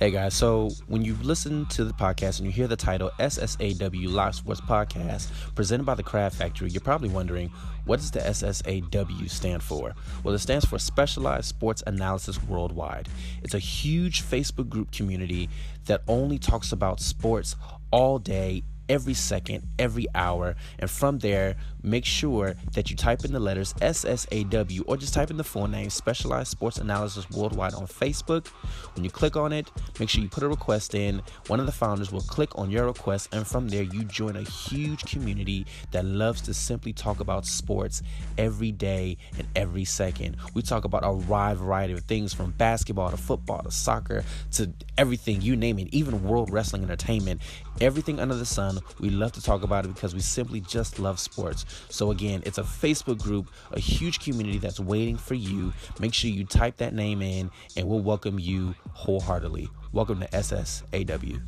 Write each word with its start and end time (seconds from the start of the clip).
Hey 0.00 0.10
guys, 0.10 0.32
so 0.32 0.70
when 0.86 1.04
you 1.04 1.14
listen 1.20 1.66
to 1.66 1.84
the 1.84 1.92
podcast 1.92 2.38
and 2.38 2.46
you 2.46 2.52
hear 2.52 2.66
the 2.66 2.74
title 2.74 3.10
SSAW 3.18 4.10
Live 4.10 4.34
Sports 4.34 4.62
Podcast 4.62 5.28
presented 5.54 5.84
by 5.84 5.94
the 5.94 6.02
Craft 6.02 6.36
Factory, 6.36 6.70
you're 6.70 6.80
probably 6.80 7.10
wondering 7.10 7.50
what 7.84 8.00
does 8.00 8.10
the 8.10 8.20
SSAW 8.20 9.28
stand 9.28 9.62
for? 9.62 9.94
Well, 10.24 10.34
it 10.34 10.38
stands 10.38 10.64
for 10.64 10.78
Specialized 10.78 11.44
Sports 11.44 11.82
Analysis 11.86 12.42
Worldwide. 12.44 13.10
It's 13.42 13.52
a 13.52 13.58
huge 13.58 14.22
Facebook 14.22 14.70
group 14.70 14.90
community 14.90 15.50
that 15.84 16.00
only 16.08 16.38
talks 16.38 16.72
about 16.72 17.00
sports 17.00 17.54
all 17.90 18.18
day, 18.18 18.62
every 18.88 19.12
second, 19.12 19.64
every 19.78 20.06
hour. 20.14 20.56
And 20.78 20.90
from 20.90 21.18
there, 21.18 21.56
make 21.82 22.04
sure 22.04 22.54
that 22.74 22.90
you 22.90 22.96
type 22.96 23.24
in 23.24 23.32
the 23.32 23.40
letters 23.40 23.72
SSAW 23.74 24.82
or 24.86 24.96
just 24.96 25.14
type 25.14 25.30
in 25.30 25.36
the 25.36 25.44
full 25.44 25.66
name 25.66 25.90
Specialized 25.90 26.48
Sports 26.48 26.78
Analysis 26.78 27.28
Worldwide 27.30 27.74
on 27.74 27.86
Facebook. 27.86 28.48
When 28.94 29.04
you 29.04 29.10
click 29.10 29.36
on 29.36 29.52
it, 29.52 29.70
make 29.98 30.08
sure 30.08 30.22
you 30.22 30.28
put 30.28 30.42
a 30.42 30.48
request 30.48 30.94
in. 30.94 31.22
One 31.46 31.60
of 31.60 31.66
the 31.66 31.72
founders 31.72 32.12
will 32.12 32.20
click 32.22 32.56
on 32.58 32.70
your 32.70 32.86
request, 32.86 33.34
and 33.34 33.46
from 33.46 33.68
there, 33.68 33.82
you 33.82 34.04
join 34.04 34.36
a 34.36 34.42
huge 34.42 35.04
community 35.04 35.66
that 35.90 36.04
loves 36.04 36.40
to 36.42 36.54
simply 36.54 36.92
talk 36.92 37.20
about 37.20 37.46
sports 37.46 38.02
every 38.38 38.72
day 38.72 39.16
and 39.38 39.46
every 39.56 39.84
second. 39.84 40.36
We 40.54 40.62
talk 40.62 40.84
about 40.84 41.04
a 41.04 41.12
wide 41.12 41.58
variety 41.58 41.94
of 41.94 42.00
things 42.00 42.34
from 42.34 42.52
basketball 42.52 43.10
to 43.10 43.16
football 43.16 43.62
to 43.62 43.70
soccer 43.70 44.24
to 44.52 44.70
everything, 44.98 45.40
you 45.40 45.56
name 45.56 45.78
it, 45.78 45.88
even 45.92 46.22
world 46.22 46.50
wrestling 46.50 46.82
entertainment, 46.82 47.40
everything 47.80 48.20
under 48.20 48.34
the 48.34 48.46
sun 48.46 48.80
we 48.98 49.10
love 49.10 49.32
to 49.32 49.42
talk 49.42 49.62
about 49.62 49.84
it 49.84 49.94
because 49.94 50.14
we 50.14 50.20
simply 50.20 50.60
just 50.60 50.98
love 50.98 51.18
sports. 51.18 51.64
So, 51.88 52.10
again, 52.10 52.42
it's 52.44 52.58
a 52.58 52.62
Facebook 52.62 53.18
group, 53.18 53.50
a 53.72 53.80
huge 53.80 54.20
community 54.20 54.58
that's 54.58 54.80
waiting 54.80 55.16
for 55.16 55.34
you. 55.34 55.72
Make 55.98 56.14
sure 56.14 56.30
you 56.30 56.44
type 56.44 56.76
that 56.78 56.94
name 56.94 57.22
in, 57.22 57.50
and 57.76 57.88
we'll 57.88 58.00
welcome 58.00 58.38
you 58.38 58.74
wholeheartedly. 58.92 59.68
Welcome 59.92 60.20
to 60.20 60.28
SSAW. 60.28 61.40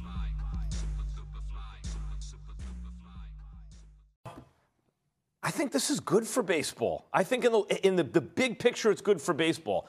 I 5.45 5.51
think 5.51 5.73
this 5.73 5.91
is 5.91 5.99
good 6.01 6.27
for 6.27 6.43
baseball. 6.43 7.09
I 7.13 7.25
think 7.25 7.45
in 7.45 7.53
the 7.53 7.87
in 7.87 7.97
the, 7.97 8.05
the 8.05 8.21
big 8.21 8.59
picture, 8.59 8.91
it's 8.91 9.03
good 9.03 9.21
for 9.21 9.35
baseball. 9.35 9.89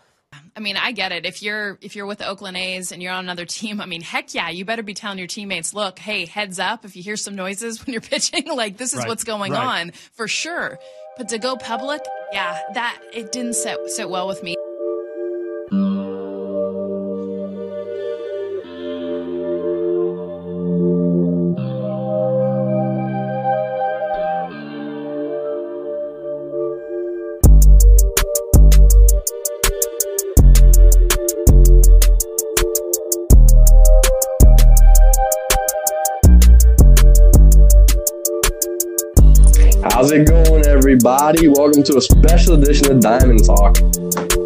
I 0.55 0.59
mean, 0.59 0.77
I 0.77 0.91
get 0.91 1.11
it. 1.11 1.25
If 1.25 1.41
you're 1.41 1.77
if 1.81 1.95
you're 1.95 2.05
with 2.05 2.19
the 2.19 2.27
Oakland 2.27 2.57
A's 2.57 2.91
and 2.91 3.01
you're 3.01 3.13
on 3.13 3.23
another 3.23 3.45
team, 3.45 3.81
I 3.81 3.85
mean, 3.85 4.01
heck 4.01 4.33
yeah, 4.33 4.49
you 4.49 4.65
better 4.65 4.83
be 4.83 4.93
telling 4.93 5.17
your 5.17 5.27
teammates, 5.27 5.73
look, 5.73 5.99
hey, 5.99 6.25
heads 6.25 6.59
up 6.59 6.85
if 6.85 6.95
you 6.95 7.03
hear 7.03 7.17
some 7.17 7.35
noises 7.35 7.85
when 7.85 7.93
you're 7.93 8.01
pitching, 8.13 8.47
like 8.55 8.77
this 8.77 8.93
is 8.93 8.99
right, 8.99 9.07
what's 9.07 9.23
going 9.23 9.51
right. 9.51 9.81
on 9.81 9.91
for 10.13 10.27
sure. 10.27 10.79
But 11.17 11.29
to 11.29 11.37
go 11.37 11.55
public, 11.55 12.01
yeah, 12.31 12.59
that 12.73 12.99
it 13.13 13.31
didn't 13.31 13.53
sit 13.53 13.77
sit 13.87 14.09
well 14.09 14.27
with 14.27 14.41
me. 14.43 14.55
Special 42.23 42.55
edition 42.55 42.89
of 42.89 43.01
Diamond 43.01 43.43
Talk. 43.43 43.75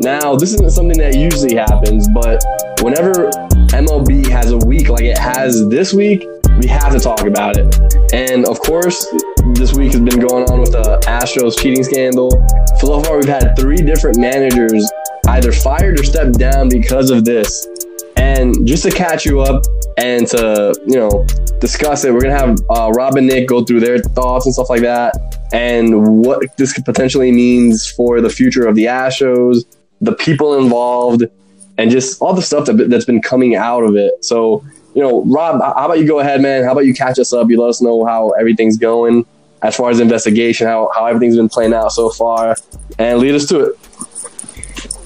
Now, 0.02 0.36
this 0.36 0.52
isn't 0.56 0.72
something 0.72 0.98
that 0.98 1.16
usually 1.16 1.54
happens, 1.54 2.08
but 2.10 2.44
whenever 2.82 3.30
MLB 3.70 4.26
has 4.30 4.52
a 4.52 4.58
week 4.58 4.90
like 4.90 5.04
it 5.04 5.18
has 5.20 5.70
this 5.70 5.94
week, 5.94 6.26
we 6.60 6.68
have 6.68 6.92
to 6.92 7.00
talk 7.00 7.22
about 7.22 7.56
it. 7.56 7.68
And 8.14 8.48
of 8.48 8.60
course, 8.60 9.06
this 9.54 9.76
week 9.76 9.92
has 9.92 10.02
been 10.02 10.20
going 10.20 10.50
on 10.50 10.62
with 10.62 10.72
the 10.72 11.00
Astros 11.06 11.62
cheating 11.62 11.84
scandal. 11.84 12.32
So 12.80 13.00
far, 13.04 13.18
we've 13.18 13.30
had 13.30 13.56
three 13.56 13.78
different 13.78 14.18
managers 14.18 14.84
either 15.28 15.52
fired 15.52 16.00
or 16.00 16.04
stepped 16.04 16.40
down 16.40 16.70
because 16.70 17.12
of 17.12 17.26
this. 17.26 17.68
And 18.16 18.66
just 18.66 18.82
to 18.84 18.92
catch 18.92 19.24
you 19.24 19.42
up 19.42 19.64
and 19.98 20.26
to, 20.30 20.74
you 20.88 20.96
know, 20.96 21.28
discuss 21.60 22.06
it, 22.06 22.12
we're 22.12 22.22
to 22.22 22.32
have 22.32 22.58
uh, 22.72 22.90
Rob 22.96 23.18
and 23.18 23.28
Nick 23.28 23.48
go 23.48 23.64
through 23.64 23.82
their 23.82 24.00
thoughts 24.00 24.48
and 24.48 24.54
stuff 24.54 24.72
like 24.72 24.82
that 24.82 25.37
and 25.54 26.24
what 26.26 26.56
this 26.58 26.80
potentially 26.82 27.32
means 27.32 27.90
for 27.90 28.22
the 28.22 28.30
future 28.30 28.68
of 28.68 28.76
the 28.76 28.86
Astros, 28.86 29.64
the 30.02 30.14
people 30.14 30.58
involved, 30.58 31.24
and 31.78 31.92
just 31.92 32.22
all 32.22 32.34
the 32.34 32.42
stuff 32.42 32.66
that, 32.66 32.90
that's 32.90 33.06
been 33.06 33.22
coming 33.22 33.56
out 33.56 33.84
of 33.84 33.96
it. 33.96 34.26
So, 34.26 34.66
you 34.94 35.02
know, 35.02 35.24
Rob, 35.26 35.62
how 35.62 35.86
about 35.86 36.00
you 36.00 36.08
go 36.08 36.20
ahead, 36.20 36.42
man? 36.42 36.64
How 36.64 36.72
about 36.72 36.86
you 36.86 36.94
catch 36.94 37.20
us 37.20 37.34
up? 37.34 37.50
You 37.50 37.62
let 37.62 37.70
us 37.70 37.82
know 37.82 38.04
how 38.06 38.32
everything's 38.32 38.78
going 38.78 39.26
as 39.62 39.76
far 39.76 39.90
as 39.90 40.00
investigation, 40.00 40.68
how, 40.68 40.90
how 40.94 41.06
everything's 41.06 41.36
been 41.36 41.50
playing 41.50 41.74
out 41.74 41.92
so 41.92 42.10
far, 42.10 42.56
and 43.00 43.20
lead 43.20 43.36
us 43.36 43.48
to 43.48 43.60
it. 43.62 43.80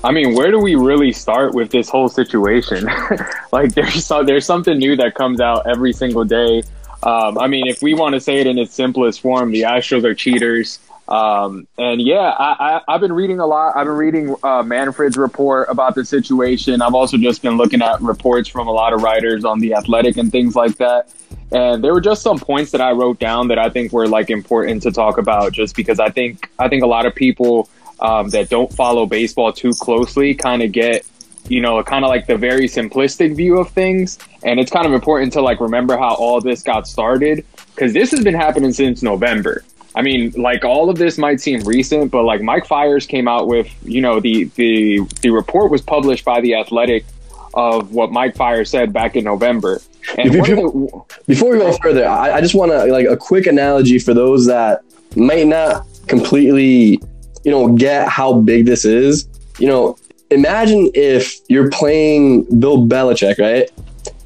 I 0.03 0.11
mean, 0.11 0.33
where 0.35 0.49
do 0.49 0.59
we 0.59 0.75
really 0.75 1.11
start 1.11 1.53
with 1.53 1.69
this 1.71 1.87
whole 1.87 2.09
situation? 2.09 2.89
like, 3.51 3.73
there's 3.75 4.07
there's 4.07 4.45
something 4.45 4.77
new 4.77 4.95
that 4.95 5.13
comes 5.13 5.39
out 5.39 5.67
every 5.69 5.93
single 5.93 6.25
day. 6.25 6.63
Um, 7.03 7.37
I 7.37 7.47
mean, 7.47 7.67
if 7.67 7.81
we 7.81 7.93
want 7.93 8.13
to 8.13 8.21
say 8.21 8.39
it 8.39 8.47
in 8.47 8.57
its 8.57 8.73
simplest 8.73 9.21
form, 9.21 9.51
the 9.51 9.61
Astros 9.61 10.03
are 10.03 10.13
cheaters. 10.13 10.79
Um, 11.07 11.67
and 11.77 12.01
yeah, 12.01 12.33
I, 12.37 12.81
have 12.87 13.01
been 13.01 13.11
reading 13.11 13.39
a 13.39 13.45
lot. 13.45 13.75
I've 13.75 13.85
been 13.85 13.97
reading 13.97 14.35
uh, 14.43 14.63
Manfred's 14.63 15.17
report 15.17 15.67
about 15.69 15.95
the 15.95 16.05
situation. 16.05 16.81
I've 16.81 16.93
also 16.93 17.17
just 17.17 17.41
been 17.41 17.57
looking 17.57 17.81
at 17.81 18.01
reports 18.01 18.47
from 18.47 18.67
a 18.67 18.71
lot 18.71 18.93
of 18.93 19.01
writers 19.01 19.43
on 19.43 19.59
the 19.59 19.73
Athletic 19.73 20.15
and 20.17 20.31
things 20.31 20.55
like 20.55 20.77
that. 20.77 21.11
And 21.51 21.83
there 21.83 21.93
were 21.93 22.01
just 22.01 22.21
some 22.21 22.39
points 22.39 22.71
that 22.71 22.79
I 22.79 22.91
wrote 22.91 23.19
down 23.19 23.49
that 23.49 23.59
I 23.59 23.69
think 23.69 23.91
were 23.91 24.07
like 24.07 24.29
important 24.29 24.83
to 24.83 24.91
talk 24.91 25.17
about, 25.17 25.51
just 25.51 25.75
because 25.75 25.99
I 25.99 26.09
think 26.09 26.49
I 26.57 26.69
think 26.69 26.81
a 26.81 26.87
lot 26.87 27.05
of 27.05 27.13
people 27.13 27.69
um, 27.99 28.29
that 28.29 28.49
don't 28.49 28.71
follow 28.71 29.05
baseball 29.05 29.51
too 29.51 29.71
closely 29.71 30.33
kind 30.33 30.61
of 30.61 30.71
get 30.71 31.05
you 31.47 31.61
know, 31.61 31.81
kind 31.83 32.05
of 32.05 32.09
like 32.09 32.27
the 32.27 32.37
very 32.37 32.67
simplistic 32.67 33.35
view 33.35 33.57
of 33.57 33.69
things. 33.69 34.19
And 34.43 34.59
it's 34.59 34.71
kind 34.71 34.85
of 34.85 34.93
important 34.93 35.33
to 35.33 35.41
like 35.41 35.59
remember 35.59 35.97
how 35.97 36.15
all 36.15 36.41
this 36.41 36.63
got 36.63 36.87
started 36.87 37.45
because 37.75 37.93
this 37.93 38.11
has 38.11 38.23
been 38.23 38.35
happening 38.35 38.73
since 38.73 39.01
November. 39.01 39.63
I 39.93 40.01
mean, 40.01 40.31
like 40.37 40.63
all 40.63 40.89
of 40.89 40.97
this 40.97 41.17
might 41.17 41.41
seem 41.41 41.61
recent, 41.63 42.11
but 42.11 42.23
like 42.23 42.41
Mike 42.41 42.65
Fiers 42.65 43.05
came 43.05 43.27
out 43.27 43.47
with, 43.47 43.67
you 43.83 44.01
know, 44.01 44.19
the 44.19 44.45
the 44.55 45.01
the 45.21 45.29
report 45.29 45.69
was 45.69 45.81
published 45.81 46.23
by 46.23 46.39
the 46.39 46.55
Athletic 46.55 47.05
of 47.53 47.91
what 47.91 48.11
Mike 48.11 48.35
Fiers 48.35 48.69
said 48.69 48.93
back 48.93 49.15
in 49.15 49.25
November. 49.25 49.81
And 50.17 50.31
before, 50.31 50.55
the, 50.55 51.03
before 51.27 51.51
we 51.51 51.57
go 51.57 51.67
oh. 51.67 51.77
further, 51.81 52.07
I, 52.07 52.37
I 52.37 52.41
just 52.41 52.55
want 52.55 52.71
to 52.71 52.85
like 52.85 53.07
a 53.07 53.17
quick 53.17 53.47
analogy 53.47 53.99
for 53.99 54.13
those 54.13 54.45
that 54.45 54.81
might 55.15 55.47
not 55.47 55.85
completely, 56.07 57.01
you 57.43 57.51
know, 57.51 57.75
get 57.75 58.07
how 58.07 58.33
big 58.33 58.65
this 58.65 58.85
is. 58.85 59.27
You 59.59 59.67
know, 59.67 59.97
imagine 60.31 60.89
if 60.93 61.39
you're 61.49 61.69
playing 61.69 62.43
Bill 62.59 62.87
Belichick, 62.87 63.37
right? 63.37 63.69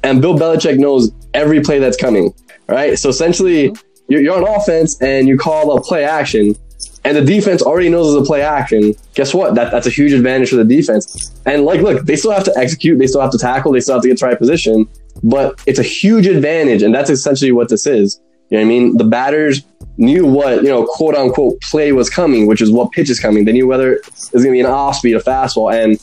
And 0.02 0.22
Bill 0.22 0.34
Belichick 0.34 0.78
knows 0.78 1.10
every 1.34 1.60
play 1.60 1.78
that's 1.78 1.96
coming, 1.96 2.32
right? 2.68 2.98
So 2.98 3.08
essentially, 3.08 3.74
you're, 4.08 4.20
you're 4.20 4.36
on 4.36 4.48
offense 4.48 5.00
and 5.02 5.28
you 5.28 5.36
call 5.36 5.76
a 5.76 5.82
play 5.82 6.04
action, 6.04 6.54
and 7.04 7.16
the 7.16 7.24
defense 7.24 7.62
already 7.62 7.88
knows 7.88 8.14
it's 8.14 8.24
a 8.24 8.26
play 8.26 8.42
action. 8.42 8.94
Guess 9.14 9.34
what? 9.34 9.54
That, 9.54 9.70
that's 9.70 9.86
a 9.86 9.90
huge 9.90 10.12
advantage 10.12 10.50
for 10.50 10.56
the 10.56 10.64
defense. 10.64 11.32
And 11.44 11.64
like, 11.64 11.80
look, 11.80 12.06
they 12.06 12.16
still 12.16 12.32
have 12.32 12.44
to 12.44 12.52
execute, 12.56 12.98
they 12.98 13.06
still 13.06 13.20
have 13.20 13.32
to 13.32 13.38
tackle, 13.38 13.72
they 13.72 13.80
still 13.80 13.96
have 13.96 14.02
to 14.02 14.08
get 14.08 14.18
to 14.18 14.26
right 14.26 14.38
position, 14.38 14.88
but 15.22 15.60
it's 15.66 15.78
a 15.78 15.84
huge 15.84 16.26
advantage, 16.26 16.82
and 16.82 16.94
that's 16.94 17.10
essentially 17.10 17.52
what 17.52 17.68
this 17.68 17.86
is. 17.86 18.20
You 18.50 18.58
know 18.58 18.62
what 18.62 18.66
I 18.66 18.68
mean? 18.68 18.96
The 18.96 19.04
batters 19.04 19.62
knew 19.98 20.26
what, 20.26 20.62
you 20.62 20.68
know, 20.68 20.84
quote 20.84 21.14
unquote 21.14 21.60
play 21.62 21.92
was 21.92 22.10
coming, 22.10 22.46
which 22.46 22.60
is 22.60 22.70
what 22.70 22.92
pitch 22.92 23.10
is 23.10 23.20
coming. 23.20 23.44
They 23.44 23.52
knew 23.52 23.66
whether 23.66 23.94
it's 23.94 24.30
going 24.30 24.44
to 24.44 24.52
be 24.52 24.60
an 24.60 24.66
off 24.66 24.96
speed, 24.96 25.16
a 25.16 25.20
fastball. 25.20 25.72
And 25.72 25.98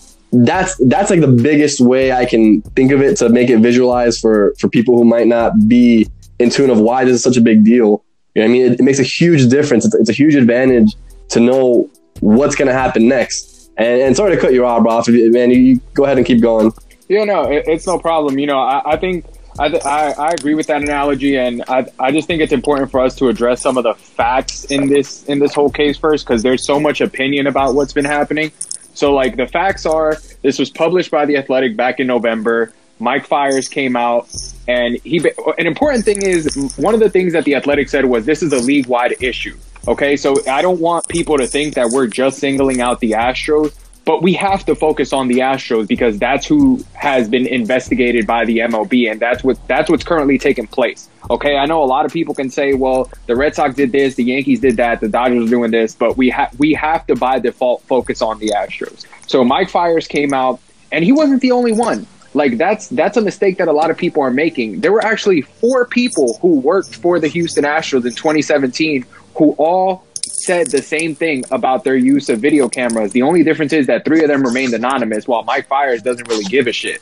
that's, 0.46 0.76
that's 0.88 1.10
like 1.10 1.22
the 1.22 1.28
biggest 1.28 1.80
way 1.80 2.12
I 2.12 2.26
can 2.26 2.62
think 2.62 2.92
of 2.92 3.02
it 3.02 3.18
to 3.18 3.30
make 3.30 3.50
it 3.50 3.60
visualize 3.60 4.20
for, 4.20 4.54
for 4.60 4.68
people 4.68 4.98
who 4.98 5.06
might 5.06 5.28
not 5.28 5.68
be 5.68 6.10
in 6.40 6.50
tune 6.50 6.70
of 6.70 6.80
why 6.80 7.06
this 7.06 7.16
is 7.16 7.24
such 7.24 7.38
a 7.38 7.42
big 7.42 7.64
deal. 7.64 8.04
You 8.36 8.42
know 8.42 8.46
I 8.46 8.52
mean? 8.52 8.72
It, 8.72 8.80
it, 8.80 8.84
makes 8.84 9.00
a 9.00 9.04
huge 9.04 9.50
difference. 9.50 9.86
It's, 9.86 9.96
it's 9.96 10.10
a 10.10 10.14
huge 10.14 10.36
advantage 10.36 10.96
to 11.30 11.40
know 11.40 11.90
what's 12.20 12.56
going 12.56 12.68
to 12.68 12.74
happen 12.74 13.08
next. 13.08 13.72
And, 13.78 14.02
and 14.02 14.16
sorry 14.16 14.36
to 14.36 14.42
cut 14.42 14.54
you 14.54 14.66
off, 14.66 14.86
off, 14.86 15.08
man. 15.08 15.52
You, 15.52 15.58
you 15.58 15.82
go 15.94 16.06
ahead 16.06 16.18
and 16.18 16.26
keep 16.26 16.42
going. 16.42 16.72
Yeah, 17.10 17.26
no, 17.26 17.44
it, 17.44 17.66
it's 17.68 17.86
no 17.86 18.00
problem. 18.00 18.40
You 18.40 18.48
know, 18.48 18.60
I, 18.60 18.94
I 18.94 18.98
think 18.98 19.26
I, 19.60 19.66
I, 19.86 20.12
I, 20.12 20.30
agree 20.32 20.56
with 20.56 20.68
that 20.68 20.82
analogy, 20.82 21.38
and 21.38 21.64
I, 21.68 21.86
I 22.00 22.12
just 22.12 22.28
think 22.28 22.42
it's 22.42 22.54
important 22.54 22.90
for 22.90 23.00
us 23.00 23.16
to 23.18 23.30
address 23.30 23.62
some 23.62 23.78
of 23.78 23.84
the 23.84 23.94
facts 23.94 24.66
in 24.66 24.90
this 24.90 25.24
in 25.26 25.40
this 25.40 25.54
whole 25.54 25.70
case 25.70 25.98
first, 25.98 26.26
because 26.26 26.42
there's 26.42 26.66
so 26.66 26.80
much 26.80 27.02
opinion 27.02 27.46
about 27.46 27.76
what's 27.76 27.94
been 27.94 28.06
happening. 28.06 28.52
So, 28.96 29.14
like 29.14 29.36
the 29.36 29.48
facts 29.48 29.86
are, 29.86 30.18
this 30.42 30.58
was 30.58 30.70
published 30.70 31.12
by 31.12 31.26
the 31.26 31.38
Athletic 31.38 31.78
back 31.78 32.00
in 32.00 32.08
November. 32.08 32.74
Mike 33.00 33.26
Fiers 33.26 33.68
came 33.68 33.96
out, 33.96 34.28
and 34.68 34.98
he. 35.04 35.24
An 35.58 35.68
important 35.68 36.06
thing 36.06 36.24
is 36.24 36.74
one 36.78 36.94
of 36.94 37.00
the 37.00 37.10
things 37.10 37.34
that 37.34 37.44
the 37.44 37.56
Athletic 37.56 37.90
said 37.90 38.06
was 38.06 38.26
this 38.26 38.42
is 38.42 38.54
a 38.54 38.60
league 38.60 38.88
wide 38.88 39.16
issue. 39.22 39.58
Okay, 39.88 40.16
so 40.16 40.36
I 40.50 40.62
don't 40.62 40.80
want 40.80 41.08
people 41.10 41.38
to 41.38 41.46
think 41.46 41.76
that 41.76 41.90
we're 41.90 42.08
just 42.08 42.40
singling 42.40 42.82
out 42.82 43.02
the 43.02 43.12
Astros 43.12 43.74
but 44.06 44.22
we 44.22 44.34
have 44.34 44.66
to 44.66 44.76
focus 44.76 45.14
on 45.14 45.28
the 45.28 45.40
Astros 45.40 45.88
because 45.88 46.18
that's 46.18 46.46
who 46.46 46.84
has 46.94 47.30
been 47.30 47.48
investigated 47.48 48.28
by 48.28 48.46
the 48.46 48.60
MLB, 48.60 49.10
and 49.10 49.20
that's 49.20 49.44
what 49.44 49.66
that's 49.68 49.90
what's 49.90 50.04
currently 50.04 50.38
taking 50.38 50.68
place. 50.68 51.10
Okay, 51.30 51.56
I 51.56 51.66
know 51.66 51.82
a 51.84 51.86
lot 51.86 52.06
of 52.06 52.12
people 52.12 52.36
can 52.36 52.50
say, 52.50 52.74
well, 52.74 53.10
the 53.28 53.36
Red 53.36 53.56
Sox 53.56 53.76
did 53.76 53.92
this, 53.92 54.16
the 54.16 54.26
Yankees 54.26 54.60
did 54.60 54.78
that, 54.78 55.00
the 55.00 55.08
Dodgers 55.08 55.48
are 55.48 55.50
doing 55.50 55.72
this, 55.72 55.96
but 55.96 56.18
we 56.18 56.30
have 56.30 56.58
we 56.60 56.74
have 56.74 57.08
to 57.08 57.16
by 57.16 57.40
default 57.40 57.82
focus 57.84 58.22
on 58.22 58.40
the 58.40 58.50
Astros. 58.50 59.06
So 59.28 59.44
Mike 59.44 59.70
Fiers 59.70 60.08
came 60.08 60.34
out, 60.34 60.60
and 60.92 61.06
he 61.06 61.12
wasn't 61.12 61.42
the 61.42 61.52
only 61.52 61.72
one. 61.72 62.06
Like 62.34 62.58
that's 62.58 62.88
that's 62.90 63.16
a 63.16 63.22
mistake 63.22 63.58
that 63.60 63.68
a 63.68 63.72
lot 63.72 63.90
of 63.90 63.98
people 63.98 64.22
are 64.24 64.32
making. 64.32 64.82
There 64.82 64.92
were 64.92 65.06
actually 65.06 65.42
four 65.42 65.86
people 65.86 66.40
who 66.42 66.60
worked 66.60 66.96
for 66.96 67.20
the 67.20 67.28
Houston 67.28 67.64
Astros 67.64 68.06
in 68.06 68.14
2017 68.14 69.06
who 69.36 69.52
all 69.58 70.06
said 70.44 70.68
the 70.68 70.82
same 70.82 71.16
thing 71.16 71.44
about 71.52 71.84
their 71.84 71.96
use 71.96 72.30
of 72.30 72.40
video 72.40 72.70
cameras. 72.70 73.12
The 73.12 73.22
only 73.22 73.44
difference 73.44 73.74
is 73.74 73.88
that 73.88 74.06
three 74.06 74.22
of 74.22 74.28
them 74.28 74.44
remained 74.44 74.74
anonymous, 74.74 75.28
while 75.28 75.44
Mike 75.44 75.68
Fiers 75.68 76.02
doesn't 76.02 76.28
really 76.28 76.46
give 76.46 76.68
a 76.68 76.72
shit. 76.72 77.02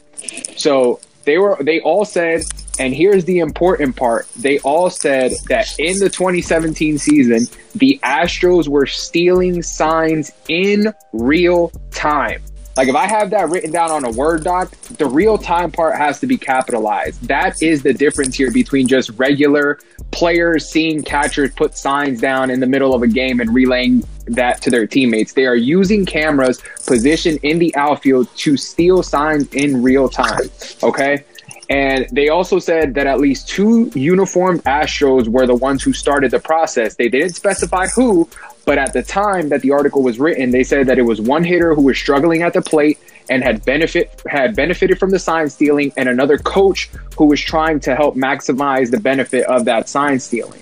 So 0.58 1.00
they 1.24 1.38
were 1.38 1.58
they 1.62 1.80
all 1.82 2.06
said, 2.06 2.44
and 2.80 2.94
here's 2.94 3.26
the 3.26 3.40
important 3.40 3.96
part: 3.96 4.28
they 4.38 4.60
all 4.60 4.90
said 4.90 5.32
that 5.50 5.80
in 5.80 6.00
the 6.00 6.10
2017 6.10 6.98
season, 6.98 7.46
the 7.76 8.00
Astros 8.04 8.68
were 8.68 8.86
stealing 8.86 9.62
signs 9.62 10.32
in 10.48 10.94
real 11.14 11.72
time. 11.92 12.42
Like 12.78 12.88
if 12.88 12.96
I 12.96 13.06
have 13.06 13.30
that 13.32 13.50
written 13.50 13.72
down 13.72 13.92
on 13.92 14.06
a 14.06 14.12
Word 14.12 14.44
doc, 14.44 14.72
the 14.98 15.06
real 15.06 15.38
time 15.38 15.72
part 15.72 15.98
has 15.98 16.20
to 16.22 16.28
be 16.28 16.38
capitalized. 16.38 17.28
That 17.28 17.62
is 17.62 17.84
the 17.84 17.94
difference 17.94 18.36
here 18.36 18.52
between 18.52 18.88
just 18.88 19.10
regular 19.12 19.80
players 20.12 20.68
seeing 20.68 21.04
catchers 21.04 21.52
put 21.54 21.78
signs 21.78 22.22
down 22.22 22.50
in 22.50 22.60
the 22.60 22.68
middle 22.68 22.94
of 22.94 23.02
a 23.02 23.08
game 23.08 23.40
and 23.40 23.54
relaying 23.54 24.04
that 24.28 24.62
to 24.62 24.70
their 24.70 24.88
teammates. 24.88 25.34
They 25.34 25.46
are 25.46 25.56
using 25.56 26.06
cameras 26.06 26.62
positioned 26.86 27.40
in 27.44 27.60
the 27.60 27.76
outfield 27.76 28.28
to 28.38 28.58
steal 28.58 29.04
signs 29.04 29.48
in 29.54 29.82
real 29.84 30.10
time. 30.10 30.50
Okay. 30.84 31.24
And 31.70 32.06
they 32.12 32.28
also 32.28 32.60
said 32.60 32.96
that 32.96 33.08
at 33.08 33.22
least 33.22 33.48
two 33.48 33.90
uniformed 33.96 34.62
Astros 34.66 35.30
were 35.30 35.48
the 35.48 35.56
ones 35.56 35.82
who 35.82 35.94
started 35.94 36.32
the 36.32 36.40
process. 36.40 36.96
They 36.96 37.08
didn't 37.08 37.34
specify 37.34 37.88
who, 37.88 38.28
but 38.66 38.78
at 38.78 38.94
the 38.94 39.04
time 39.04 39.50
that 39.50 39.62
the 39.62 39.72
article 39.72 40.04
was 40.04 40.20
written, 40.20 40.52
they 40.52 40.64
said 40.64 40.88
that 40.88 40.98
it 40.98 41.04
was 41.04 41.20
one 41.20 41.44
hitter 41.44 41.74
who 41.74 41.82
was 41.82 41.98
struggling 41.98 42.42
at 42.44 42.54
the 42.54 42.62
plate 42.62 43.00
and 43.30 43.44
had 43.44 43.64
benefit 43.66 44.22
had 44.28 44.56
benefited 44.56 45.00
from 45.00 45.12
the 45.12 45.20
sign 45.20 45.50
stealing, 45.50 45.94
and 45.98 46.10
another 46.10 46.38
coach 46.38 46.90
who 47.18 47.26
was 47.26 47.40
trying 47.40 47.80
to 47.82 47.96
help 47.96 48.16
maximize 48.16 48.92
the 48.92 49.00
benefit 49.00 49.46
of 49.46 49.66
that 49.66 49.88
sign 49.88 50.20
stealing. 50.20 50.62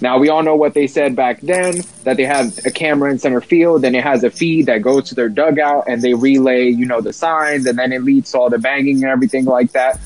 Now 0.00 0.18
we 0.18 0.28
all 0.28 0.42
know 0.42 0.56
what 0.56 0.74
they 0.74 0.86
said 0.86 1.14
back 1.14 1.40
then 1.40 1.82
that 2.04 2.16
they 2.16 2.24
have 2.24 2.58
a 2.64 2.70
camera 2.70 3.10
in 3.10 3.18
center 3.18 3.40
field, 3.40 3.82
then 3.82 3.94
it 3.94 4.02
has 4.02 4.24
a 4.24 4.30
feed 4.30 4.66
that 4.66 4.82
goes 4.82 5.08
to 5.10 5.14
their 5.14 5.28
dugout, 5.28 5.84
and 5.88 6.02
they 6.02 6.14
relay, 6.14 6.68
you 6.68 6.86
know, 6.86 7.00
the 7.00 7.12
signs, 7.12 7.66
and 7.66 7.78
then 7.78 7.92
it 7.92 8.02
leads 8.02 8.32
to 8.32 8.38
all 8.38 8.50
the 8.50 8.58
banging 8.58 9.02
and 9.02 9.10
everything 9.10 9.44
like 9.44 9.72
that. 9.72 9.98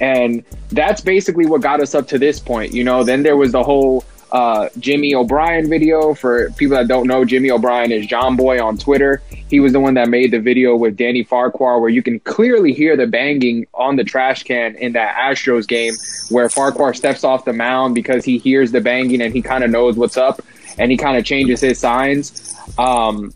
And 0.00 0.44
that's 0.70 1.00
basically 1.00 1.46
what 1.46 1.60
got 1.60 1.80
us 1.80 1.94
up 1.94 2.08
to 2.08 2.18
this 2.18 2.38
point. 2.38 2.72
You 2.72 2.84
know, 2.84 3.04
then 3.04 3.22
there 3.22 3.36
was 3.36 3.52
the 3.52 3.62
whole 3.62 4.04
uh, 4.30 4.68
Jimmy 4.78 5.14
O'Brien 5.14 5.68
video. 5.68 6.14
For 6.14 6.50
people 6.52 6.76
that 6.76 6.88
don't 6.88 7.06
know, 7.06 7.24
Jimmy 7.24 7.50
O'Brien 7.50 7.92
is 7.92 8.06
Jomboy 8.06 8.62
on 8.62 8.76
Twitter. 8.78 9.22
He 9.48 9.60
was 9.60 9.72
the 9.72 9.80
one 9.80 9.94
that 9.94 10.08
made 10.08 10.30
the 10.30 10.40
video 10.40 10.76
with 10.76 10.96
Danny 10.96 11.24
Farquhar, 11.24 11.80
where 11.80 11.88
you 11.88 12.02
can 12.02 12.20
clearly 12.20 12.72
hear 12.72 12.96
the 12.96 13.06
banging 13.06 13.66
on 13.72 13.96
the 13.96 14.04
trash 14.04 14.42
can 14.42 14.76
in 14.76 14.92
that 14.92 15.16
Astros 15.16 15.66
game, 15.66 15.94
where 16.28 16.48
Farquhar 16.48 16.92
steps 16.94 17.24
off 17.24 17.44
the 17.44 17.52
mound 17.52 17.94
because 17.94 18.24
he 18.24 18.38
hears 18.38 18.72
the 18.72 18.80
banging 18.80 19.22
and 19.22 19.34
he 19.34 19.40
kind 19.40 19.64
of 19.64 19.70
knows 19.70 19.96
what's 19.96 20.16
up, 20.16 20.42
and 20.78 20.90
he 20.90 20.96
kind 20.96 21.16
of 21.16 21.24
changes 21.24 21.60
his 21.60 21.78
signs. 21.78 22.54
Um, 22.78 23.32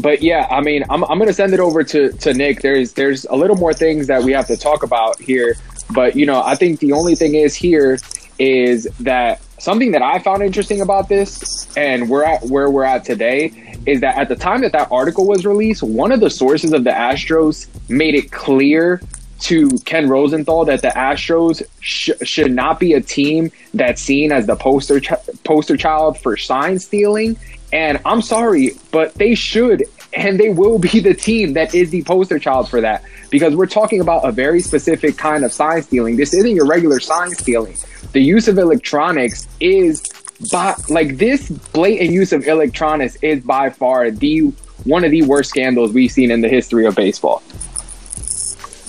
but 0.00 0.22
yeah, 0.22 0.48
I 0.50 0.60
mean, 0.60 0.82
I'm, 0.90 1.04
I'm 1.04 1.18
going 1.18 1.28
to 1.28 1.34
send 1.34 1.54
it 1.54 1.60
over 1.60 1.84
to, 1.84 2.12
to 2.12 2.34
Nick. 2.34 2.60
There's 2.62 2.94
there's 2.94 3.24
a 3.26 3.36
little 3.36 3.56
more 3.56 3.72
things 3.72 4.08
that 4.08 4.22
we 4.22 4.32
have 4.32 4.46
to 4.48 4.56
talk 4.56 4.82
about 4.82 5.20
here, 5.20 5.56
but 5.90 6.16
you 6.16 6.26
know, 6.26 6.42
I 6.42 6.56
think 6.56 6.80
the 6.80 6.92
only 6.92 7.14
thing 7.14 7.36
is 7.36 7.54
here 7.54 7.98
is 8.38 8.84
that 9.00 9.40
something 9.64 9.92
that 9.92 10.02
I 10.02 10.18
found 10.18 10.42
interesting 10.42 10.82
about 10.82 11.08
this, 11.08 11.66
and 11.74 12.10
we're 12.10 12.24
at 12.24 12.42
where 12.42 12.70
we're 12.70 12.84
at 12.84 13.04
today, 13.04 13.78
is 13.86 14.02
that 14.02 14.16
at 14.16 14.28
the 14.28 14.36
time 14.36 14.60
that 14.60 14.72
that 14.72 14.88
article 14.92 15.26
was 15.26 15.46
released, 15.46 15.82
one 15.82 16.12
of 16.12 16.20
the 16.20 16.30
sources 16.30 16.72
of 16.74 16.84
the 16.84 16.90
Astros 16.90 17.66
made 17.88 18.14
it 18.14 18.30
clear 18.30 19.00
to 19.40 19.70
Ken 19.86 20.08
Rosenthal 20.08 20.66
that 20.66 20.82
the 20.82 20.88
Astros 20.88 21.62
sh- 21.80 22.10
should 22.22 22.52
not 22.52 22.78
be 22.78 22.92
a 22.92 23.00
team 23.00 23.50
that's 23.72 24.00
seen 24.00 24.32
as 24.32 24.46
the 24.46 24.54
poster 24.54 25.00
ch- 25.00 25.12
poster 25.44 25.76
child 25.76 26.18
for 26.18 26.36
sign 26.36 26.78
stealing. 26.78 27.36
And 27.72 27.98
I'm 28.04 28.22
sorry, 28.22 28.72
but 28.92 29.14
they 29.14 29.34
should 29.34 29.82
and 30.16 30.38
they 30.38 30.50
will 30.50 30.78
be 30.78 31.00
the 31.00 31.14
team 31.14 31.54
that 31.54 31.74
is 31.74 31.90
the 31.90 32.02
poster 32.04 32.38
child 32.38 32.68
for 32.68 32.80
that 32.80 33.02
because 33.30 33.54
we're 33.54 33.66
talking 33.66 34.00
about 34.00 34.26
a 34.26 34.32
very 34.32 34.60
specific 34.60 35.16
kind 35.16 35.44
of 35.44 35.52
sign 35.52 35.82
stealing. 35.82 36.16
This 36.16 36.32
isn't 36.34 36.54
your 36.54 36.66
regular 36.66 37.00
sign 37.00 37.30
stealing 37.32 37.76
the 38.14 38.22
use 38.22 38.48
of 38.48 38.56
electronics 38.56 39.46
is 39.60 40.02
by 40.50 40.74
like 40.88 41.18
this 41.18 41.50
blatant 41.50 42.10
use 42.10 42.32
of 42.32 42.46
electronics 42.46 43.16
is 43.22 43.42
by 43.42 43.68
far 43.68 44.10
the 44.10 44.40
one 44.84 45.04
of 45.04 45.10
the 45.10 45.22
worst 45.22 45.50
scandals 45.50 45.92
we've 45.92 46.10
seen 46.10 46.30
in 46.30 46.40
the 46.40 46.48
history 46.48 46.86
of 46.86 46.94
baseball. 46.94 47.42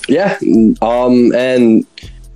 Yeah, 0.07 0.37
um, 0.81 1.33
and 1.33 1.85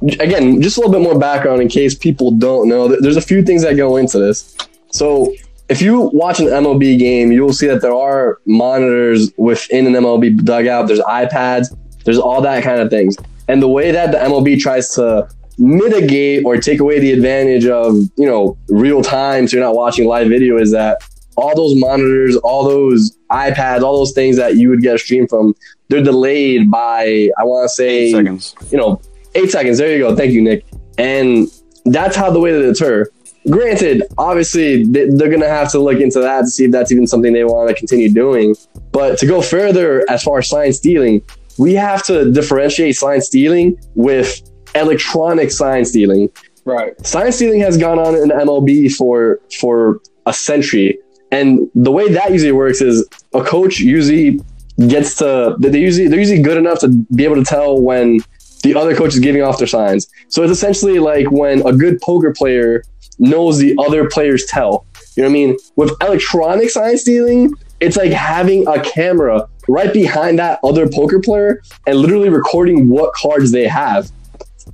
again, 0.02 0.62
just 0.62 0.78
a 0.78 0.80
little 0.80 0.92
bit 0.92 1.02
more 1.02 1.18
background 1.20 1.62
in 1.62 1.68
case 1.68 1.94
people 1.94 2.32
don't 2.32 2.68
know. 2.68 3.00
There's 3.00 3.18
a 3.18 3.22
few 3.22 3.44
things 3.44 3.62
that 3.62 3.78
go 3.78 3.98
into 3.98 4.18
this. 4.18 4.56
So, 4.92 5.34
if 5.70 5.82
you 5.82 6.10
watch 6.14 6.40
an 6.40 6.48
MLB 6.48 6.98
game, 6.98 7.32
you 7.32 7.44
will 7.44 7.54
see 7.54 7.68
that 7.68 7.82
there 7.82 7.94
are 7.94 8.40
monitors 8.46 9.32
within 9.38 9.86
an 9.86 9.94
MLB 9.94 10.44
dugout. 10.44 10.88
There's 10.88 11.00
iPads. 11.00 11.76
There's 12.04 12.18
all 12.18 12.42
that 12.42 12.64
kind 12.64 12.82
of 12.82 12.90
things. 12.90 13.16
And 13.48 13.62
the 13.62 13.68
way 13.68 13.92
that 13.92 14.12
the 14.12 14.18
MLB 14.18 14.60
tries 14.60 14.94
to 14.96 15.30
mitigate 15.60 16.46
or 16.46 16.58
take 16.58 16.80
away 16.80 17.00
the 17.00 17.12
advantage 17.12 17.66
of 17.66 17.94
you 18.16 18.26
know 18.26 18.58
real 18.70 19.02
time 19.02 19.46
so 19.46 19.58
you're 19.58 19.66
not 19.66 19.76
watching 19.76 20.08
live 20.08 20.30
video 20.30 20.58
is 20.58 20.72
that 20.72 21.04
all 21.36 21.54
those 21.54 21.76
monitors 21.76 22.38
all 22.38 22.64
those 22.64 23.18
ipads 23.32 23.82
all 23.82 23.98
those 23.98 24.14
things 24.14 24.38
that 24.38 24.56
you 24.56 24.70
would 24.70 24.82
get 24.82 24.96
a 24.96 24.98
stream 24.98 25.28
from 25.28 25.54
they're 25.90 26.02
delayed 26.02 26.72
by 26.72 27.30
i 27.38 27.44
want 27.44 27.66
to 27.66 27.70
say 27.70 28.06
eight 28.06 28.12
seconds 28.14 28.56
you 28.72 28.78
know 28.78 29.02
eight 29.36 29.52
seconds 29.52 29.78
there 29.78 29.92
you 29.92 30.00
go 30.00 30.16
thank 30.16 30.32
you 30.32 30.42
nick 30.42 30.66
and 30.98 31.50
that's 31.88 32.16
how 32.16 32.32
the 32.32 32.40
way 32.40 32.52
to 32.52 32.62
deter 32.62 33.06
granted 33.50 34.04
obviously 34.18 34.86
they're 34.86 35.30
gonna 35.30 35.48
have 35.48 35.72
to 35.72 35.80
look 35.80 36.00
into 36.00 36.20
that 36.20 36.42
to 36.42 36.48
see 36.48 36.66
if 36.66 36.72
that's 36.72 36.92
even 36.92 37.08
something 37.08 37.34
they 37.34 37.44
want 37.44 37.70
to 37.70 37.76
continue 37.76 38.12
doing 38.12 38.56
but 38.92 39.18
to 39.18 39.26
go 39.26 39.42
further 39.42 40.06
as 40.10 40.24
far 40.24 40.40
as 40.40 40.50
sign 40.50 40.72
stealing 40.72 41.22
we 41.60 41.74
have 41.74 42.04
to 42.04 42.32
differentiate 42.32 42.96
sign 42.96 43.22
stealing 43.22 43.78
with 43.94 44.42
electronic 44.76 45.52
sign 45.52 45.86
stealing. 45.86 46.30
Right. 46.66 46.94
Sign 47.06 47.32
stealing 47.32 47.60
has 47.60 47.78
gone 47.78 48.00
on 48.00 48.16
in 48.16 48.30
MLB 48.30 48.96
for 48.96 49.40
for 49.60 50.00
a 50.26 50.34
century. 50.34 50.98
And 51.32 51.70
the 51.76 51.92
way 51.92 52.12
that 52.12 52.32
usually 52.32 52.54
works 52.54 52.82
is 52.82 53.08
a 53.34 53.44
coach 53.44 53.80
usually 53.80 54.40
gets 54.88 55.16
to 55.16 55.56
they 55.60 55.80
usually 55.80 56.08
they're 56.08 56.20
usually 56.20 56.42
good 56.42 56.58
enough 56.58 56.80
to 56.80 56.88
be 57.14 57.26
able 57.26 57.36
to 57.36 57.44
tell 57.44 57.80
when 57.82 58.20
the 58.64 58.76
other 58.76 58.96
coach 58.96 59.14
is 59.14 59.20
giving 59.20 59.42
off 59.42 59.58
their 59.58 59.68
signs. 59.68 60.08
So 60.30 60.44
it's 60.44 60.52
essentially 60.52 61.00
like 61.00 61.30
when 61.30 61.66
a 61.68 61.74
good 61.74 62.00
poker 62.02 62.34
player 62.34 62.84
knows 63.20 63.58
the 63.60 63.76
other 63.80 64.10
players 64.10 64.46
tell. 64.46 64.86
You 65.16 65.24
know 65.24 65.30
what 65.30 65.32
I 65.32 65.34
mean? 65.34 65.58
With 65.76 65.92
electronic 66.02 66.70
sign 66.70 66.98
stealing, 66.98 67.54
it's 67.80 67.98
like 67.98 68.12
having 68.12 68.68
a 68.68 68.82
camera 68.82 69.48
right 69.68 69.94
behind 69.94 70.40
that 70.40 70.60
other 70.64 70.88
poker 70.90 71.20
player 71.20 71.62
and 71.86 71.98
literally 71.98 72.30
recording 72.30 72.90
what 72.90 73.14
cards 73.14 73.52
they 73.52 73.68
have. 73.68 74.12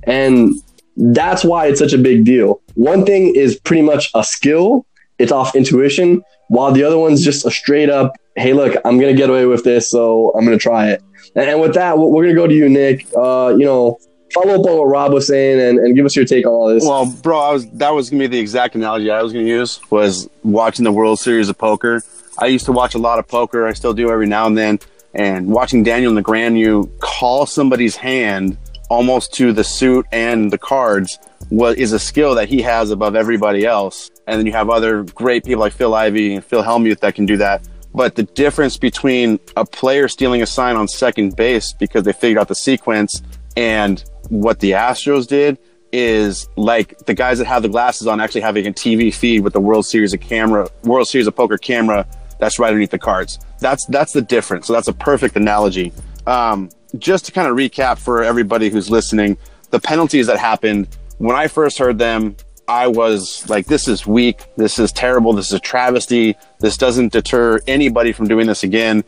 And 0.04 0.54
that's 0.96 1.44
why 1.44 1.66
it's 1.66 1.78
such 1.78 1.92
a 1.92 1.98
big 1.98 2.24
deal. 2.24 2.62
One 2.74 3.04
thing 3.04 3.34
is 3.34 3.58
pretty 3.60 3.82
much 3.82 4.10
a 4.14 4.24
skill, 4.24 4.86
it's 5.18 5.32
off 5.32 5.54
intuition, 5.54 6.22
while 6.48 6.72
the 6.72 6.84
other 6.84 6.98
one's 6.98 7.24
just 7.24 7.44
a 7.44 7.50
straight 7.50 7.90
up, 7.90 8.14
hey, 8.36 8.52
look, 8.52 8.76
I'm 8.84 8.98
going 8.98 9.14
to 9.14 9.16
get 9.18 9.30
away 9.30 9.46
with 9.46 9.64
this, 9.64 9.90
so 9.90 10.32
I'm 10.36 10.44
going 10.44 10.58
to 10.58 10.62
try 10.62 10.90
it. 10.90 11.02
And, 11.34 11.60
with 11.60 11.74
that, 11.74 11.98
we're 11.98 12.24
going 12.24 12.34
to 12.34 12.40
go 12.40 12.46
to 12.46 12.54
you, 12.54 12.68
Nick. 12.68 13.06
Uh, 13.16 13.54
you 13.58 13.64
know, 13.64 13.98
follow 14.32 14.54
up 14.54 14.66
on 14.66 14.78
what 14.78 14.84
Rob 14.84 15.12
was 15.12 15.26
saying 15.26 15.60
and, 15.60 15.78
and 15.78 15.94
give 15.94 16.04
us 16.04 16.16
your 16.16 16.24
take 16.24 16.46
on 16.46 16.52
all 16.52 16.68
this. 16.68 16.84
Well, 16.84 17.12
bro, 17.22 17.38
I 17.38 17.52
was 17.52 17.68
that 17.70 17.90
was 17.90 18.10
gonna 18.10 18.24
be 18.24 18.26
the 18.28 18.38
exact 18.38 18.74
analogy 18.74 19.10
I 19.10 19.22
was 19.22 19.32
gonna 19.32 19.46
use 19.46 19.80
was 19.90 20.28
watching 20.42 20.84
the 20.84 20.92
World 20.92 21.18
Series 21.18 21.48
of 21.48 21.58
Poker. 21.58 22.02
I 22.38 22.46
used 22.46 22.66
to 22.66 22.72
watch 22.72 22.94
a 22.94 22.98
lot 22.98 23.18
of 23.18 23.26
poker. 23.28 23.66
I 23.66 23.72
still 23.72 23.94
do 23.94 24.10
every 24.10 24.26
now 24.26 24.46
and 24.46 24.56
then. 24.56 24.78
And 25.14 25.46
watching 25.46 25.82
Daniel 25.82 26.20
grand 26.20 26.56
Negreanu 26.56 26.98
call 27.00 27.46
somebody's 27.46 27.96
hand 27.96 28.58
almost 28.90 29.32
to 29.34 29.52
the 29.52 29.64
suit 29.64 30.06
and 30.12 30.50
the 30.50 30.58
cards 30.58 31.18
what 31.48 31.78
is 31.78 31.92
a 31.92 31.98
skill 31.98 32.34
that 32.34 32.48
he 32.48 32.60
has 32.62 32.90
above 32.90 33.16
everybody 33.16 33.64
else. 33.64 34.10
And 34.26 34.38
then 34.38 34.46
you 34.46 34.52
have 34.52 34.68
other 34.68 35.04
great 35.04 35.44
people 35.44 35.60
like 35.60 35.72
Phil 35.72 35.94
Ivey 35.94 36.34
and 36.34 36.44
Phil 36.44 36.62
Hellmuth 36.62 37.00
that 37.00 37.14
can 37.14 37.24
do 37.24 37.36
that. 37.38 37.66
But 37.94 38.14
the 38.14 38.24
difference 38.24 38.76
between 38.76 39.40
a 39.56 39.64
player 39.64 40.08
stealing 40.08 40.42
a 40.42 40.46
sign 40.46 40.76
on 40.76 40.88
second 40.88 41.36
base 41.36 41.72
because 41.72 42.04
they 42.04 42.12
figured 42.12 42.38
out 42.38 42.48
the 42.48 42.54
sequence 42.54 43.22
and 43.56 44.04
what 44.28 44.60
the 44.60 44.72
Astros 44.72 45.26
did 45.26 45.58
is 45.92 46.48
like 46.56 46.98
the 47.06 47.14
guys 47.14 47.38
that 47.38 47.46
have 47.46 47.62
the 47.62 47.68
glasses 47.68 48.06
on 48.06 48.20
actually 48.20 48.40
having 48.40 48.66
a 48.66 48.72
TV 48.72 49.14
feed 49.14 49.40
with 49.40 49.52
the 49.52 49.60
World 49.60 49.86
Series 49.86 50.12
of 50.12 50.20
camera, 50.20 50.68
World 50.84 51.08
Series 51.08 51.26
of 51.26 51.34
Poker 51.34 51.56
camera 51.56 52.06
that's 52.38 52.58
right 52.58 52.68
underneath 52.68 52.90
the 52.90 52.98
cards. 52.98 53.38
that's 53.60 53.86
that's 53.86 54.12
the 54.12 54.22
difference. 54.22 54.66
So 54.66 54.72
that's 54.72 54.88
a 54.88 54.92
perfect 54.92 55.36
analogy. 55.36 55.92
Um, 56.26 56.70
just 56.98 57.26
to 57.26 57.32
kind 57.32 57.48
of 57.48 57.56
recap 57.56 57.98
for 57.98 58.22
everybody 58.22 58.68
who's 58.68 58.90
listening, 58.90 59.36
the 59.70 59.80
penalties 59.80 60.26
that 60.26 60.38
happened 60.38 60.88
when 61.18 61.36
I 61.36 61.48
first 61.48 61.78
heard 61.78 61.98
them, 61.98 62.36
I 62.68 62.88
was 62.88 63.48
like, 63.48 63.66
this 63.66 63.88
is 63.88 64.06
weak. 64.06 64.44
This 64.56 64.78
is 64.78 64.92
terrible. 64.92 65.32
This 65.32 65.46
is 65.46 65.54
a 65.54 65.60
travesty. 65.60 66.36
This 66.60 66.76
doesn't 66.76 67.12
deter 67.12 67.60
anybody 67.66 68.12
from 68.12 68.28
doing 68.28 68.46
this 68.46 68.64
again. 68.64 69.04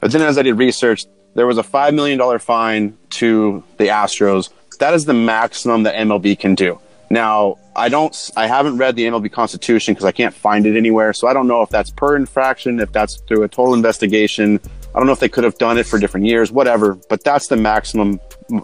But 0.00 0.12
then 0.12 0.22
as 0.22 0.38
I 0.38 0.42
did 0.42 0.54
research, 0.54 1.04
there 1.34 1.46
was 1.46 1.58
a 1.58 1.62
$5 1.62 1.94
million 1.94 2.38
fine 2.38 2.96
to 3.10 3.62
the 3.76 3.86
Astros. 3.86 4.50
That 4.78 4.94
is 4.94 5.04
the 5.04 5.14
maximum 5.14 5.84
that 5.84 5.94
MLB 5.94 6.38
can 6.38 6.54
do. 6.54 6.80
Now, 7.10 7.58
I 7.74 7.88
don't, 7.88 8.30
I 8.36 8.46
haven't 8.46 8.78
read 8.78 8.94
the 8.94 9.04
MLB 9.06 9.32
Constitution 9.32 9.94
because 9.94 10.04
I 10.04 10.12
can't 10.12 10.34
find 10.34 10.64
it 10.66 10.76
anywhere. 10.76 11.12
So 11.12 11.26
I 11.26 11.32
don't 11.32 11.48
know 11.48 11.62
if 11.62 11.68
that's 11.68 11.90
per 11.90 12.16
infraction, 12.16 12.78
if 12.80 12.92
that's 12.92 13.16
through 13.22 13.42
a 13.42 13.48
total 13.48 13.74
investigation. 13.74 14.60
I 14.94 14.98
don't 14.98 15.06
know 15.06 15.12
if 15.12 15.20
they 15.20 15.28
could 15.28 15.44
have 15.44 15.58
done 15.58 15.76
it 15.76 15.86
for 15.86 15.98
different 15.98 16.26
years, 16.26 16.52
whatever. 16.52 16.94
But 17.08 17.24
that's 17.24 17.48
the 17.48 17.56
maximum 17.56 18.20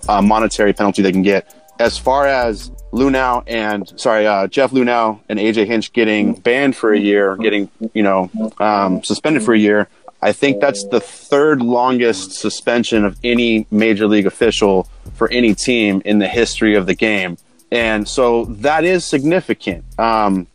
uh, 0.09 0.23
monetary 0.23 0.73
penalty 0.73 1.03
they 1.03 1.13
can 1.13 1.23
get. 1.23 1.53
As 1.79 1.99
far 1.99 2.27
as 2.27 2.71
Luhnow 2.93 3.43
and 3.47 3.93
sorry, 4.01 4.27
uh, 4.27 4.47
Jeff 4.47 4.71
Luhnow 4.71 5.21
and 5.29 5.39
AJ 5.39 5.67
Hinch 5.67 5.93
getting 5.93 6.35
banned 6.35 6.75
for 6.75 6.93
a 6.93 6.99
year, 6.99 7.37
getting 7.37 7.71
you 7.93 8.03
know 8.03 8.31
um, 8.59 9.05
suspended 9.05 9.43
for 9.43 9.53
a 9.53 9.59
year. 9.59 9.89
I 10.23 10.33
think 10.33 10.61
that's 10.61 10.85
the 10.87 11.01
third 11.01 11.63
longest 11.63 12.33
suspension 12.33 13.05
of 13.05 13.19
any 13.23 13.67
major 13.71 14.07
league 14.07 14.27
official 14.27 14.89
for 15.15 15.31
any 15.31 15.55
team 15.55 16.03
in 16.05 16.19
the 16.19 16.29
history 16.29 16.75
of 16.75 16.87
the 16.87 16.95
game, 16.95 17.37
and 17.71 18.09
so 18.09 18.47
that 18.47 18.85
is 18.85 19.05
significant. 19.05 19.85
Um, 19.99 20.47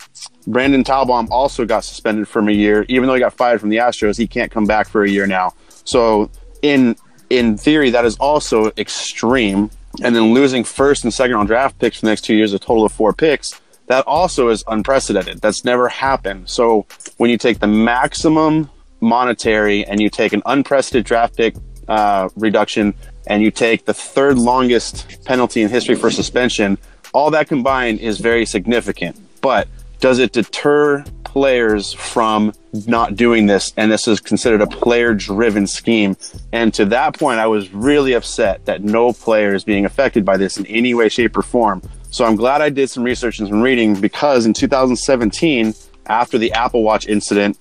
Brandon 0.48 0.84
Talbot 0.84 1.30
also 1.30 1.65
got 1.65 1.84
suspended 1.84 2.27
from 2.27 2.50
a 2.50 2.51
year, 2.51 2.86
even 2.89 3.08
though 3.08 3.13
he 3.13 3.20
got 3.20 3.34
fired 3.34 3.60
from 3.60 3.70
the 3.70 3.77
Astros. 3.77 4.18
He 4.18 4.27
can't 4.27 4.51
come 4.51 4.65
back 4.65 4.88
for 4.88 5.03
a 5.03 5.10
year 5.10 5.27
now. 5.27 5.53
So 5.84 6.32
in 6.62 6.96
in 7.30 7.58
theory, 7.58 7.91
that 7.91 8.06
is 8.06 8.18
also 8.18 8.72
extreme 8.77 9.70
and 10.03 10.15
then 10.15 10.34
losing 10.34 10.63
first 10.63 11.03
and 11.03 11.13
second 11.13 11.36
round 11.36 11.48
draft 11.48 11.77
picks 11.80 12.00
for 12.00 12.06
the 12.06 12.12
next 12.12 12.22
two 12.22 12.36
years, 12.36 12.53
a 12.53 12.60
total 12.60 12.86
of 12.86 12.91
four 12.91 13.13
picks, 13.13 13.60
that 13.88 14.06
also 14.08 14.50
is 14.50 14.63
unprecedented. 14.68 15.41
That's 15.41 15.65
never 15.65 15.89
happened. 15.89 16.50
So 16.50 16.86
when 17.18 17.30
you 17.30 17.38
take 17.38 17.60
the 17.60 17.68
maximum 17.68 18.70
monetary 19.01 19.86
and 19.86 20.00
you 20.00 20.10
take 20.10 20.34
an 20.34 20.41
unprecedented 20.46 21.05
draft 21.05 21.36
pick 21.36 21.55
uh, 21.88 22.29
reduction 22.36 22.93
and 23.27 23.43
you 23.43 23.51
take 23.51 23.86
the 23.86 23.93
third 23.93 24.38
longest 24.38 25.24
penalty 25.25 25.62
in 25.62 25.70
history 25.70 25.96
for 25.96 26.10
suspension, 26.10 26.77
all 27.13 27.31
that 27.31 27.48
combined 27.48 28.00
is 28.00 28.20
very 28.20 28.46
significant. 28.46 29.15
But 29.41 29.67
does 30.00 30.20
it 30.20 30.31
deter 30.31 31.03
players 31.24 31.93
from 31.93 32.53
not 32.88 33.15
doing 33.15 33.46
this? 33.46 33.74
And 33.77 33.91
this 33.91 34.08
is 34.08 34.20
considered 34.20 34.62
a 34.62 34.67
player 34.67 35.13
driven 35.13 35.67
scheme. 35.67 36.17
And 36.51 36.74
to 36.74 36.86
that 36.86 37.17
point, 37.17 37.39
I 37.39 37.48
was 37.48 37.72
really 37.74 38.13
upset 38.13 38.65
that 38.65 38.84
no 38.84 39.13
player 39.13 39.53
is 39.53 39.63
being 39.63 39.86
affected 39.86 40.25
by 40.25 40.38
this 40.38 40.58
in 40.58 40.65
any 40.65 40.93
way, 40.93 41.10
shape, 41.10 41.38
or 41.38 41.41
form. 41.41 41.81
So 42.10 42.25
I'm 42.25 42.36
glad 42.36 42.62
I 42.62 42.70
did 42.70 42.89
some 42.89 43.03
research 43.03 43.39
and 43.39 43.48
some 43.48 43.62
reading 43.62 44.00
because 44.00 44.46
in 44.46 44.53
2017, 44.53 45.74
after 46.08 46.38
the 46.38 46.51
Apple 46.51 46.84
Watch 46.84 47.08
incident, 47.08 47.58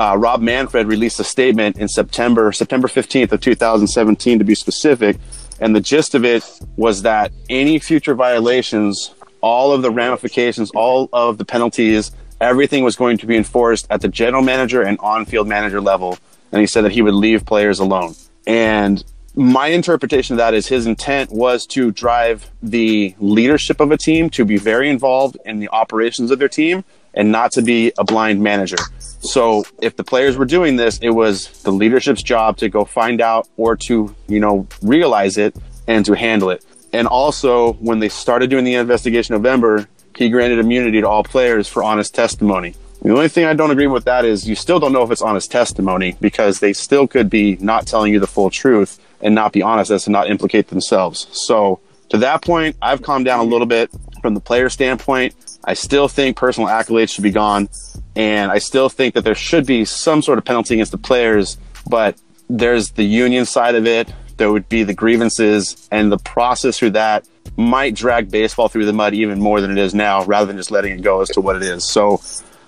uh, 0.00 0.16
Rob 0.16 0.40
Manfred 0.40 0.86
released 0.86 1.20
a 1.20 1.24
statement 1.24 1.76
in 1.76 1.86
September, 1.86 2.52
September 2.52 2.88
15th 2.88 3.32
of 3.32 3.40
2017 3.40 4.38
to 4.38 4.44
be 4.44 4.54
specific. 4.54 5.18
And 5.60 5.76
the 5.76 5.80
gist 5.80 6.14
of 6.14 6.24
it 6.24 6.42
was 6.76 7.02
that 7.02 7.30
any 7.50 7.78
future 7.78 8.14
violations 8.14 9.14
all 9.42 9.72
of 9.72 9.82
the 9.82 9.90
ramifications, 9.90 10.70
all 10.72 11.08
of 11.12 11.38
the 11.38 11.44
penalties, 11.44 12.12
everything 12.40 12.84
was 12.84 12.96
going 12.96 13.18
to 13.18 13.26
be 13.26 13.36
enforced 13.36 13.86
at 13.90 14.00
the 14.00 14.08
general 14.08 14.42
manager 14.42 14.82
and 14.82 14.98
on 15.00 15.24
field 15.24 15.48
manager 15.48 15.80
level. 15.80 16.18
And 16.52 16.60
he 16.60 16.66
said 16.66 16.82
that 16.84 16.92
he 16.92 17.02
would 17.02 17.14
leave 17.14 17.44
players 17.44 17.78
alone. 17.78 18.14
And 18.46 19.02
my 19.34 19.68
interpretation 19.68 20.34
of 20.34 20.38
that 20.38 20.54
is 20.54 20.66
his 20.66 20.86
intent 20.86 21.30
was 21.30 21.66
to 21.66 21.90
drive 21.90 22.50
the 22.62 23.14
leadership 23.18 23.80
of 23.80 23.92
a 23.92 23.96
team 23.96 24.28
to 24.30 24.44
be 24.44 24.56
very 24.56 24.90
involved 24.90 25.36
in 25.44 25.60
the 25.60 25.68
operations 25.68 26.30
of 26.30 26.38
their 26.38 26.48
team 26.48 26.84
and 27.14 27.32
not 27.32 27.52
to 27.52 27.62
be 27.62 27.92
a 27.98 28.04
blind 28.04 28.42
manager. 28.42 28.78
So 29.20 29.64
if 29.82 29.96
the 29.96 30.04
players 30.04 30.36
were 30.36 30.44
doing 30.44 30.76
this, 30.76 30.98
it 30.98 31.10
was 31.10 31.62
the 31.62 31.70
leadership's 31.70 32.22
job 32.22 32.56
to 32.58 32.68
go 32.68 32.84
find 32.84 33.20
out 33.20 33.48
or 33.56 33.76
to, 33.76 34.14
you 34.28 34.40
know, 34.40 34.66
realize 34.82 35.36
it 35.36 35.54
and 35.86 36.04
to 36.06 36.14
handle 36.14 36.50
it. 36.50 36.64
And 36.92 37.06
also, 37.06 37.74
when 37.74 37.98
they 37.98 38.08
started 38.08 38.50
doing 38.50 38.64
the 38.64 38.74
investigation 38.74 39.34
in 39.34 39.42
November, 39.42 39.88
he 40.16 40.28
granted 40.28 40.58
immunity 40.58 41.00
to 41.00 41.08
all 41.08 41.22
players 41.22 41.68
for 41.68 41.82
honest 41.82 42.14
testimony. 42.14 42.74
The 43.02 43.12
only 43.12 43.28
thing 43.28 43.46
I 43.46 43.54
don't 43.54 43.70
agree 43.70 43.86
with 43.86 44.04
that 44.04 44.24
is 44.24 44.48
you 44.48 44.54
still 44.54 44.78
don't 44.78 44.92
know 44.92 45.02
if 45.02 45.10
it's 45.10 45.22
honest 45.22 45.50
testimony 45.50 46.16
because 46.20 46.60
they 46.60 46.72
still 46.72 47.06
could 47.06 47.30
be 47.30 47.56
not 47.56 47.86
telling 47.86 48.12
you 48.12 48.20
the 48.20 48.26
full 48.26 48.50
truth 48.50 49.00
and 49.22 49.34
not 49.34 49.52
be 49.52 49.62
honest 49.62 49.90
as 49.90 50.04
to 50.04 50.10
not 50.10 50.28
implicate 50.28 50.68
themselves. 50.68 51.26
So 51.32 51.80
to 52.10 52.18
that 52.18 52.42
point, 52.42 52.76
I've 52.82 53.02
calmed 53.02 53.24
down 53.24 53.40
a 53.40 53.44
little 53.44 53.66
bit 53.66 53.90
from 54.20 54.34
the 54.34 54.40
player 54.40 54.68
standpoint. 54.68 55.34
I 55.64 55.74
still 55.74 56.08
think 56.08 56.36
personal 56.36 56.68
accolades 56.68 57.10
should 57.10 57.24
be 57.24 57.30
gone. 57.30 57.68
And 58.16 58.50
I 58.50 58.58
still 58.58 58.88
think 58.88 59.14
that 59.14 59.24
there 59.24 59.34
should 59.34 59.66
be 59.66 59.84
some 59.84 60.22
sort 60.22 60.38
of 60.38 60.44
penalty 60.44 60.74
against 60.74 60.92
the 60.92 60.98
players, 60.98 61.58
but 61.88 62.16
there's 62.48 62.90
the 62.90 63.04
union 63.04 63.44
side 63.44 63.74
of 63.74 63.86
it 63.86 64.12
there 64.40 64.50
would 64.50 64.70
be 64.70 64.84
the 64.84 64.94
grievances 64.94 65.86
and 65.92 66.10
the 66.10 66.16
process 66.16 66.78
through 66.78 66.88
that 66.88 67.28
might 67.58 67.94
drag 67.94 68.30
baseball 68.30 68.68
through 68.68 68.86
the 68.86 68.92
mud 68.92 69.12
even 69.12 69.38
more 69.38 69.60
than 69.60 69.70
it 69.70 69.76
is 69.76 69.94
now 69.94 70.24
rather 70.24 70.46
than 70.46 70.56
just 70.56 70.70
letting 70.70 70.98
it 70.98 71.02
go 71.02 71.20
as 71.20 71.28
to 71.28 71.42
what 71.42 71.56
it 71.56 71.62
is. 71.62 71.86
So 71.86 72.22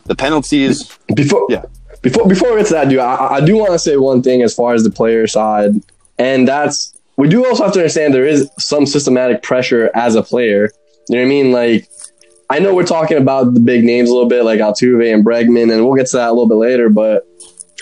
the 0.04 0.14
penalties 0.14 0.96
before 1.14 1.46
yeah. 1.48 1.64
Before 2.02 2.28
before 2.28 2.50
we 2.50 2.58
get 2.58 2.66
to 2.66 2.72
that, 2.74 2.88
dude, 2.90 2.98
I, 2.98 3.36
I 3.36 3.40
do 3.40 3.56
want 3.56 3.72
to 3.72 3.78
say 3.78 3.96
one 3.96 4.22
thing 4.22 4.42
as 4.42 4.52
far 4.52 4.74
as 4.74 4.84
the 4.84 4.90
player 4.90 5.26
side, 5.26 5.70
and 6.18 6.46
that's 6.46 6.98
we 7.16 7.28
do 7.28 7.46
also 7.46 7.64
have 7.64 7.72
to 7.72 7.78
understand 7.78 8.12
there 8.12 8.26
is 8.26 8.50
some 8.58 8.84
systematic 8.84 9.42
pressure 9.42 9.90
as 9.94 10.14
a 10.14 10.22
player. 10.22 10.72
You 11.08 11.16
know 11.16 11.22
what 11.22 11.26
I 11.26 11.28
mean? 11.28 11.52
Like 11.52 11.88
I 12.52 12.58
know 12.58 12.74
we're 12.74 12.84
talking 12.84 13.16
about 13.16 13.54
the 13.54 13.60
big 13.60 13.82
names 13.82 14.10
a 14.10 14.12
little 14.12 14.28
bit, 14.28 14.44
like 14.44 14.60
Altuve 14.60 15.10
and 15.10 15.24
Bregman, 15.24 15.72
and 15.72 15.86
we'll 15.86 15.94
get 15.94 16.06
to 16.08 16.18
that 16.18 16.28
a 16.28 16.32
little 16.32 16.46
bit 16.46 16.56
later, 16.56 16.90
but 16.90 17.26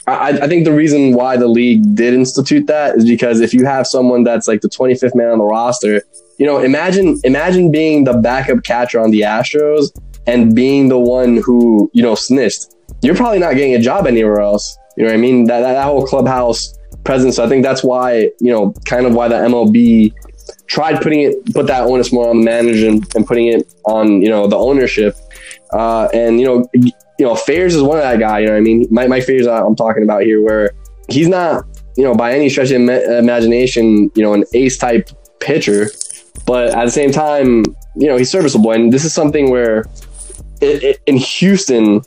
I, 0.06 0.38
I, 0.42 0.46
think 0.46 0.64
the 0.64 0.72
reason 0.72 1.12
why 1.12 1.36
the 1.36 1.48
league 1.48 1.96
did 1.96 2.14
institute 2.14 2.68
that 2.68 2.94
is 2.94 3.04
because 3.04 3.40
if 3.40 3.52
you 3.52 3.66
have 3.66 3.84
someone 3.84 4.22
that's 4.22 4.46
like 4.46 4.60
the 4.60 4.68
25th 4.68 5.16
man 5.16 5.30
on 5.30 5.38
the 5.38 5.44
roster, 5.44 6.04
you 6.38 6.46
know, 6.46 6.58
imagine 6.58 7.20
imagine 7.24 7.72
being 7.72 8.04
the 8.04 8.12
backup 8.12 8.62
catcher 8.62 9.00
on 9.00 9.10
the 9.10 9.22
Astros 9.22 9.90
and 10.28 10.54
being 10.54 10.88
the 10.88 10.98
one 10.98 11.38
who 11.38 11.90
you 11.92 12.02
know 12.02 12.14
snitched. 12.14 12.66
You're 13.02 13.16
probably 13.16 13.40
not 13.40 13.56
getting 13.56 13.74
a 13.74 13.80
job 13.80 14.06
anywhere 14.06 14.40
else. 14.40 14.78
You 14.96 15.02
know 15.02 15.10
what 15.10 15.18
I 15.18 15.20
mean? 15.20 15.46
That 15.46 15.60
that, 15.60 15.72
that 15.72 15.84
whole 15.84 16.06
clubhouse 16.06 16.78
presence. 17.02 17.36
So 17.36 17.44
I 17.44 17.48
think 17.48 17.64
that's 17.64 17.82
why 17.82 18.30
you 18.40 18.52
know, 18.52 18.72
kind 18.86 19.04
of 19.04 19.14
why 19.14 19.26
the 19.26 19.34
MLB 19.34 20.14
tried 20.70 21.02
putting 21.02 21.22
it, 21.22 21.52
put 21.52 21.66
that 21.66 21.82
onus 21.82 22.12
more 22.12 22.30
on 22.30 22.38
the 22.38 22.44
manager 22.44 22.88
and, 22.88 23.04
and 23.16 23.26
putting 23.26 23.48
it 23.48 23.74
on 23.84 24.22
you 24.22 24.28
know 24.28 24.46
the 24.46 24.56
ownership. 24.56 25.16
Uh, 25.72 26.08
and 26.14 26.40
you 26.40 26.46
know, 26.46 26.68
you 26.74 27.26
know, 27.26 27.34
Fairs 27.34 27.74
is 27.74 27.82
one 27.82 27.98
of 27.98 28.04
that 28.04 28.18
guy. 28.18 28.38
You 28.38 28.46
know, 28.46 28.52
what 28.52 28.58
I 28.58 28.62
mean, 28.62 28.86
Mike, 28.90 29.08
Mike 29.08 29.24
Fairs, 29.24 29.46
I'm 29.46 29.76
talking 29.76 30.02
about 30.02 30.22
here, 30.22 30.40
where 30.40 30.70
he's 31.08 31.28
not, 31.28 31.64
you 31.96 32.04
know, 32.04 32.14
by 32.14 32.32
any 32.32 32.48
stretch 32.48 32.70
of 32.70 32.80
imagination, 32.80 34.10
you 34.14 34.22
know, 34.22 34.32
an 34.32 34.44
ace 34.54 34.78
type 34.78 35.10
pitcher, 35.40 35.90
but 36.46 36.74
at 36.74 36.84
the 36.84 36.90
same 36.90 37.10
time, 37.10 37.64
you 37.96 38.06
know, 38.06 38.16
he's 38.16 38.30
serviceable. 38.30 38.70
And 38.70 38.92
this 38.92 39.04
is 39.04 39.12
something 39.12 39.50
where 39.50 39.84
it, 40.60 40.82
it, 40.84 41.00
in 41.06 41.16
Houston, 41.16 42.02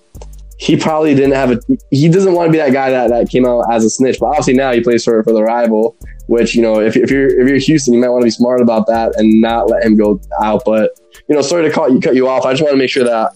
he 0.63 0.77
probably 0.77 1.13
didn't 1.13 1.33
have 1.33 1.51
a. 1.51 1.59
He 1.91 2.07
doesn't 2.07 2.33
want 2.33 2.47
to 2.47 2.51
be 2.51 2.57
that 2.57 2.71
guy 2.71 2.89
that, 2.89 3.09
that 3.09 3.29
came 3.29 3.45
out 3.45 3.65
as 3.69 3.83
a 3.83 3.89
snitch. 3.89 4.17
But 4.17 4.27
obviously 4.27 4.53
now 4.53 4.71
he 4.71 4.79
plays 4.79 5.03
for 5.03 5.21
for 5.23 5.33
the 5.33 5.43
rival. 5.43 5.97
Which 6.27 6.55
you 6.55 6.61
know, 6.61 6.79
if, 6.79 6.95
if 6.95 7.11
you're 7.11 7.27
if 7.27 7.49
you're 7.49 7.57
Houston, 7.57 7.93
you 7.93 7.99
might 7.99 8.07
want 8.07 8.21
to 8.21 8.27
be 8.27 8.31
smart 8.31 8.61
about 8.61 8.87
that 8.87 9.13
and 9.17 9.41
not 9.41 9.69
let 9.69 9.83
him 9.83 9.97
go 9.97 10.21
out. 10.41 10.63
But 10.65 10.97
you 11.27 11.35
know, 11.35 11.41
sorry 11.41 11.67
to 11.67 11.69
cut 11.69 11.91
you 11.91 11.99
cut 11.99 12.15
you 12.15 12.29
off. 12.29 12.45
I 12.45 12.53
just 12.53 12.63
want 12.63 12.71
to 12.71 12.77
make 12.77 12.89
sure 12.89 13.03
that 13.03 13.33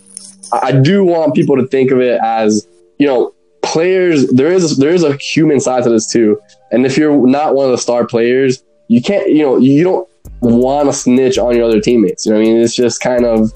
I 0.53 0.71
do 0.71 1.03
want 1.03 1.35
people 1.35 1.57
to 1.57 1.67
think 1.67 1.91
of 1.91 1.99
it 1.99 2.17
as, 2.23 2.65
you 2.97 3.05
know, 3.05 3.33
players. 3.61 4.29
There 4.29 4.53
is 4.53 4.77
there 4.77 4.91
is 4.91 5.03
a 5.03 5.17
human 5.17 5.59
side 5.59 5.83
to 5.83 5.89
this 5.89 6.09
too, 6.09 6.39
and 6.71 6.85
if 6.85 6.97
you're 6.97 7.27
not 7.27 7.55
one 7.55 7.65
of 7.65 7.71
the 7.71 7.77
star 7.77 8.07
players, 8.07 8.63
you 8.87 9.01
can't. 9.01 9.29
You 9.29 9.43
know, 9.43 9.57
you 9.57 9.83
don't 9.83 10.07
want 10.39 10.87
to 10.87 10.93
snitch 10.93 11.37
on 11.37 11.57
your 11.57 11.65
other 11.65 11.81
teammates. 11.81 12.25
You 12.25 12.31
know, 12.31 12.39
I 12.39 12.41
mean, 12.41 12.57
it's 12.57 12.75
just 12.75 13.01
kind 13.01 13.25
of, 13.25 13.51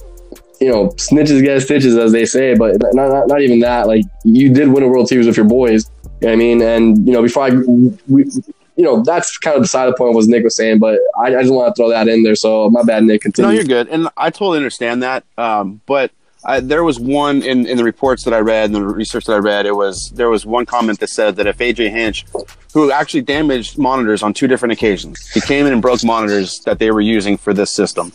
you 0.62 0.70
know, 0.70 0.89
snitches 0.91 1.41
get 1.44 1.60
stitches, 1.62 1.98
as 1.98 2.12
they 2.12 2.25
say. 2.25 2.56
But 2.56 2.77
not, 2.94 3.10
not, 3.10 3.27
not 3.27 3.41
even 3.41 3.60
that. 3.60 3.88
Like 3.88 4.06
you 4.24 4.53
did 4.53 4.70
win 4.70 4.84
a 4.84 4.88
World 4.88 5.10
Series 5.10 5.25
with 5.27 5.36
your 5.36 5.48
boys. 5.48 5.89
You 6.22 6.27
know 6.27 6.34
I 6.34 6.36
mean, 6.36 6.62
and 6.62 7.06
you 7.06 7.13
know, 7.13 7.24
before 7.24 7.46
I, 7.46 7.50
we, 8.08 8.25
you 8.75 8.84
know, 8.84 9.01
that's 9.03 9.38
kind 9.39 9.56
of 9.56 9.63
beside 9.63 9.88
the 9.88 9.94
point 9.94 10.15
was 10.15 10.27
Nick 10.27 10.44
was 10.44 10.56
saying, 10.56 10.80
but 10.80 11.00
I, 11.18 11.36
I 11.36 11.41
just 11.41 11.51
want 11.51 11.75
to 11.75 11.80
throw 11.80 11.89
that 11.89 12.08
in 12.08 12.24
there. 12.24 12.36
So 12.36 12.70
my 12.70 12.84
bad, 12.84 13.03
Nick. 13.03 13.22
Continue. 13.22 13.50
No, 13.50 13.53
you're 13.53 13.63
good, 13.63 13.89
and 13.89 14.08
I 14.15 14.30
totally 14.30 14.58
understand 14.58 15.03
that. 15.03 15.24
Um, 15.38 15.82
but 15.88 16.12
I, 16.44 16.60
there 16.60 16.84
was 16.84 17.00
one 17.00 17.44
in, 17.44 17.68
in 17.68 17.77
the 17.77 17.84
reports 17.84 18.24
that 18.24 18.34
I 18.34 18.39
read 18.39 18.65
and 18.65 18.75
the 18.75 18.84
research 18.84 19.25
that 19.25 19.34
I 19.34 19.38
read. 19.38 19.65
It 19.65 19.75
was 19.75 20.12
there 20.15 20.30
was 20.30 20.46
one 20.46 20.65
comment 20.65 21.00
that 21.00 21.10
said 21.10 21.36
that 21.36 21.48
if 21.48 21.58
AJ 21.58 21.91
Hinch, 21.91 22.25
who 22.74 22.91
actually 22.91 23.22
damaged 23.22 23.77
monitors 23.77 24.24
on 24.24 24.34
two 24.34 24.48
different 24.48 24.74
occasions, 24.74 25.27
he 25.30 25.41
came 25.41 25.65
in 25.65 25.74
and 25.74 25.82
broke 25.82 26.03
monitors 26.03 26.60
that 26.62 26.80
they 26.80 26.91
were 26.91 27.01
using 27.01 27.38
for 27.38 27.53
this 27.53 27.72
system, 27.72 28.12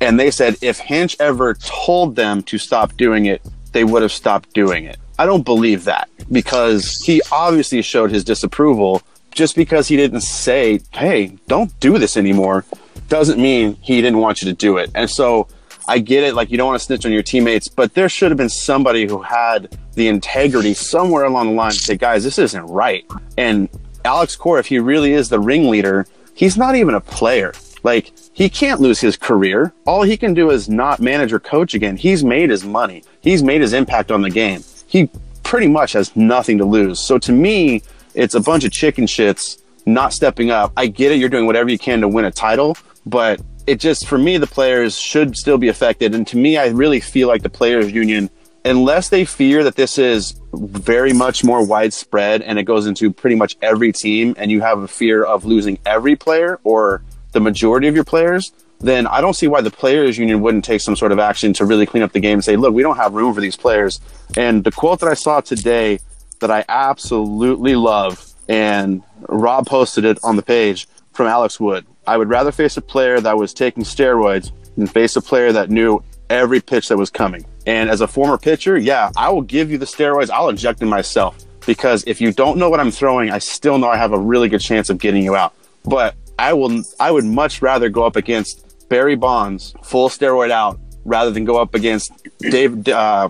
and 0.00 0.18
they 0.18 0.30
said 0.30 0.56
if 0.62 0.78
Hinch 0.78 1.16
ever 1.20 1.54
told 1.54 2.16
them 2.16 2.42
to 2.44 2.58
stop 2.58 2.96
doing 2.96 3.26
it, 3.26 3.42
they 3.72 3.84
would 3.84 4.02
have 4.02 4.12
stopped 4.12 4.52
doing 4.52 4.84
it. 4.84 4.98
I 5.18 5.26
don't 5.26 5.44
believe 5.44 5.84
that 5.84 6.08
because 6.30 7.02
he 7.04 7.22
obviously 7.32 7.82
showed 7.82 8.10
his 8.10 8.24
disapproval. 8.24 9.02
Just 9.30 9.54
because 9.54 9.86
he 9.88 9.96
didn't 9.98 10.22
say, 10.22 10.80
"Hey, 10.92 11.36
don't 11.46 11.78
do 11.78 11.98
this 11.98 12.16
anymore," 12.16 12.64
doesn't 13.08 13.38
mean 13.38 13.76
he 13.82 14.00
didn't 14.00 14.18
want 14.20 14.40
you 14.40 14.48
to 14.48 14.54
do 14.54 14.78
it. 14.78 14.90
And 14.94 15.10
so 15.10 15.46
I 15.88 15.98
get 15.98 16.24
it, 16.24 16.34
like 16.34 16.50
you 16.50 16.56
don't 16.56 16.68
want 16.68 16.80
to 16.80 16.84
snitch 16.84 17.06
on 17.06 17.12
your 17.12 17.22
teammates, 17.22 17.68
but 17.68 17.94
there 17.94 18.08
should 18.08 18.30
have 18.30 18.38
been 18.38 18.48
somebody 18.48 19.06
who 19.06 19.22
had 19.22 19.76
the 19.94 20.08
integrity 20.08 20.74
somewhere 20.74 21.24
along 21.24 21.48
the 21.48 21.52
line 21.52 21.72
to 21.72 21.78
say, 21.78 21.96
guys, 21.96 22.24
this 22.24 22.38
isn't 22.38 22.64
right. 22.64 23.04
And 23.36 23.68
Alex 24.04 24.36
Cora, 24.36 24.60
if 24.60 24.66
he 24.66 24.78
really 24.78 25.12
is 25.12 25.28
the 25.28 25.38
ringleader, 25.38 26.06
he's 26.34 26.56
not 26.56 26.74
even 26.74 26.94
a 26.94 27.00
player. 27.00 27.52
Like 27.86 28.12
he 28.32 28.48
can't 28.48 28.80
lose 28.80 29.00
his 29.00 29.16
career. 29.16 29.72
All 29.86 30.02
he 30.02 30.16
can 30.16 30.34
do 30.34 30.50
is 30.50 30.68
not 30.68 30.98
manage 30.98 31.32
or 31.32 31.38
coach 31.38 31.72
again. 31.72 31.96
He's 31.96 32.24
made 32.24 32.50
his 32.50 32.64
money. 32.64 33.04
He's 33.20 33.44
made 33.44 33.60
his 33.60 33.72
impact 33.72 34.10
on 34.10 34.22
the 34.22 34.28
game. 34.28 34.64
He 34.88 35.08
pretty 35.44 35.68
much 35.68 35.92
has 35.92 36.16
nothing 36.16 36.58
to 36.58 36.64
lose. 36.64 36.98
So 36.98 37.16
to 37.18 37.30
me, 37.30 37.82
it's 38.12 38.34
a 38.34 38.40
bunch 38.40 38.64
of 38.64 38.72
chicken 38.72 39.06
shits 39.06 39.62
not 39.86 40.12
stepping 40.12 40.50
up. 40.50 40.72
I 40.76 40.88
get 40.88 41.12
it. 41.12 41.18
You're 41.20 41.28
doing 41.28 41.46
whatever 41.46 41.70
you 41.70 41.78
can 41.78 42.00
to 42.00 42.08
win 42.08 42.24
a 42.24 42.30
title, 42.32 42.76
but 43.06 43.40
it 43.68 43.78
just, 43.78 44.08
for 44.08 44.18
me, 44.18 44.36
the 44.36 44.48
players 44.48 44.98
should 44.98 45.36
still 45.36 45.56
be 45.56 45.68
affected. 45.68 46.12
And 46.12 46.26
to 46.26 46.36
me, 46.36 46.56
I 46.56 46.66
really 46.70 46.98
feel 46.98 47.28
like 47.28 47.42
the 47.42 47.50
players 47.50 47.92
union, 47.92 48.30
unless 48.64 49.10
they 49.10 49.24
fear 49.24 49.62
that 49.62 49.76
this 49.76 49.96
is 49.96 50.40
very 50.52 51.12
much 51.12 51.44
more 51.44 51.64
widespread 51.64 52.42
and 52.42 52.58
it 52.58 52.64
goes 52.64 52.86
into 52.86 53.12
pretty 53.12 53.36
much 53.36 53.56
every 53.62 53.92
team 53.92 54.34
and 54.38 54.50
you 54.50 54.60
have 54.60 54.80
a 54.80 54.88
fear 54.88 55.22
of 55.22 55.44
losing 55.44 55.78
every 55.86 56.16
player 56.16 56.58
or 56.64 57.02
the 57.36 57.40
majority 57.40 57.86
of 57.86 57.94
your 57.94 58.02
players, 58.02 58.50
then 58.80 59.06
I 59.06 59.20
don't 59.20 59.34
see 59.34 59.46
why 59.46 59.60
the 59.60 59.70
players 59.70 60.16
union 60.16 60.40
wouldn't 60.40 60.64
take 60.64 60.80
some 60.80 60.96
sort 60.96 61.12
of 61.12 61.18
action 61.18 61.52
to 61.54 61.66
really 61.66 61.84
clean 61.84 62.02
up 62.02 62.12
the 62.12 62.20
game 62.20 62.38
and 62.38 62.44
say, 62.44 62.56
look, 62.56 62.72
we 62.72 62.82
don't 62.82 62.96
have 62.96 63.12
room 63.12 63.34
for 63.34 63.42
these 63.42 63.56
players. 63.56 64.00
And 64.38 64.64
the 64.64 64.72
quote 64.72 65.00
that 65.00 65.08
I 65.10 65.14
saw 65.14 65.42
today 65.42 66.00
that 66.40 66.50
I 66.50 66.64
absolutely 66.66 67.76
love, 67.76 68.32
and 68.48 69.02
Rob 69.28 69.66
posted 69.66 70.06
it 70.06 70.18
on 70.22 70.36
the 70.36 70.42
page 70.42 70.88
from 71.12 71.26
Alex 71.26 71.60
Wood. 71.60 71.86
I 72.06 72.16
would 72.16 72.30
rather 72.30 72.52
face 72.52 72.78
a 72.78 72.80
player 72.80 73.20
that 73.20 73.36
was 73.36 73.52
taking 73.52 73.84
steroids 73.84 74.50
than 74.76 74.86
face 74.86 75.14
a 75.16 75.20
player 75.20 75.52
that 75.52 75.68
knew 75.68 76.02
every 76.30 76.62
pitch 76.62 76.88
that 76.88 76.96
was 76.96 77.10
coming. 77.10 77.44
And 77.66 77.90
as 77.90 78.00
a 78.00 78.08
former 78.08 78.38
pitcher, 78.38 78.78
yeah, 78.78 79.10
I 79.14 79.28
will 79.28 79.42
give 79.42 79.70
you 79.70 79.76
the 79.76 79.86
steroids. 79.86 80.30
I'll 80.30 80.48
inject 80.48 80.78
them 80.78 80.88
myself 80.88 81.36
because 81.66 82.02
if 82.06 82.18
you 82.18 82.32
don't 82.32 82.56
know 82.56 82.70
what 82.70 82.80
I'm 82.80 82.90
throwing, 82.90 83.30
I 83.30 83.40
still 83.40 83.76
know 83.76 83.88
I 83.88 83.98
have 83.98 84.12
a 84.12 84.18
really 84.18 84.48
good 84.48 84.60
chance 84.62 84.88
of 84.88 84.98
getting 84.98 85.22
you 85.22 85.36
out. 85.36 85.52
But 85.84 86.14
I 86.38 86.52
will, 86.52 86.82
I 87.00 87.10
would 87.10 87.24
much 87.24 87.62
rather 87.62 87.88
go 87.88 88.04
up 88.04 88.16
against 88.16 88.88
Barry 88.88 89.16
Bonds, 89.16 89.74
full 89.82 90.08
steroid 90.08 90.50
out, 90.50 90.78
rather 91.04 91.30
than 91.30 91.44
go 91.44 91.60
up 91.60 91.74
against 91.74 92.12
Dave, 92.38 92.86
uh, 92.88 93.28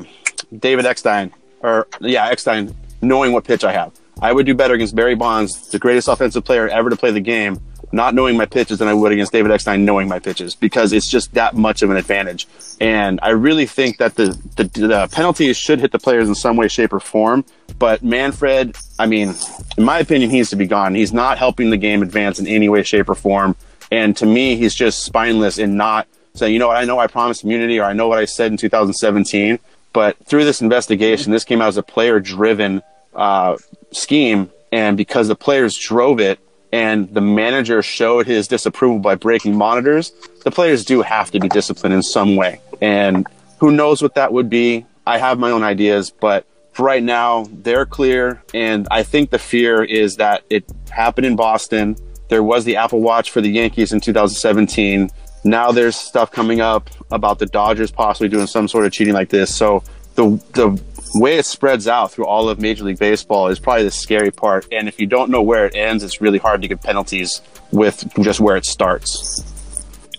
David 0.58 0.86
Eckstein, 0.86 1.32
or 1.60 1.86
yeah, 2.00 2.26
Eckstein, 2.28 2.74
knowing 3.02 3.32
what 3.32 3.44
pitch 3.44 3.64
I 3.64 3.72
have. 3.72 3.92
I 4.20 4.32
would 4.32 4.46
do 4.46 4.54
better 4.54 4.74
against 4.74 4.94
Barry 4.94 5.14
Bonds, 5.14 5.68
the 5.68 5.78
greatest 5.78 6.08
offensive 6.08 6.44
player 6.44 6.68
ever 6.68 6.90
to 6.90 6.96
play 6.96 7.10
the 7.10 7.20
game, 7.20 7.60
not 7.92 8.14
knowing 8.14 8.36
my 8.36 8.46
pitches 8.46 8.78
than 8.78 8.88
I 8.88 8.94
would 8.94 9.12
against 9.12 9.32
David 9.32 9.50
Eckstein 9.50 9.84
knowing 9.84 10.08
my 10.08 10.18
pitches 10.18 10.54
because 10.54 10.92
it's 10.92 11.08
just 11.08 11.34
that 11.34 11.54
much 11.54 11.82
of 11.82 11.90
an 11.90 11.96
advantage. 11.96 12.46
And 12.80 13.18
I 13.22 13.30
really 13.30 13.66
think 13.66 13.98
that 13.98 14.16
the, 14.16 14.38
the, 14.56 14.64
the 14.64 15.08
penalties 15.12 15.56
should 15.56 15.80
hit 15.80 15.92
the 15.92 15.98
players 15.98 16.28
in 16.28 16.34
some 16.34 16.56
way, 16.56 16.68
shape, 16.68 16.92
or 16.92 17.00
form. 17.00 17.44
But 17.78 18.02
Manfred, 18.02 18.76
I 18.98 19.06
mean, 19.06 19.34
in 19.78 19.84
my 19.84 20.00
opinion, 20.00 20.30
he 20.30 20.38
needs 20.38 20.50
to 20.50 20.56
be 20.56 20.66
gone. 20.66 20.94
He's 20.94 21.12
not 21.12 21.38
helping 21.38 21.70
the 21.70 21.76
game 21.76 22.02
advance 22.02 22.38
in 22.38 22.46
any 22.46 22.68
way, 22.68 22.82
shape, 22.82 23.08
or 23.08 23.14
form. 23.14 23.56
And 23.90 24.16
to 24.16 24.26
me, 24.26 24.56
he's 24.56 24.74
just 24.74 25.04
spineless 25.04 25.58
and 25.58 25.76
not 25.76 26.06
saying, 26.34 26.52
you 26.52 26.58
know 26.58 26.68
what, 26.68 26.76
I 26.76 26.84
know 26.84 26.98
I 26.98 27.06
promised 27.06 27.44
immunity 27.44 27.78
or 27.78 27.84
I 27.84 27.92
know 27.92 28.08
what 28.08 28.18
I 28.18 28.24
said 28.24 28.50
in 28.50 28.58
2017. 28.58 29.58
But 29.92 30.18
through 30.26 30.44
this 30.44 30.60
investigation, 30.60 31.32
this 31.32 31.44
came 31.44 31.62
out 31.62 31.68
as 31.68 31.76
a 31.76 31.82
player 31.82 32.20
driven 32.20 32.82
uh, 33.14 33.56
scheme. 33.92 34.50
And 34.72 34.96
because 34.96 35.28
the 35.28 35.36
players 35.36 35.78
drove 35.78 36.20
it, 36.20 36.38
and 36.72 37.12
the 37.12 37.20
manager 37.20 37.82
showed 37.82 38.26
his 38.26 38.48
disapproval 38.48 38.98
by 38.98 39.14
breaking 39.14 39.56
monitors, 39.56 40.12
the 40.44 40.50
players 40.50 40.84
do 40.84 41.02
have 41.02 41.30
to 41.30 41.40
be 41.40 41.48
disciplined 41.48 41.94
in 41.94 42.02
some 42.02 42.36
way. 42.36 42.60
And 42.80 43.26
who 43.58 43.70
knows 43.70 44.02
what 44.02 44.14
that 44.14 44.32
would 44.32 44.50
be? 44.50 44.86
I 45.06 45.18
have 45.18 45.38
my 45.38 45.50
own 45.50 45.62
ideas, 45.62 46.10
but 46.10 46.46
for 46.72 46.84
right 46.84 47.02
now, 47.02 47.46
they're 47.50 47.86
clear. 47.86 48.42
And 48.52 48.86
I 48.90 49.02
think 49.02 49.30
the 49.30 49.38
fear 49.38 49.82
is 49.82 50.16
that 50.16 50.42
it 50.50 50.64
happened 50.90 51.26
in 51.26 51.36
Boston. 51.36 51.96
There 52.28 52.42
was 52.42 52.64
the 52.64 52.76
Apple 52.76 53.00
Watch 53.00 53.30
for 53.30 53.40
the 53.40 53.48
Yankees 53.48 53.92
in 53.92 54.00
2017. 54.00 55.08
Now 55.44 55.70
there's 55.70 55.96
stuff 55.96 56.32
coming 56.32 56.60
up 56.60 56.90
about 57.10 57.38
the 57.38 57.46
Dodgers 57.46 57.90
possibly 57.90 58.28
doing 58.28 58.46
some 58.46 58.66
sort 58.68 58.84
of 58.84 58.92
cheating 58.92 59.14
like 59.14 59.30
this. 59.30 59.54
So 59.54 59.84
the 60.16 60.42
the 60.52 60.80
way 61.20 61.38
it 61.38 61.46
spreads 61.46 61.86
out 61.88 62.12
through 62.12 62.26
all 62.26 62.48
of 62.48 62.60
Major 62.60 62.84
League 62.84 62.98
Baseball 62.98 63.48
is 63.48 63.58
probably 63.58 63.84
the 63.84 63.90
scary 63.90 64.30
part. 64.30 64.66
And 64.72 64.88
if 64.88 65.00
you 65.00 65.06
don't 65.06 65.30
know 65.30 65.42
where 65.42 65.66
it 65.66 65.74
ends, 65.74 66.02
it's 66.02 66.20
really 66.20 66.38
hard 66.38 66.62
to 66.62 66.68
get 66.68 66.82
penalties 66.82 67.40
with 67.72 68.04
just 68.22 68.40
where 68.40 68.56
it 68.56 68.64
starts. 68.64 69.44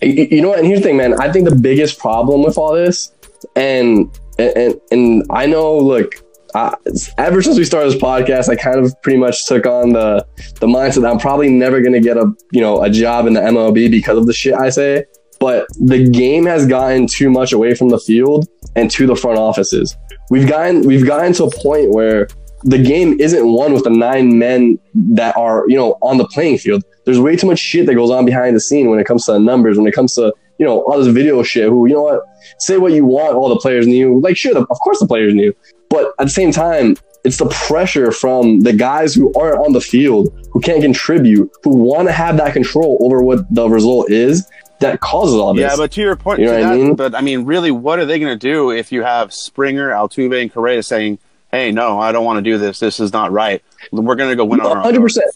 You 0.01 0.41
know 0.41 0.49
what? 0.49 0.59
And 0.59 0.67
here's 0.67 0.79
the 0.79 0.85
thing, 0.85 0.97
man. 0.97 1.19
I 1.19 1.31
think 1.31 1.49
the 1.49 1.55
biggest 1.55 1.99
problem 1.99 2.43
with 2.43 2.57
all 2.57 2.73
this, 2.73 3.11
and 3.55 4.09
and 4.37 4.79
and 4.91 5.23
I 5.31 5.47
know, 5.47 5.77
look, 5.77 6.13
I, 6.53 6.75
ever 7.17 7.41
since 7.41 7.57
we 7.57 7.65
started 7.65 7.91
this 7.91 8.01
podcast, 8.01 8.47
I 8.47 8.55
kind 8.55 8.79
of 8.79 8.93
pretty 9.01 9.17
much 9.17 9.45
took 9.47 9.65
on 9.65 9.93
the 9.93 10.25
the 10.59 10.67
mindset 10.67 11.01
that 11.01 11.11
I'm 11.11 11.19
probably 11.19 11.49
never 11.49 11.81
going 11.81 11.93
to 11.93 11.99
get 11.99 12.15
a 12.15 12.31
you 12.51 12.61
know 12.61 12.83
a 12.83 12.91
job 12.91 13.25
in 13.25 13.33
the 13.33 13.41
MLB 13.41 13.89
because 13.89 14.17
of 14.17 14.27
the 14.27 14.33
shit 14.33 14.53
I 14.53 14.69
say. 14.69 15.05
But 15.39 15.67
the 15.79 16.09
game 16.09 16.45
has 16.45 16.65
gotten 16.65 17.07
too 17.07 17.29
much 17.29 17.53
away 17.53 17.75
from 17.75 17.89
the 17.89 17.99
field 17.99 18.47
and 18.75 18.89
to 18.91 19.05
the 19.05 19.15
front 19.15 19.37
offices 19.37 19.95
we've 20.29 20.47
gotten 20.47 20.81
we've 20.81 21.05
gotten 21.05 21.33
to 21.33 21.45
a 21.45 21.51
point 21.51 21.91
where 21.91 22.27
the 22.63 22.77
game 22.77 23.19
isn't 23.19 23.47
won 23.47 23.73
with 23.73 23.83
the 23.83 23.89
nine 23.89 24.37
men 24.37 24.79
that 24.93 25.35
are 25.37 25.65
you 25.67 25.75
know 25.75 25.97
on 26.01 26.17
the 26.17 26.27
playing 26.27 26.57
field. 26.57 26.83
There's 27.05 27.19
way 27.19 27.35
too 27.35 27.47
much 27.47 27.59
shit 27.59 27.85
that 27.85 27.95
goes 27.95 28.11
on 28.11 28.25
behind 28.25 28.55
the 28.55 28.59
scene 28.59 28.89
when 28.89 28.99
it 28.99 29.05
comes 29.05 29.25
to 29.25 29.33
the 29.33 29.39
numbers, 29.39 29.77
when 29.77 29.87
it 29.87 29.93
comes 29.93 30.15
to 30.15 30.33
you 30.57 30.65
know 30.65 30.81
all 30.83 30.97
this 30.97 31.13
video 31.13 31.41
shit. 31.43 31.69
Who 31.69 31.87
you 31.87 31.93
know 31.93 32.03
what 32.03 32.23
say 32.59 32.77
what 32.77 32.93
you 32.93 33.05
want, 33.05 33.35
all 33.35 33.49
the 33.49 33.57
players 33.59 33.87
knew. 33.87 34.19
Like 34.19 34.37
sure, 34.37 34.53
the, 34.53 34.61
of 34.61 34.79
course 34.79 34.99
the 34.99 35.07
players 35.07 35.33
knew, 35.33 35.53
but 35.89 36.13
at 36.19 36.25
the 36.25 36.29
same 36.29 36.51
time, 36.51 36.97
it's 37.23 37.37
the 37.37 37.49
pressure 37.49 38.11
from 38.11 38.61
the 38.61 38.73
guys 38.73 39.13
who 39.13 39.33
aren't 39.33 39.59
on 39.59 39.73
the 39.73 39.81
field, 39.81 40.29
who 40.51 40.59
can't 40.59 40.81
contribute, 40.81 41.51
who 41.63 41.75
want 41.75 42.07
to 42.07 42.13
have 42.13 42.37
that 42.37 42.53
control 42.53 42.97
over 43.01 43.21
what 43.21 43.39
the 43.53 43.69
result 43.69 44.09
is, 44.09 44.49
that 44.79 44.99
causes 44.99 45.35
all 45.35 45.53
this. 45.53 45.61
Yeah, 45.61 45.75
but 45.75 45.91
to 45.93 46.01
your 46.01 46.15
point, 46.15 46.39
you 46.39 46.45
know 46.45 46.51
that, 46.51 46.63
I 46.63 46.75
mean? 46.75 46.95
but 46.95 47.15
I 47.15 47.21
mean, 47.21 47.45
really, 47.45 47.71
what 47.71 47.99
are 47.99 48.05
they 48.05 48.19
going 48.19 48.37
to 48.37 48.39
do 48.39 48.71
if 48.71 48.91
you 48.91 49.03
have 49.03 49.33
Springer, 49.33 49.89
Altuve, 49.89 50.41
and 50.41 50.51
Correa 50.51 50.83
saying, 50.83 51.19
"Hey, 51.51 51.71
no, 51.71 51.99
I 51.99 52.11
don't 52.11 52.25
want 52.25 52.37
to 52.37 52.41
do 52.41 52.57
this. 52.57 52.79
This 52.79 52.99
is 52.99 53.13
not 53.13 53.31
right. 53.31 53.63
We're 53.91 54.15
going 54.15 54.29
to 54.29 54.35
go 54.35 54.45
win 54.45 54.61
on 54.61 54.77
Hundred 54.77 55.01
percent. 55.01 55.31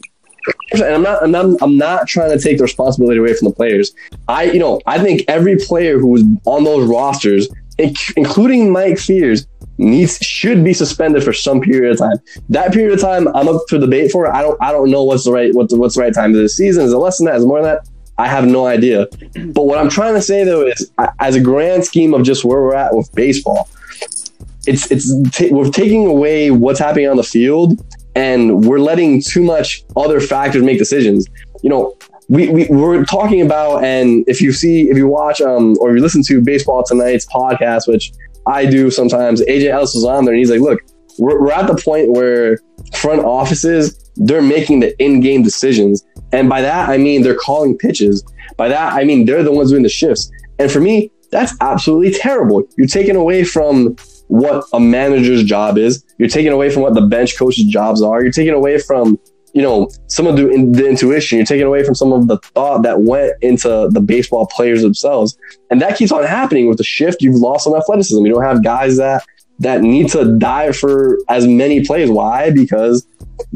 And 0.73 0.83
I'm 0.83 1.03
not, 1.03 1.21
I'm 1.21 1.31
not, 1.31 1.61
I'm 1.61 1.77
not 1.77 2.07
trying 2.07 2.35
to 2.35 2.43
take 2.43 2.57
the 2.57 2.63
responsibility 2.63 3.19
away 3.19 3.33
from 3.35 3.49
the 3.49 3.53
players. 3.53 3.93
I, 4.27 4.43
you 4.45 4.59
know, 4.59 4.81
I 4.87 4.97
think 4.97 5.23
every 5.27 5.57
player 5.57 5.99
who 5.99 6.07
was 6.07 6.23
on 6.45 6.63
those 6.63 6.89
rosters, 6.89 7.47
including 7.77 8.71
Mike 8.71 8.97
Fiers, 8.97 9.45
needs 9.77 10.17
should 10.17 10.63
be 10.63 10.73
suspended 10.73 11.23
for 11.23 11.33
some 11.33 11.61
period 11.61 11.91
of 11.91 11.97
time. 11.99 12.17
That 12.49 12.71
period 12.73 12.93
of 12.93 13.01
time, 13.01 13.27
I'm 13.35 13.47
up 13.47 13.61
for 13.69 13.77
debate 13.77 14.11
for. 14.11 14.33
I 14.33 14.41
don't, 14.41 14.57
I 14.61 14.71
don't 14.71 14.89
know 14.89 15.03
what's 15.03 15.25
the 15.25 15.31
right, 15.31 15.53
what 15.53 15.69
the, 15.69 15.77
what's 15.77 15.95
the 15.95 16.01
right 16.01 16.13
time. 16.13 16.33
of 16.33 16.41
the 16.41 16.49
season? 16.49 16.85
Is 16.85 16.93
it 16.93 16.97
less 16.97 17.17
than 17.17 17.25
that? 17.25 17.35
Is 17.35 17.43
it 17.43 17.47
more 17.47 17.61
than 17.61 17.75
that? 17.75 17.87
I 18.21 18.27
have 18.27 18.45
no 18.45 18.67
idea. 18.67 19.07
But 19.47 19.63
what 19.63 19.79
I'm 19.79 19.89
trying 19.89 20.13
to 20.13 20.21
say 20.21 20.43
though 20.43 20.67
is, 20.67 20.91
as 21.19 21.35
a 21.35 21.39
grand 21.39 21.83
scheme 21.83 22.13
of 22.13 22.21
just 22.21 22.45
where 22.45 22.61
we're 22.61 22.75
at 22.75 22.95
with 22.95 23.11
baseball, 23.15 23.67
it's 24.67 24.91
it's 24.91 25.11
t- 25.31 25.51
we're 25.51 25.71
taking 25.71 26.05
away 26.05 26.51
what's 26.51 26.79
happening 26.79 27.07
on 27.07 27.17
the 27.17 27.23
field, 27.23 27.83
and 28.15 28.63
we're 28.65 28.79
letting 28.79 29.23
too 29.23 29.41
much 29.41 29.83
other 29.97 30.19
factors 30.19 30.61
make 30.61 30.77
decisions. 30.77 31.25
You 31.63 31.71
know, 31.71 31.97
we, 32.29 32.49
we 32.49 32.67
we're 32.69 33.03
talking 33.05 33.41
about, 33.41 33.83
and 33.83 34.23
if 34.27 34.39
you 34.39 34.53
see, 34.53 34.87
if 34.87 34.97
you 34.97 35.07
watch, 35.07 35.41
um, 35.41 35.75
or 35.79 35.89
if 35.89 35.95
you 35.95 36.03
listen 36.03 36.21
to 36.23 36.41
Baseball 36.41 36.83
Tonight's 36.83 37.25
podcast, 37.25 37.87
which 37.87 38.13
I 38.45 38.67
do 38.67 38.91
sometimes, 38.91 39.41
AJ 39.41 39.71
Ellis 39.71 39.95
was 39.95 40.05
on 40.05 40.25
there, 40.25 40.35
and 40.35 40.39
he's 40.39 40.51
like, 40.51 40.61
"Look, 40.61 40.79
we're, 41.17 41.41
we're 41.41 41.53
at 41.53 41.65
the 41.65 41.81
point 41.81 42.11
where 42.11 42.59
front 42.93 43.23
offices 43.25 43.97
they're 44.15 44.41
making 44.41 44.81
the 44.81 45.01
in-game 45.03 45.41
decisions 45.41 46.03
and 46.31 46.49
by 46.49 46.61
that, 46.61 46.89
I 46.89 46.97
mean 46.97 47.23
they're 47.23 47.35
calling 47.35 47.77
pitches. 47.77 48.23
By 48.57 48.67
that, 48.69 48.93
I 48.93 49.03
mean 49.03 49.25
they're 49.25 49.43
the 49.43 49.51
ones 49.51 49.71
doing 49.71 49.83
the 49.83 49.89
shifts. 49.89 50.31
And 50.59 50.71
for 50.71 50.79
me, 50.79 51.11
that's 51.31 51.55
absolutely 51.61 52.11
terrible. 52.11 52.63
You're 52.77 52.87
taking 52.87 53.15
away 53.15 53.43
from 53.43 53.95
what 54.27 54.65
a 54.73 54.79
manager's 54.79 55.43
job 55.43 55.77
is. 55.77 56.05
You're 56.17 56.29
taking 56.29 56.51
away 56.51 56.69
from 56.69 56.83
what 56.83 56.93
the 56.93 57.01
bench 57.01 57.37
coach's 57.37 57.65
jobs 57.65 58.01
are. 58.01 58.21
You're 58.21 58.31
taking 58.31 58.53
away 58.53 58.77
from, 58.79 59.19
you 59.53 59.61
know, 59.61 59.89
some 60.07 60.27
of 60.27 60.35
the, 60.35 60.43
the 60.71 60.87
intuition. 60.87 61.37
You're 61.37 61.45
taking 61.45 61.67
away 61.67 61.83
from 61.83 61.95
some 61.95 62.13
of 62.13 62.27
the 62.27 62.37
thought 62.37 62.83
that 62.83 63.01
went 63.01 63.33
into 63.41 63.89
the 63.91 64.01
baseball 64.01 64.47
players 64.47 64.81
themselves. 64.81 65.37
And 65.69 65.81
that 65.81 65.97
keeps 65.97 66.11
on 66.11 66.23
happening 66.23 66.67
with 66.67 66.77
the 66.77 66.83
shift. 66.83 67.21
You've 67.21 67.35
lost 67.35 67.63
some 67.63 67.75
athleticism. 67.75 68.25
You 68.25 68.33
don't 68.33 68.43
have 68.43 68.63
guys 68.63 68.97
that 68.97 69.23
that 69.59 69.81
need 69.81 70.09
to 70.09 70.37
die 70.37 70.71
for 70.71 71.19
as 71.29 71.45
many 71.45 71.85
plays. 71.85 72.09
Why? 72.09 72.49
Because 72.49 73.05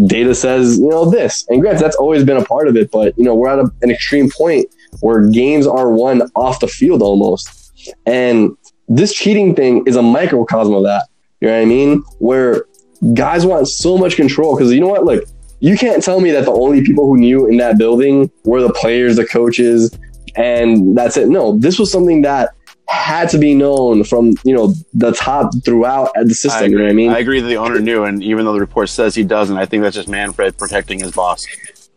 data 0.05 0.35
says, 0.35 0.77
you 0.77 0.89
know, 0.89 1.09
this. 1.09 1.45
And 1.49 1.61
granted, 1.61 1.81
that's 1.83 1.95
always 1.95 2.23
been 2.23 2.37
a 2.37 2.45
part 2.45 2.67
of 2.67 2.75
it, 2.75 2.91
but, 2.91 3.17
you 3.17 3.23
know, 3.23 3.35
we're 3.35 3.49
at 3.49 3.59
a, 3.59 3.71
an 3.81 3.91
extreme 3.91 4.29
point 4.29 4.67
where 5.01 5.27
games 5.29 5.67
are 5.67 5.89
won 5.89 6.23
off 6.35 6.59
the 6.59 6.67
field 6.67 7.01
almost. 7.01 7.93
And 8.05 8.55
this 8.87 9.13
cheating 9.13 9.55
thing 9.55 9.83
is 9.85 9.95
a 9.95 10.01
microcosm 10.01 10.73
of 10.73 10.83
that. 10.83 11.07
You 11.41 11.49
know 11.49 11.55
what 11.55 11.61
I 11.61 11.65
mean? 11.65 12.03
Where 12.19 12.65
guys 13.13 13.45
want 13.45 13.67
so 13.67 13.97
much 13.97 14.15
control 14.15 14.55
because 14.55 14.71
you 14.71 14.79
know 14.79 14.87
what? 14.87 15.03
Look, 15.03 15.25
you 15.59 15.77
can't 15.77 16.03
tell 16.03 16.21
me 16.21 16.31
that 16.31 16.45
the 16.45 16.51
only 16.51 16.83
people 16.83 17.05
who 17.05 17.17
knew 17.17 17.47
in 17.47 17.57
that 17.57 17.77
building 17.77 18.31
were 18.43 18.61
the 18.61 18.73
players, 18.73 19.15
the 19.15 19.25
coaches, 19.25 19.97
and 20.35 20.97
that's 20.97 21.17
it. 21.17 21.29
No, 21.29 21.57
this 21.57 21.79
was 21.79 21.91
something 21.91 22.21
that 22.23 22.54
had 22.87 23.29
to 23.29 23.37
be 23.37 23.55
known 23.55 24.03
from 24.03 24.35
you 24.43 24.55
know 24.55 24.73
the 24.93 25.11
top 25.11 25.51
throughout 25.63 26.11
the 26.15 26.35
system. 26.35 26.71
You 26.71 26.77
know 26.77 26.83
what 26.83 26.91
I 26.91 26.93
mean? 26.93 27.11
I 27.11 27.19
agree 27.19 27.39
that 27.39 27.47
the 27.47 27.57
owner 27.57 27.79
knew, 27.79 28.03
and 28.03 28.23
even 28.23 28.45
though 28.45 28.53
the 28.53 28.59
report 28.59 28.89
says 28.89 29.15
he 29.15 29.23
doesn't, 29.23 29.57
I 29.57 29.65
think 29.65 29.83
that's 29.83 29.95
just 29.95 30.07
Manfred 30.07 30.57
protecting 30.57 30.99
his 30.99 31.11
boss. 31.11 31.45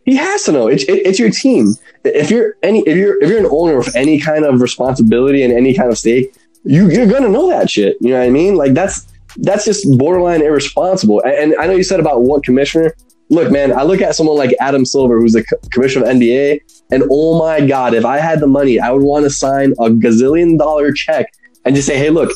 He 0.04 0.16
has 0.16 0.44
to 0.44 0.52
know. 0.52 0.68
It's 0.68 0.84
it, 0.84 1.06
it's 1.06 1.18
your 1.18 1.30
team. 1.30 1.74
If 2.04 2.30
you're 2.30 2.56
any 2.62 2.80
if 2.80 2.96
you're 2.96 3.22
if 3.22 3.28
you're 3.28 3.40
an 3.40 3.48
owner 3.50 3.76
with 3.76 3.94
any 3.94 4.18
kind 4.18 4.44
of 4.44 4.60
responsibility 4.60 5.42
and 5.42 5.52
any 5.52 5.74
kind 5.74 5.90
of 5.90 5.98
stake, 5.98 6.34
you 6.64 6.88
you're 6.90 7.06
gonna 7.06 7.28
know 7.28 7.48
that 7.48 7.70
shit. 7.70 7.98
You 8.00 8.10
know 8.10 8.18
what 8.18 8.26
I 8.26 8.30
mean? 8.30 8.54
Like 8.54 8.72
that's 8.72 9.06
that's 9.38 9.64
just 9.64 9.86
borderline 9.98 10.42
irresponsible. 10.42 11.20
And, 11.22 11.52
and 11.52 11.54
I 11.60 11.66
know 11.66 11.74
you 11.74 11.82
said 11.82 12.00
about 12.00 12.22
what 12.22 12.42
commissioner. 12.42 12.94
Look, 13.30 13.50
man, 13.52 13.78
I 13.78 13.82
look 13.82 14.00
at 14.00 14.14
someone 14.14 14.36
like 14.36 14.54
Adam 14.58 14.84
Silver, 14.84 15.20
who's 15.20 15.34
the 15.34 15.44
commissioner 15.70 16.06
of 16.06 16.16
NBA, 16.16 16.60
and 16.90 17.04
oh 17.10 17.38
my 17.38 17.66
god, 17.66 17.94
if 17.94 18.04
I 18.04 18.18
had 18.18 18.40
the 18.40 18.46
money, 18.46 18.80
I 18.80 18.90
would 18.90 19.02
want 19.02 19.24
to 19.24 19.30
sign 19.30 19.72
a 19.72 19.90
gazillion 19.90 20.58
dollar 20.58 20.92
check 20.92 21.32
and 21.64 21.74
just 21.76 21.86
say, 21.86 21.98
hey, 21.98 22.08
look, 22.08 22.30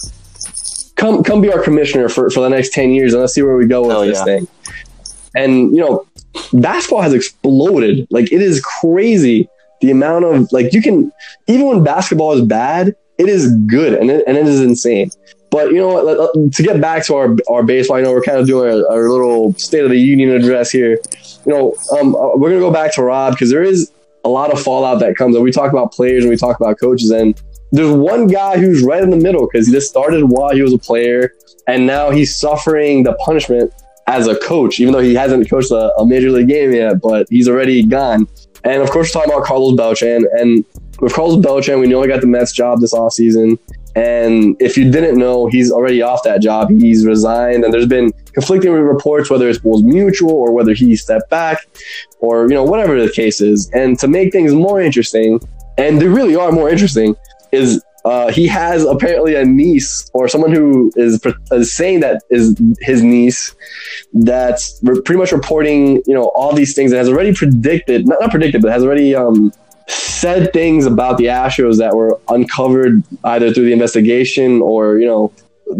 come 0.96 1.22
come 1.22 1.40
be 1.40 1.52
our 1.52 1.62
commissioner 1.62 2.08
for, 2.08 2.30
for 2.30 2.40
the 2.40 2.48
next 2.48 2.72
10 2.72 2.90
years 2.90 3.12
and 3.12 3.20
let's 3.20 3.34
see 3.34 3.42
where 3.42 3.56
we 3.56 3.66
go 3.66 3.82
with 3.82 3.90
Hell 3.90 4.06
this 4.06 4.18
yeah. 4.18 4.24
thing. 4.24 4.48
And 5.34 5.74
you 5.74 5.80
know, 5.80 6.06
basketball 6.52 7.02
has 7.02 7.14
exploded. 7.14 8.06
Like 8.10 8.32
it 8.32 8.42
is 8.42 8.60
crazy 8.60 9.48
the 9.80 9.90
amount 9.90 10.24
of 10.24 10.52
like 10.52 10.72
you 10.72 10.82
can 10.82 11.10
even 11.48 11.66
when 11.66 11.84
basketball 11.84 12.32
is 12.32 12.42
bad, 12.42 12.94
it 13.18 13.28
is 13.28 13.54
good 13.66 13.94
and 13.94 14.10
it, 14.10 14.24
and 14.26 14.36
it 14.36 14.46
is 14.46 14.60
insane. 14.60 15.10
But 15.52 15.70
you 15.70 15.76
know 15.76 15.88
what? 15.88 16.54
To 16.54 16.62
get 16.62 16.80
back 16.80 17.04
to 17.06 17.14
our 17.14 17.36
our 17.48 17.62
baseball, 17.62 17.98
I 17.98 18.00
know 18.00 18.10
we're 18.10 18.22
kind 18.22 18.38
of 18.38 18.46
doing 18.46 18.72
a, 18.72 18.88
our 18.88 19.10
little 19.10 19.52
State 19.58 19.84
of 19.84 19.90
the 19.90 19.98
Union 19.98 20.30
address 20.30 20.70
here. 20.70 20.98
You 21.44 21.52
know, 21.52 21.74
um, 21.92 22.16
uh, 22.16 22.36
we're 22.36 22.48
gonna 22.48 22.60
go 22.60 22.72
back 22.72 22.94
to 22.94 23.02
Rob 23.02 23.34
because 23.34 23.50
there 23.50 23.62
is 23.62 23.92
a 24.24 24.30
lot 24.30 24.50
of 24.50 24.60
fallout 24.60 25.00
that 25.00 25.14
comes. 25.14 25.36
And 25.36 25.44
we 25.44 25.52
talk 25.52 25.70
about 25.70 25.92
players 25.92 26.24
and 26.24 26.30
we 26.30 26.38
talk 26.38 26.58
about 26.58 26.80
coaches, 26.80 27.10
and 27.10 27.40
there's 27.70 27.94
one 27.94 28.28
guy 28.28 28.56
who's 28.56 28.82
right 28.82 29.02
in 29.02 29.10
the 29.10 29.16
middle 29.18 29.46
because 29.46 29.66
he 29.66 29.72
just 29.74 29.90
started 29.90 30.24
while 30.24 30.54
he 30.54 30.62
was 30.62 30.72
a 30.72 30.78
player, 30.78 31.34
and 31.68 31.86
now 31.86 32.10
he's 32.10 32.34
suffering 32.34 33.02
the 33.02 33.12
punishment 33.14 33.74
as 34.06 34.26
a 34.28 34.36
coach, 34.36 34.80
even 34.80 34.94
though 34.94 35.00
he 35.00 35.14
hasn't 35.14 35.50
coached 35.50 35.70
a, 35.70 35.94
a 35.98 36.06
major 36.06 36.30
league 36.30 36.48
game 36.48 36.72
yet. 36.72 36.98
But 37.02 37.26
he's 37.28 37.46
already 37.46 37.84
gone. 37.84 38.26
And 38.64 38.80
of 38.80 38.90
course, 38.90 39.08
we're 39.08 39.20
talking 39.20 39.34
about 39.34 39.44
Carlos 39.44 39.76
Beltran. 39.76 40.24
And 40.32 40.64
with 41.00 41.12
Carlos 41.12 41.44
Beltran, 41.44 41.78
we 41.78 41.88
know 41.88 42.00
he 42.00 42.08
got 42.08 42.22
the 42.22 42.26
Mets 42.26 42.52
job 42.52 42.80
this 42.80 42.94
offseason. 42.94 43.58
And 43.94 44.56
if 44.60 44.76
you 44.76 44.90
didn't 44.90 45.18
know, 45.18 45.48
he's 45.48 45.70
already 45.70 46.00
off 46.00 46.22
that 46.22 46.40
job. 46.40 46.70
He's 46.70 47.06
resigned, 47.06 47.64
and 47.64 47.74
there's 47.74 47.86
been 47.86 48.10
conflicting 48.32 48.72
reports 48.72 49.28
whether 49.28 49.48
it 49.48 49.62
was 49.64 49.82
mutual 49.82 50.32
or 50.32 50.52
whether 50.52 50.72
he 50.72 50.96
stepped 50.96 51.28
back, 51.28 51.66
or 52.20 52.48
you 52.48 52.54
know 52.54 52.64
whatever 52.64 53.00
the 53.02 53.10
case 53.10 53.40
is. 53.40 53.70
And 53.74 53.98
to 53.98 54.08
make 54.08 54.32
things 54.32 54.54
more 54.54 54.80
interesting, 54.80 55.40
and 55.76 56.00
they 56.00 56.08
really 56.08 56.36
are 56.36 56.52
more 56.52 56.70
interesting, 56.70 57.14
is 57.52 57.82
uh, 58.04 58.32
he 58.32 58.46
has 58.48 58.84
apparently 58.84 59.34
a 59.34 59.44
niece 59.44 60.10
or 60.12 60.26
someone 60.26 60.52
who 60.52 60.90
is, 60.96 61.24
is 61.52 61.72
saying 61.72 62.00
that 62.00 62.22
is 62.30 62.56
his 62.80 63.02
niece 63.02 63.54
that's 64.12 64.80
pretty 64.80 65.16
much 65.16 65.32
reporting 65.32 66.02
you 66.06 66.14
know 66.14 66.32
all 66.34 66.52
these 66.52 66.74
things 66.74 66.90
and 66.90 66.98
has 66.98 67.08
already 67.08 67.32
predicted 67.32 68.06
not, 68.06 68.20
not 68.20 68.30
predicted 68.30 68.60
but 68.60 68.72
has 68.72 68.82
already 68.82 69.14
um, 69.14 69.52
said 69.88 70.52
things 70.52 70.86
about 70.86 71.18
the 71.18 71.26
Astros 71.26 71.78
that 71.78 71.94
were 71.94 72.18
uncovered 72.28 73.02
either 73.24 73.52
through 73.52 73.64
the 73.64 73.72
investigation 73.72 74.60
or 74.62 74.98
you 74.98 75.06
know 75.06 75.32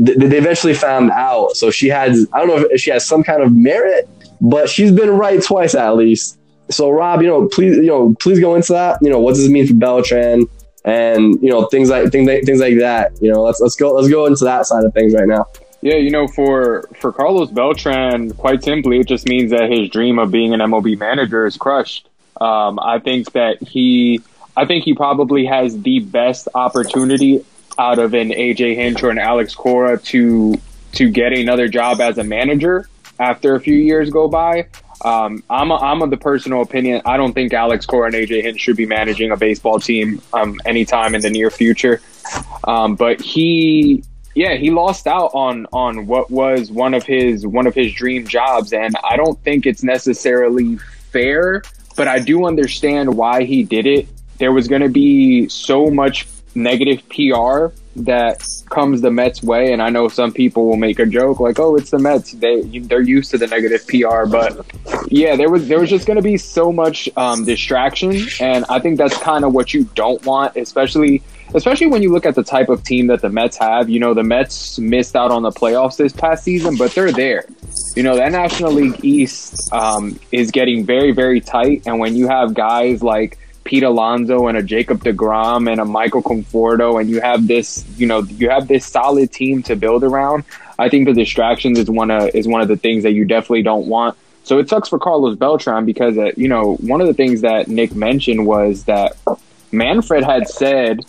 th- 0.05 0.19
they 0.19 0.39
eventually 0.39 0.75
found 0.75 1.11
out. 1.11 1.57
So 1.57 1.71
she 1.71 1.89
has 1.89 2.27
I 2.33 2.39
don't 2.39 2.49
know 2.49 2.69
if 2.71 2.81
she 2.81 2.91
has 2.91 3.07
some 3.07 3.23
kind 3.23 3.43
of 3.43 3.53
merit, 3.53 4.09
but 4.41 4.69
she's 4.69 4.93
been 4.93 5.11
right 5.11 5.43
twice 5.43 5.75
at 5.75 5.97
least. 5.97 6.39
So 6.71 6.91
Rob, 6.91 7.23
you 7.23 7.29
know, 7.29 7.49
please 7.49 7.77
you 7.77 7.87
know 7.87 8.15
please 8.19 8.41
go 8.41 8.55
into 8.55 8.73
that. 8.73 8.99
You 9.03 9.11
know, 9.11 9.21
what 9.21 9.35
does 9.35 9.43
this 9.43 9.51
mean 9.51 9.67
for 9.67 9.75
Beltran? 9.75 10.47
And 10.85 11.41
you 11.41 11.51
know 11.51 11.67
things 11.67 11.91
like 11.91 12.11
things 12.11 12.29
things 12.45 12.61
like 12.61 12.79
that. 12.79 13.13
You 13.21 13.33
know, 13.33 13.43
let's 13.43 13.61
let's 13.61 13.77
go 13.77 13.93
let's 13.93 14.09
go 14.09 14.27
into 14.27 14.45
that 14.45 14.67
side 14.67 14.85
of 14.85 14.93
things 14.95 15.15
right 15.15 15.29
now. 15.29 15.47
Yeah, 15.83 15.97
you 15.97 16.11
know, 16.11 16.29
for 16.29 16.89
for 17.01 17.13
Carlos 17.13 17.51
Beltran, 17.51 18.33
quite 18.35 18.63
simply, 18.63 19.01
it 19.01 19.09
just 19.09 19.29
means 19.29 19.51
that 19.51 19.69
his 19.69 19.89
dream 19.89 20.19
of 20.19 20.31
being 20.31 20.55
an 20.55 20.61
MLB 20.61 20.99
manager 20.99 21.45
is 21.45 21.57
crushed. 21.57 22.09
Um, 22.43 22.81
I 22.81 22.99
think 22.99 23.33
that 23.33 23.63
he, 23.63 24.21
I 24.57 24.67
think 24.67 24.83
he 24.85 24.95
probably 24.95 25.47
has 25.47 25.81
the 25.81 26.01
best 26.01 26.49
opportunity 26.57 27.45
out 27.79 28.01
of 28.01 28.15
an 28.15 28.31
AJ 28.31 28.75
Hinch 28.75 29.03
or 29.05 29.11
an 29.11 29.19
Alex 29.19 29.55
Cora 29.55 29.97
to 29.99 30.61
to 30.93 31.09
get 31.09 31.33
another 31.33 31.69
job 31.69 32.01
as 32.01 32.19
a 32.19 32.25
manager 32.25 32.89
after 33.21 33.55
a 33.55 33.61
few 33.61 33.77
years 33.77 34.11
go 34.11 34.27
by. 34.27 34.67
Um, 35.05 35.45
I'm 35.49 35.71
a, 35.71 35.77
I'm 35.77 36.03
of 36.03 36.11
the 36.11 36.17
personal 36.17 36.63
opinion. 36.63 37.03
I 37.05 37.17
don't 37.17 37.33
think 37.33 37.53
Alex 37.53 37.87
Cora 37.87 38.07
and 38.07 38.15
AJ 38.15 38.43
Hinch 38.43 38.61
should 38.61 38.77
be 38.77 38.87
managing 38.87 39.31
a 39.31 39.37
baseball 39.37 39.79
team 39.79 40.21
um, 40.33 40.61
anytime 40.67 41.15
in 41.15 41.21
the 41.21 41.31
near 41.31 41.51
future. 41.51 42.01
Um, 42.65 42.97
but 42.97 43.21
he, 43.21 44.03
yeah, 44.35 44.57
he 44.57 44.73
lost 44.73 45.07
out 45.07 45.31
on 45.33 45.67
on 45.73 46.09
what 46.09 46.29
was 46.29 46.73
one 46.73 46.95
of 46.95 47.05
his 47.05 47.47
one 47.47 47.69
of 47.69 47.75
his 47.75 47.93
dream 47.93 48.27
jobs, 48.27 48.73
and 48.73 48.97
I 49.09 49.17
don't 49.17 49.41
think 49.45 49.65
it's 49.65 49.85
necessarily 49.85 50.79
fair 51.13 51.63
but 51.97 52.09
I 52.09 52.19
do 52.19 52.47
understand 52.47 53.17
why 53.17 53.45
he 53.45 53.63
did 53.63 53.87
it. 53.87 54.09
There 54.39 54.53
was 54.53 54.69
going 54.69 54.83
to 54.83 54.89
be 54.89 55.49
so 55.49 55.87
much 55.87 56.27
negative 56.55 57.03
PR 57.09 57.69
that 57.95 58.43
comes 58.71 59.03
the 59.03 59.11
Mets 59.11 59.43
way, 59.43 59.73
and 59.73 59.83
I 59.83 59.91
know 59.91 60.09
some 60.09 60.33
people 60.33 60.67
will 60.67 60.77
make 60.77 60.99
a 60.99 61.07
joke 61.07 61.41
like, 61.41 61.59
"Oh, 61.59 61.77
it's 61.77 61.91
the 61.91 61.99
Mets; 61.99 62.33
they 62.33 62.63
they're 62.63 63.03
used 63.03 63.31
to 63.33 63.39
the 63.39 63.47
negative 63.47 63.87
PR." 63.87 64.25
But 64.27 64.65
yeah, 65.09 65.37
there 65.37 65.51
was 65.51 65.69
there 65.69 65.81
was 65.81 65.91
just 65.91 66.07
going 66.07 66.17
to 66.17 66.23
be 66.23 66.39
so 66.39 66.73
much 66.73 67.09
um, 67.17 67.45
distraction, 67.45 68.27
and 68.41 68.65
I 68.69 68.79
think 68.79 68.99
that's 68.99 69.17
kind 69.19 69.45
of 69.45 69.53
what 69.53 69.75
you 69.75 69.85
don't 69.95 70.25
want, 70.25 70.57
especially 70.57 71.23
especially 71.55 71.87
when 71.87 72.03
you 72.03 72.13
look 72.13 72.27
at 72.27 72.35
the 72.35 72.43
type 72.43 72.69
of 72.69 72.83
team 72.83 73.07
that 73.09 73.21
the 73.21 73.29
Mets 73.29 73.57
have. 73.59 73.89
You 73.89 74.01
know, 74.01 74.15
the 74.15 74.23
Mets 74.23 74.79
missed 74.79 75.17
out 75.17 75.31
on 75.31 75.43
the 75.43 75.51
playoffs 75.51 75.97
this 75.97 76.13
past 76.13 76.45
season, 76.45 76.77
but 76.77 76.93
they're 76.93 77.13
there. 77.13 77.45
You 77.95 78.03
know, 78.03 78.17
that 78.17 78.33
National 78.33 78.73
League 78.73 79.05
East 79.05 79.73
um, 79.73 80.19
is 80.31 80.51
getting 80.51 80.85
very, 80.85 81.13
very 81.13 81.41
tight. 81.41 81.83
And 81.87 81.99
when 81.99 82.17
you 82.17 82.29
have 82.29 82.55
guys 82.55 83.03
like 83.03 83.39
Pete 83.65 83.83
Alonso 83.83 84.49
and 84.49 84.57
a 84.59 84.63
Jacob 84.63 85.05
DeGrom 85.05 85.71
and 85.71 85.81
a 85.81 85.85
Michael 85.85 86.23
Conforto, 86.23 87.01
and 87.01 87.09
you 87.09 87.21
have 87.21 87.47
this, 87.47 87.85
you 87.97 88.07
know, 88.07 88.23
you 88.23 88.49
have 88.51 88.69
this 88.69 88.87
solid 88.87 89.31
team 89.31 89.63
to 89.65 89.77
build 89.77 90.05
around. 90.05 90.45
I 90.79 90.89
think 90.89 91.07
the 91.07 91.15
distractions 91.15 91.79
is 91.79 91.89
one 91.89 92.11
of 92.11 92.35
is 92.35 92.49
one 92.49 92.61
of 92.61 92.69
the 92.69 92.77
things 92.77 93.03
that 93.05 93.13
you 93.13 93.25
definitely 93.25 93.63
don't 93.63 93.87
want. 93.87 94.17
So 94.45 94.59
it 94.59 94.69
sucks 94.69 94.89
for 94.89 94.99
Carlos 94.99 95.37
Beltran 95.37 95.85
because, 95.85 96.19
uh, 96.19 96.33
you 96.37 96.49
know, 96.49 96.75
one 96.77 97.01
of 97.01 97.07
the 97.07 97.15
things 97.15 97.43
that 97.43 97.69
Nick 97.69 97.95
mentioned 97.95 98.45
was 98.45 98.85
that 98.85 99.17
Manfred 99.71 100.25
had 100.25 100.49
said 100.49 101.01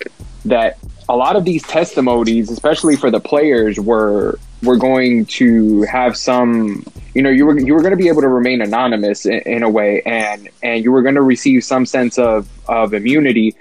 that 0.46 0.78
a 1.10 1.16
lot 1.16 1.36
of 1.36 1.46
these 1.46 1.64
testimonies, 1.64 2.50
especially 2.50 2.96
for 2.96 3.12
the 3.12 3.20
players, 3.20 3.80
were 3.80 4.40
were 4.62 4.78
going 4.78 5.26
to 5.26 5.82
have 5.84 6.16
some 6.16 6.86
you 7.14 7.22
know 7.22 7.30
you 7.30 7.46
were 7.46 7.60
you 7.60 7.74
were 7.74 7.82
going 7.82 7.92
to 7.92 7.98
be 7.98 8.08
able 8.08 8.22
to 8.22 8.30
remain 8.30 8.62
anonymous 8.62 9.26
in, 9.26 9.40
in, 9.40 9.64
a 9.64 9.70
way 9.70 10.02
and 10.06 10.50
and 10.62 10.86
you 10.86 10.92
were 10.92 11.02
going 11.02 11.16
to 11.16 11.22
receive 11.22 11.64
some 11.64 11.86
sense 11.86 12.18
of 12.18 12.48
of 12.68 12.94
immunity. 12.94 13.56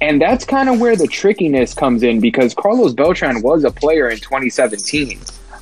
And 0.00 0.20
that's 0.20 0.44
kind 0.44 0.68
of 0.68 0.80
where 0.80 0.96
the 0.96 1.08
trickiness 1.08 1.74
comes 1.74 2.02
in 2.02 2.20
because 2.20 2.54
Carlos 2.54 2.92
Beltran 2.92 3.42
was 3.42 3.64
a 3.64 3.70
player 3.70 4.08
in 4.08 4.18
2017 4.18 5.18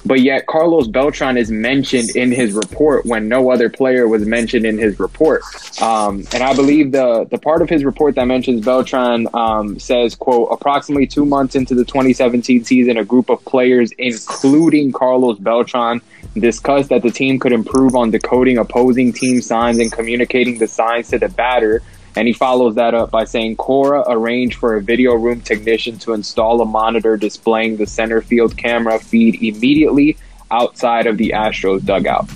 but 0.06 0.20
yet 0.20 0.46
Carlos 0.46 0.86
Beltran 0.86 1.36
is 1.36 1.50
mentioned 1.50 2.14
in 2.14 2.30
his 2.30 2.52
report 2.52 3.04
when 3.04 3.28
no 3.28 3.50
other 3.50 3.68
player 3.68 4.06
was 4.06 4.24
mentioned 4.24 4.64
in 4.64 4.78
his 4.78 4.98
report. 5.00 5.42
Um, 5.82 6.24
and 6.32 6.42
I 6.42 6.54
believe 6.54 6.92
the 6.92 7.26
the 7.30 7.38
part 7.38 7.62
of 7.62 7.68
his 7.68 7.84
report 7.84 8.14
that 8.14 8.26
mentions 8.26 8.64
Beltran 8.64 9.26
um, 9.34 9.78
says, 9.78 10.14
"quote 10.14 10.48
Approximately 10.50 11.06
two 11.06 11.26
months 11.26 11.54
into 11.54 11.74
the 11.74 11.84
2017 11.84 12.64
season, 12.64 12.96
a 12.96 13.04
group 13.04 13.28
of 13.28 13.44
players, 13.44 13.92
including 13.98 14.92
Carlos 14.92 15.38
Beltran." 15.38 16.00
Discussed 16.34 16.90
that 16.90 17.02
the 17.02 17.10
team 17.10 17.38
could 17.38 17.52
improve 17.52 17.96
on 17.96 18.10
decoding 18.10 18.58
opposing 18.58 19.12
team 19.12 19.40
signs 19.40 19.78
and 19.78 19.90
communicating 19.90 20.58
the 20.58 20.68
signs 20.68 21.08
to 21.08 21.18
the 21.18 21.30
batter 21.30 21.82
and 22.16 22.26
he 22.26 22.32
follows 22.32 22.74
that 22.74 22.94
up 22.94 23.10
by 23.10 23.24
saying 23.24 23.56
Cora 23.56 24.02
arranged 24.08 24.58
for 24.58 24.74
a 24.74 24.82
video 24.82 25.14
room 25.14 25.40
technician 25.42 25.98
to 25.98 26.14
install 26.14 26.60
a 26.60 26.64
monitor 26.64 27.16
displaying 27.16 27.76
the 27.76 27.86
center 27.86 28.22
field 28.22 28.56
camera 28.56 28.98
feed 28.98 29.42
immediately 29.42 30.16
outside 30.50 31.06
of 31.06 31.18
the 31.18 31.30
Astros 31.30 31.84
dugout. 31.84 32.28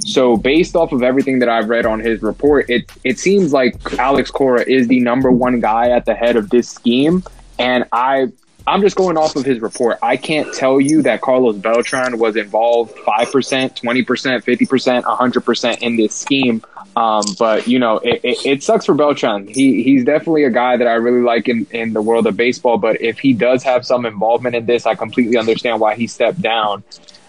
So, 0.00 0.36
based 0.36 0.74
off 0.74 0.92
of 0.92 1.02
everything 1.02 1.38
that 1.40 1.48
I've 1.48 1.68
read 1.68 1.84
on 1.86 2.00
his 2.00 2.22
report, 2.22 2.68
it 2.68 2.90
it 3.04 3.18
seems 3.18 3.52
like 3.52 3.76
Alex 3.98 4.30
Cora 4.30 4.64
is 4.66 4.88
the 4.88 5.00
number 5.00 5.30
one 5.30 5.60
guy 5.60 5.90
at 5.90 6.06
the 6.06 6.14
head 6.14 6.36
of 6.36 6.50
this 6.50 6.68
scheme, 6.68 7.22
and 7.58 7.84
I 7.92 8.28
I'm 8.68 8.82
just 8.82 8.96
going 8.96 9.16
off 9.16 9.34
of 9.34 9.46
his 9.46 9.60
report. 9.60 9.98
I 10.02 10.18
can't 10.18 10.52
tell 10.52 10.78
you 10.78 11.00
that 11.02 11.22
Carlos 11.22 11.56
Beltran 11.56 12.18
was 12.18 12.36
involved 12.36 12.94
5%, 12.96 13.80
20%, 13.80 14.44
50%, 14.44 15.02
100% 15.02 15.78
in 15.78 15.96
this 15.96 16.14
scheme. 16.14 16.62
Um, 16.94 17.22
but, 17.38 17.66
you 17.66 17.78
know, 17.78 17.96
it, 17.98 18.20
it, 18.22 18.46
it, 18.46 18.62
sucks 18.62 18.84
for 18.84 18.94
Beltran. 18.94 19.46
He, 19.48 19.82
he's 19.82 20.04
definitely 20.04 20.44
a 20.44 20.50
guy 20.50 20.76
that 20.76 20.86
I 20.86 20.94
really 20.94 21.22
like 21.22 21.48
in, 21.48 21.66
in 21.70 21.94
the 21.94 22.02
world 22.02 22.26
of 22.26 22.36
baseball. 22.36 22.76
But 22.76 23.00
if 23.00 23.18
he 23.18 23.32
does 23.32 23.62
have 23.62 23.86
some 23.86 24.04
involvement 24.04 24.54
in 24.54 24.66
this, 24.66 24.84
I 24.84 24.94
completely 24.94 25.38
understand 25.38 25.80
why 25.80 25.94
he 25.94 26.06
stepped 26.06 26.42
down. 26.42 26.84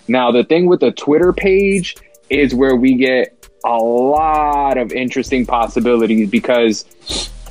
Now, 0.10 0.32
the 0.32 0.44
thing 0.44 0.66
with 0.66 0.82
the 0.82 0.92
Twitter 0.92 1.32
page 1.32 1.96
is 2.30 2.54
where 2.54 2.76
we 2.76 2.96
get 2.96 3.48
a 3.64 3.78
lot 3.78 4.78
of 4.78 4.92
interesting 4.92 5.46
possibilities 5.46 6.30
because, 6.30 6.84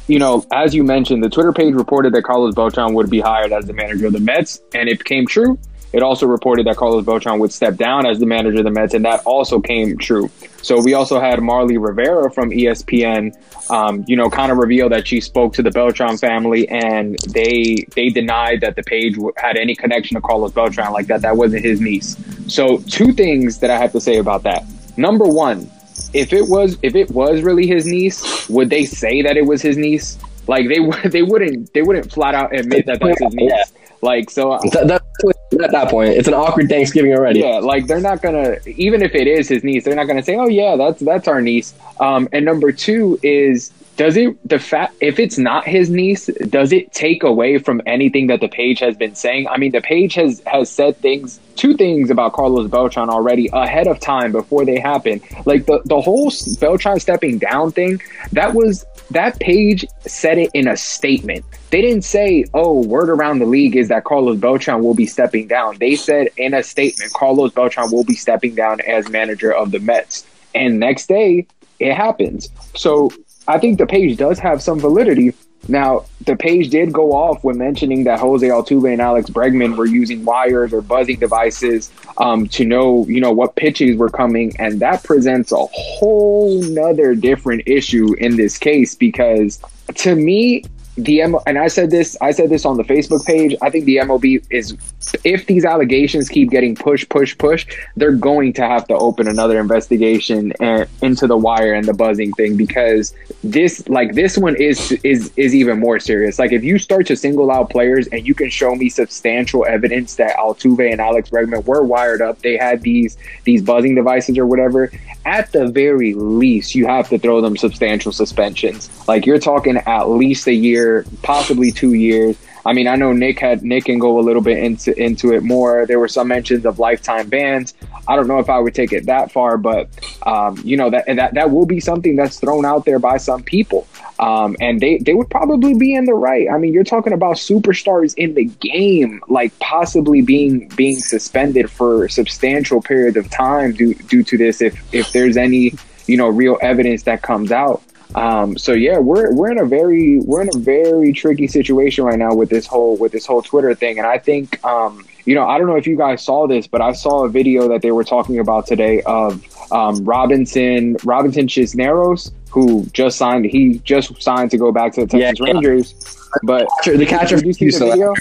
you 0.09 0.19
know, 0.19 0.45
as 0.51 0.75
you 0.75 0.83
mentioned, 0.83 1.23
the 1.23 1.29
Twitter 1.29 1.53
page 1.53 1.75
reported 1.75 2.15
that 2.15 2.23
Carlos 2.23 2.55
Beltran 2.55 2.95
would 2.95 3.11
be 3.11 3.21
hired 3.21 3.53
as 3.53 3.67
the 3.67 3.75
manager 3.75 4.07
of 4.07 4.15
the 4.15 4.21
Mets, 4.21 4.61
and 4.75 4.89
it 4.89 5.05
came 5.05 5.27
true. 5.27 5.59
It 5.93 6.03
also 6.03 6.27
reported 6.27 6.67
that 6.67 6.77
Carlos 6.77 7.05
Beltran 7.05 7.39
would 7.39 7.53
step 7.53 7.77
down 7.77 8.07
as 8.07 8.19
the 8.19 8.27
manager 8.27 8.59
of 8.59 8.65
the 8.65 8.71
Mets, 8.71 8.95
and 8.95 9.05
that 9.05 9.23
also 9.25 9.61
came 9.61 9.97
true. 9.97 10.31
So 10.61 10.83
we 10.83 10.95
also 10.95 11.21
had 11.21 11.41
Marly 11.41 11.79
Rivera 11.79 12.31
from 12.31 12.51
ESPN, 12.51 13.35
um, 13.71 14.05
you 14.07 14.17
know, 14.17 14.29
kind 14.29 14.53
of 14.53 14.59
reveal 14.59 14.89
that 14.91 15.07
she 15.07 15.21
spoke 15.21 15.55
to 15.55 15.63
the 15.63 15.71
Beltran 15.71 16.19
family, 16.19 16.69
and 16.69 17.17
they 17.29 17.87
they 17.95 18.09
denied 18.09 18.61
that 18.63 18.77
the 18.77 18.83
page 18.83 19.17
had 19.37 19.57
any 19.57 19.75
connection 19.75 20.17
to 20.17 20.21
Carlos 20.21 20.53
Beltran 20.53 20.93
like 20.93 21.07
that. 21.07 21.23
That 21.23 21.37
wasn't 21.37 21.65
his 21.65 21.81
niece. 21.81 22.17
So 22.49 22.79
two 22.79 23.13
things 23.13 23.59
that 23.61 23.71
I 23.71 23.79
have 23.79 23.93
to 23.93 24.01
say 24.01 24.19
about 24.19 24.43
that. 24.43 24.65
Number 24.97 25.25
one, 25.25 25.71
if 26.13 26.33
it 26.33 26.49
was 26.49 26.79
if 26.83 26.95
it 26.95 27.11
was 27.11 27.43
really 27.43 27.67
his 27.67 27.87
niece, 27.87 28.49
would 28.49 28.71
they 28.71 28.85
say 28.85 29.23
that 29.23 29.37
it 29.37 29.47
was 29.47 29.63
his 29.63 29.77
niece? 29.77 30.19
Like 30.47 30.69
they 30.69 30.79
they 31.09 31.23
wouldn't 31.23 31.73
they 31.75 31.83
wouldn't 31.83 32.13
flat 32.13 32.35
out 32.35 32.55
admit 32.55 32.87
that 32.87 33.01
that's 33.01 33.23
his 33.23 33.35
niece. 33.35 33.73
Like 34.01 34.31
so, 34.31 34.53
uh, 34.53 34.61
that, 34.73 34.87
that, 34.87 35.63
at 35.65 35.73
that 35.73 35.89
point, 35.89 36.11
it's 36.11 36.29
an 36.29 36.35
awkward 36.35 36.69
Thanksgiving 36.69 37.13
already. 37.15 37.41
Yeah, 37.41 37.59
like 37.59 37.89
they're 37.89 38.01
not 38.01 38.23
gonna 38.23 38.57
even 38.67 39.03
if 39.03 39.15
it 39.15 39.27
is 39.27 39.49
his 39.49 39.65
niece, 39.65 39.85
they're 39.85 39.97
not 39.97 40.07
gonna 40.07 40.23
say, 40.23 40.37
"Oh 40.37 40.47
yeah, 40.47 40.77
that's 40.77 41.01
that's 41.01 41.27
our 41.27 41.41
niece." 41.41 41.75
Um, 41.99 42.29
and 42.33 42.45
number 42.45 42.71
two 42.71 43.19
is 43.25 43.73
does 43.99 44.17
it 44.17 44.49
the 44.49 44.59
fact 44.59 44.95
if 45.01 45.19
it's 45.19 45.37
not 45.37 45.67
his 45.67 45.91
niece 45.91 46.27
does 46.49 46.73
it 46.73 46.91
take 46.93 47.23
away 47.23 47.59
from 47.59 47.83
anything 47.85 48.29
that 48.29 48.41
the 48.41 48.49
page 48.49 48.79
has 48.79 48.97
been 48.97 49.15
saying 49.15 49.47
i 49.49 49.59
mean 49.59 49.73
the 49.73 49.81
page 49.81 50.15
has 50.15 50.41
has 50.47 50.71
said 50.71 50.97
things 50.99 51.41
two 51.57 51.75
things 51.75 52.09
about 52.09 52.33
carlos 52.33 52.71
beltran 52.71 53.11
already 53.11 53.51
ahead 53.53 53.87
of 53.87 53.99
time 54.01 54.33
before 54.33 54.65
they 54.65 54.79
happen 54.79 55.21
like 55.45 55.67
the 55.67 55.83
the 55.85 56.01
whole 56.01 56.33
beltran 56.61 56.99
stepping 56.99 57.39
down 57.39 57.71
thing 57.73 58.01
that 58.33 58.55
was 58.55 58.87
that 59.11 59.41
page 59.41 59.87
said 60.01 60.37
it 60.37 60.51
in 60.53 60.69
a 60.69 60.77
statement. 60.77 61.43
They 61.71 61.81
didn't 61.81 62.05
say, 62.05 62.45
oh, 62.53 62.85
word 62.85 63.09
around 63.09 63.39
the 63.39 63.47
league 63.47 63.75
is 63.75 63.89
that 63.89 64.05
Carlos 64.05 64.39
Beltran 64.39 64.83
will 64.83 64.95
be 64.95 65.07
stepping 65.07 65.47
down. 65.47 65.79
They 65.79 65.97
said 65.97 66.29
in 66.37 66.53
a 66.53 66.63
statement, 66.63 67.15
Carlos 67.15 67.53
Beltran 67.53 67.91
will 67.91 68.05
be 68.05 68.15
stepping 68.15 68.55
down 68.55 68.83
as 68.83 69.09
manager 69.09 69.51
of 69.51 69.71
the 69.71 69.81
Mets. 69.81 70.27
And 70.55 70.79
next 70.79 71.07
day, 71.07 71.47
it 71.79 71.95
happens. 71.95 72.51
So 72.75 73.11
I 73.49 73.59
think 73.59 73.79
the 73.79 73.87
page 73.87 74.19
does 74.19 74.39
have 74.39 74.63
some 74.63 74.79
validity. 74.79 75.33
Now, 75.67 76.05
the 76.27 76.37
page 76.37 76.69
did 76.69 76.93
go 76.93 77.13
off 77.13 77.43
when 77.43 77.59
mentioning 77.59 78.05
that 78.05 78.21
Jose 78.21 78.47
Altuve 78.47 78.93
and 78.93 79.01
Alex 79.01 79.29
Bregman 79.31 79.77
were 79.77 79.87
using 79.87 80.25
wires 80.25 80.73
or 80.73 80.83
buzzing 80.83 81.19
devices 81.19 81.91
um, 82.19 82.47
to 82.49 82.65
know, 82.65 83.07
you 83.07 83.21
know, 83.21 83.33
what 83.33 83.57
pitches 83.57 83.97
were 83.97 84.11
coming, 84.11 84.55
and 84.59 84.81
that 84.81 85.03
presents 85.03 85.51
a 85.51 85.57
whole 85.57 86.63
nother 86.63 87.15
different 87.15 87.63
issue 87.67 88.15
in 88.19 88.37
this 88.37 88.59
case 88.59 88.95
because, 88.95 89.61
to 89.97 90.15
me, 90.15 90.63
the 90.99 91.23
M 91.23 91.37
and 91.47 91.59
I 91.59 91.69
said 91.69 91.91
this 91.91 92.17
I 92.21 92.33
said 92.33 92.51
this 92.51 92.65
on 92.65 92.77
the 92.77 92.83
Facebook 92.83 93.25
page. 93.25 93.55
I 93.63 93.71
think 93.71 93.85
the 93.85 93.97
MLB 93.97 94.45
is 94.51 94.77
if 95.25 95.47
these 95.47 95.65
allegations 95.65 96.29
keep 96.29 96.51
getting 96.51 96.75
pushed, 96.75 97.09
push, 97.09 97.39
push, 97.39 97.67
they're 97.97 98.13
going 98.13 98.53
to 98.55 98.63
have 98.63 98.87
to 98.89 98.95
open 98.95 99.29
another 99.29 99.61
investigation 99.61 100.53
and, 100.61 100.89
into 101.01 101.27
the 101.27 101.37
wire 101.37 101.73
and 101.73 101.87
the 101.87 101.95
buzzing 101.95 102.33
thing 102.33 102.57
because 102.57 103.15
this 103.45 103.89
like 103.89 104.15
this 104.15 104.37
one 104.37 104.57
is 104.57 104.93
is 105.05 105.33
is 105.37 105.55
even 105.55 105.79
more 105.79 106.01
serious. 106.01 106.39
Like 106.39 106.53
if 106.53 106.65
you 106.65 106.79
start 106.79 107.07
to 107.07 107.17
single 107.17 107.51
out 107.51 107.71
players 107.71 108.09
and 108.09 108.27
you 108.27 108.35
can 108.35 108.51
show 108.51 108.75
me 108.75 108.89
substantial 108.89 109.65
evidence 109.67 110.17
that 110.17 110.37
Altuve 110.37 110.91
and 110.91 111.01
Alex 111.01 111.31
Bregman 111.31 111.65
were 111.65 111.85
wired 111.85 112.21
up, 112.21 112.41
they 112.41 112.57
had 112.57 112.83
these 112.83 113.17
these 113.45 113.63
buzzing 113.63 113.95
devices 113.95 114.37
or 114.37 114.47
whatever, 114.47 114.91
at 115.29 115.53
the 115.53 115.69
very 115.69 116.15
least, 116.15 116.75
you 116.75 116.87
have 116.87 117.09
to 117.11 117.19
throw 117.19 117.43
them 117.43 117.57
substantial 117.57 118.13
suspensions. 118.13 118.89
Like 119.07 119.27
you're 119.27 119.39
talking 119.39 119.77
at 119.77 120.09
least 120.09 120.47
a 120.47 120.55
year, 120.55 120.88
possibly 121.23 121.73
two 121.73 121.95
years. 121.95 122.37
I 122.69 122.75
mean, 122.75 122.87
I 122.87 122.97
know 122.97 123.13
Nick 123.13 123.39
had 123.39 123.63
Nick 123.63 123.87
can 123.87 123.99
go 123.99 124.19
a 124.19 124.23
little 124.23 124.43
bit 124.43 124.59
into 124.63 124.95
into 125.01 125.33
it 125.33 125.43
more. 125.43 125.87
There 125.87 125.99
were 125.99 126.09
some 126.09 126.29
mentions 126.29 126.67
of 126.67 126.79
lifetime 126.79 127.29
bans. 127.29 127.73
I 128.07 128.15
don't 128.15 128.27
know 128.27 128.41
if 128.41 128.51
I 128.51 128.59
would 128.59 128.75
take 128.75 128.93
it 128.93 129.07
that 129.07 129.33
far, 129.33 129.57
but 129.57 129.89
um, 130.27 130.61
you 130.65 130.77
know 130.77 130.91
that 130.91 131.07
that 131.07 131.35
that 131.35 131.51
will 131.51 131.67
be 131.67 131.81
something 131.81 132.15
that's 132.15 132.39
thrown 132.39 132.67
out 132.67 132.85
there 132.85 132.99
by 132.99 133.17
some 133.17 133.43
people, 133.43 133.87
um, 134.19 134.55
and 134.61 134.81
they 134.81 134.99
they 134.99 135.15
would 135.15 135.31
probably 135.31 135.75
be 135.75 135.95
in 135.95 136.05
the 136.05 136.15
right. 136.15 136.47
I 136.51 136.59
mean, 136.59 136.75
you're 136.75 136.85
talking 136.85 137.15
about 137.15 137.37
superstars 137.37 138.15
in 138.17 138.35
the 138.35 138.45
game, 138.45 139.23
like 139.29 139.59
possibly 139.61 140.21
being 140.21 140.69
being 140.77 140.99
suspended 140.99 141.71
for 141.71 142.05
a 142.05 142.11
substantial 142.11 142.83
period 142.83 143.17
of 143.17 143.31
time 143.31 143.73
due 143.73 143.95
due 143.95 144.23
to 144.25 144.37
this. 144.37 144.61
If 144.61 144.95
if 144.95 145.13
there's 145.13 145.37
any 145.39 145.73
you 146.07 146.17
know 146.17 146.29
real 146.29 146.59
evidence 146.61 147.05
that 147.05 147.23
comes 147.23 147.53
out. 147.53 147.83
Um, 148.15 148.57
so 148.57 148.73
yeah, 148.73 148.99
we're 148.99 149.35
we're 149.35 149.51
in 149.51 149.59
a 149.59 149.67
very 149.67 150.19
we're 150.21 150.43
in 150.43 150.49
a 150.55 150.59
very 150.59 151.13
tricky 151.13 151.47
situation 151.47 152.05
right 152.05 152.19
now 152.19 152.35
with 152.35 152.49
this 152.49 152.67
whole 152.67 152.97
with 152.97 153.13
this 153.13 153.27
whole 153.27 153.43
Twitter 153.43 153.75
thing, 153.75 153.99
and 153.99 154.07
I 154.07 154.19
think 154.19 154.65
um, 154.65 155.07
you 155.27 155.35
know 155.35 155.47
I 155.47 155.59
don't 155.59 155.67
know 155.67 155.77
if 155.77 155.87
you 155.87 155.97
guys 155.97 156.25
saw 156.25 156.47
this, 156.47 156.67
but 156.67 156.81
I 156.81 156.93
saw 156.93 157.25
a 157.25 157.29
video 157.29 157.69
that 157.69 157.83
they 157.83 157.91
were 157.91 158.05
talking 158.05 158.39
about 158.39 158.67
today 158.67 159.03
of 159.03 159.45
um, 159.71 160.05
Robinson 160.05 160.97
Robinson 161.05 161.47
Chirinos, 161.47 162.33
who 162.51 162.87
just 162.93 163.19
signed. 163.19 163.45
He 163.45 163.79
just 163.81 164.21
signed 164.23 164.51
to 164.53 164.59
go 164.59 164.73
back 164.73 164.95
to 164.95 165.03
the 165.03 165.07
Texas 165.07 165.41
yeah, 165.41 165.53
Rangers. 165.53 166.17
But 166.43 166.67
the 166.85 167.07
catcher, 167.07 167.37
did 167.37 167.47
you 167.47 167.53
see 167.53 167.79
the 167.79 167.87
video? 167.87 168.15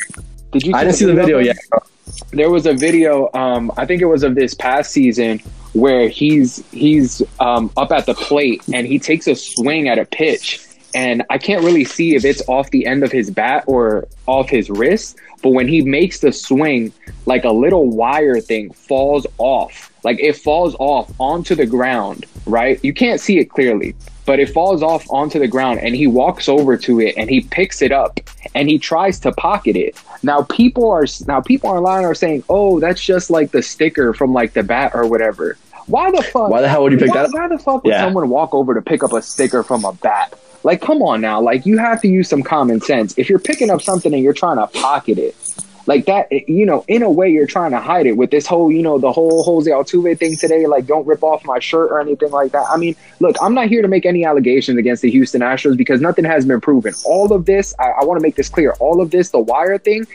Did 0.52 0.66
you? 0.66 0.76
I 0.76 0.84
didn't 0.84 0.96
see 0.96 1.06
the 1.06 1.14
video 1.14 1.40
yet. 1.40 1.58
There 2.32 2.50
was 2.50 2.66
a 2.66 2.74
video. 2.74 3.30
Um, 3.34 3.72
I 3.78 3.86
think 3.86 4.02
it 4.02 4.06
was 4.06 4.24
of 4.24 4.36
this 4.36 4.54
past 4.54 4.92
season 4.92 5.42
where 5.78 6.10
he's 6.10 6.64
he's 6.72 7.22
um, 7.40 7.72
up 7.78 7.92
at 7.92 8.06
the 8.06 8.14
plate 8.14 8.62
and 8.74 8.88
he 8.88 9.00
takes 9.00 9.28
a 9.28 9.36
swing 9.36 9.88
at 9.88 10.00
a 10.00 10.06
pitch 10.06 10.68
and 10.96 11.24
I 11.30 11.38
can't 11.38 11.64
really 11.64 11.86
see 11.86 12.16
if 12.16 12.26
it's 12.26 12.42
off 12.48 12.72
the 12.72 12.86
end 12.86 13.04
of 13.04 13.12
his 13.12 13.30
bat 13.30 13.66
or 13.68 14.08
off 14.26 14.50
his 14.50 14.70
wrist. 14.70 15.18
But 15.44 15.50
when 15.50 15.68
he 15.68 15.82
makes 15.82 16.22
the 16.22 16.32
swing, 16.32 16.92
like 17.28 17.44
a 17.44 17.52
little 17.52 17.88
wire 17.88 18.40
thing 18.40 18.72
falls 18.72 19.28
off. 19.38 19.92
Like 20.04 20.20
it 20.20 20.38
falls 20.38 20.76
off 20.80 21.12
onto 21.20 21.54
the 21.54 21.66
ground, 21.66 22.26
right? 22.46 22.84
You 22.84 22.94
can't 22.94 23.20
see 23.20 23.38
it 23.38 23.50
clearly, 23.50 23.94
but 24.26 24.40
it 24.40 24.50
falls 24.50 24.82
off 24.82 25.06
onto 25.10 25.38
the 25.38 25.48
ground 25.48 25.82
and 25.82 25.96
he 25.96 26.08
walks 26.08 26.50
over 26.50 26.78
to 26.78 27.02
it 27.02 27.16
and 27.18 27.30
he 27.30 27.42
picks 27.42 27.82
it 27.82 27.92
up 27.92 28.20
and 28.56 28.70
he 28.70 28.80
tries 28.80 29.20
to 29.20 29.32
pocket 29.34 29.76
it. 29.76 30.02
Now 30.24 30.44
people 30.44 30.90
are 30.90 31.06
now 31.28 31.42
people 31.42 31.70
online 31.70 32.06
are 32.06 32.16
saying, 32.16 32.44
"Oh, 32.50 32.80
that's 32.80 33.02
just 33.02 33.30
like 33.30 33.52
the 33.52 33.62
sticker 33.62 34.14
from 34.14 34.34
like 34.34 34.54
the 34.54 34.64
bat 34.64 34.94
or 34.96 35.06
whatever." 35.06 35.58
Why 35.88 36.12
the 36.12 36.22
fuck? 36.22 36.50
Why 36.50 36.62
the 36.62 36.68
hell 36.68 36.84
would 36.84 36.92
you 36.92 36.98
pick 36.98 37.10
why, 37.10 37.24
that 37.24 37.26
up? 37.26 37.34
Why 37.34 37.48
the 37.48 37.58
fuck 37.58 37.84
would 37.84 37.92
yeah. 37.92 38.04
someone 38.04 38.30
walk 38.30 38.54
over 38.54 38.74
to 38.74 38.82
pick 38.82 39.04
up 39.04 39.14
a 39.14 39.22
sticker 39.22 39.64
from 39.64 39.86
a 39.86 39.94
bat? 39.94 40.38
Like, 40.64 40.82
come 40.82 41.02
on 41.02 41.22
now. 41.22 41.40
Like, 41.40 41.66
you 41.66 41.78
have 41.78 42.02
to 42.02 42.08
use 42.08 42.28
some 42.28 42.44
common 42.44 42.82
sense. 42.82 43.18
If 43.18 43.30
you're 43.30 43.40
picking 43.40 43.70
up 43.70 43.82
something 43.82 44.14
and 44.14 44.22
you're 44.22 44.34
trying 44.34 44.58
to 44.58 44.68
pocket 44.68 45.18
it, 45.18 45.36
like 45.88 46.06
that, 46.06 46.30
you 46.50 46.66
know, 46.66 46.84
in 46.88 47.02
a 47.02 47.10
way, 47.10 47.30
you're 47.30 47.48
trying 47.48 47.72
to 47.72 47.80
hide 47.80 48.06
it 48.06 48.18
with 48.18 48.30
this 48.30 48.46
whole, 48.46 48.70
you 48.70 48.84
know, 48.84 49.00
the 49.00 49.12
whole 49.12 49.44
Jose 49.44 49.72
Altuve 49.72 50.20
thing 50.20 50.36
today. 50.36 50.68
Like, 50.68 50.86
don't 50.86 51.08
rip 51.08 51.24
off 51.24 51.46
my 51.46 51.60
shirt 51.60 51.92
or 51.92 52.02
anything 52.02 52.30
like 52.30 52.52
that. 52.52 52.66
I 52.70 52.76
mean, 52.76 52.96
look, 53.22 53.38
I'm 53.42 53.54
not 53.54 53.70
here 53.70 53.82
to 53.82 53.88
make 53.88 54.06
any 54.06 54.26
allegations 54.26 54.78
against 54.78 55.02
the 55.02 55.10
Houston 55.10 55.42
Astros 55.42 55.78
because 55.78 56.02
nothing 56.02 56.26
has 56.26 56.46
been 56.46 56.60
proven. 56.60 56.94
All 57.06 57.32
of 57.32 57.46
this, 57.46 57.74
I, 57.80 57.92
I 58.02 58.04
want 58.04 58.20
to 58.20 58.22
make 58.22 58.36
this 58.36 58.50
clear. 58.50 58.74
All 58.80 59.02
of 59.02 59.12
this, 59.12 59.30
the 59.30 59.40
wire 59.40 59.78
thing, 59.78 60.06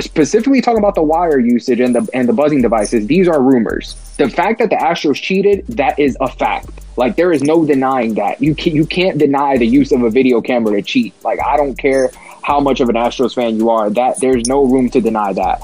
specifically 0.00 0.60
talking 0.60 0.78
about 0.78 0.94
the 0.94 1.02
wire 1.02 1.38
usage 1.38 1.80
and 1.80 1.94
the 1.94 2.06
and 2.12 2.28
the 2.28 2.34
buzzing 2.34 2.60
devices, 2.60 3.06
these 3.06 3.26
are 3.26 3.40
rumors. 3.40 3.94
The 4.18 4.28
fact 4.28 4.58
that 4.58 4.68
the 4.68 4.76
Astros 4.76 5.14
cheated, 5.14 5.66
that 5.68 5.98
is 5.98 6.14
a 6.20 6.28
fact. 6.28 6.68
Like 6.98 7.16
there 7.16 7.32
is 7.32 7.42
no 7.42 7.64
denying 7.64 8.14
that. 8.14 8.42
You 8.42 8.54
can, 8.54 8.76
you 8.76 8.84
can't 8.84 9.16
deny 9.16 9.56
the 9.56 9.66
use 9.66 9.92
of 9.92 10.02
a 10.02 10.10
video 10.10 10.42
camera 10.42 10.76
to 10.76 10.82
cheat. 10.82 11.14
Like 11.24 11.40
I 11.42 11.56
don't 11.56 11.76
care 11.76 12.10
how 12.42 12.60
much 12.60 12.80
of 12.80 12.88
an 12.88 12.96
Astros 12.96 13.34
fan 13.34 13.56
you 13.56 13.70
are. 13.70 13.90
That 13.90 14.20
there's 14.20 14.46
no 14.46 14.64
room 14.64 14.90
to 14.90 15.00
deny 15.00 15.32
that. 15.32 15.62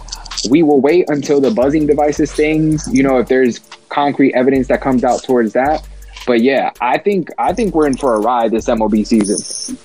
We 0.51 0.63
will 0.63 0.81
wait 0.81 1.11
until 1.11 1.41
the 1.41 1.51
buzzing 1.51 1.87
devices 1.87 2.33
things, 2.33 2.89
you 2.93 3.03
know, 3.03 3.19
if 3.19 3.29
there's 3.29 3.59
concrete 3.89 4.35
evidence 4.35 4.69
that 4.69 4.81
comes 4.81 5.03
out 5.05 5.23
towards 5.23 5.53
that. 5.55 5.87
But 6.27 6.43
yeah, 6.43 6.71
I 6.81 6.99
think 6.99 7.31
I 7.39 7.53
think 7.53 7.75
we're 7.75 7.87
in 7.87 7.97
for 7.97 8.15
a 8.15 8.21
ride 8.21 8.51
this 8.51 8.67
MLB 8.67 9.07
season. 9.07 9.77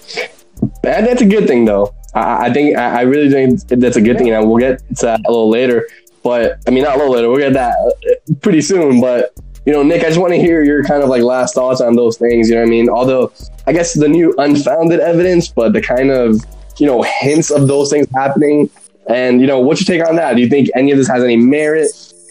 That's 0.83 1.21
a 1.21 1.25
good 1.25 1.47
thing, 1.47 1.65
though. 1.65 1.93
I, 2.13 2.47
I 2.47 2.53
think 2.53 2.77
I 2.77 3.01
really 3.01 3.29
think 3.29 3.67
that's 3.67 3.97
a 3.97 4.01
good 4.01 4.17
thing, 4.17 4.29
and 4.29 4.47
we'll 4.47 4.57
get 4.57 4.79
to 4.97 5.05
that 5.05 5.21
a 5.25 5.31
little 5.31 5.49
later. 5.49 5.87
But 6.23 6.59
I 6.67 6.71
mean, 6.71 6.83
not 6.83 6.95
a 6.95 6.97
little 6.97 7.13
later. 7.13 7.29
We'll 7.29 7.39
get 7.39 7.53
that 7.53 7.75
uh, 7.77 8.33
pretty 8.41 8.61
soon. 8.61 9.01
But 9.01 9.33
you 9.65 9.73
know, 9.73 9.83
Nick, 9.83 10.03
I 10.03 10.07
just 10.07 10.19
want 10.19 10.33
to 10.33 10.39
hear 10.39 10.63
your 10.63 10.83
kind 10.83 11.03
of 11.03 11.09
like 11.09 11.21
last 11.21 11.55
thoughts 11.55 11.81
on 11.81 11.95
those 11.95 12.17
things. 12.17 12.49
You 12.49 12.55
know 12.55 12.61
what 12.61 12.67
I 12.67 12.69
mean? 12.69 12.89
Although 12.89 13.31
I 13.67 13.73
guess 13.73 13.93
the 13.93 14.07
new 14.07 14.33
unfounded 14.37 14.99
evidence, 14.99 15.47
but 15.47 15.73
the 15.73 15.81
kind 15.81 16.11
of 16.11 16.43
you 16.77 16.85
know 16.85 17.01
hints 17.01 17.51
of 17.51 17.67
those 17.67 17.89
things 17.89 18.07
happening. 18.13 18.69
And 19.07 19.41
you 19.41 19.47
know, 19.47 19.59
what's 19.59 19.87
your 19.87 19.97
take 19.97 20.07
on 20.07 20.15
that? 20.15 20.35
Do 20.35 20.41
you 20.41 20.49
think 20.49 20.69
any 20.75 20.91
of 20.91 20.97
this 20.97 21.07
has 21.07 21.23
any 21.23 21.35
merit? 21.35 21.89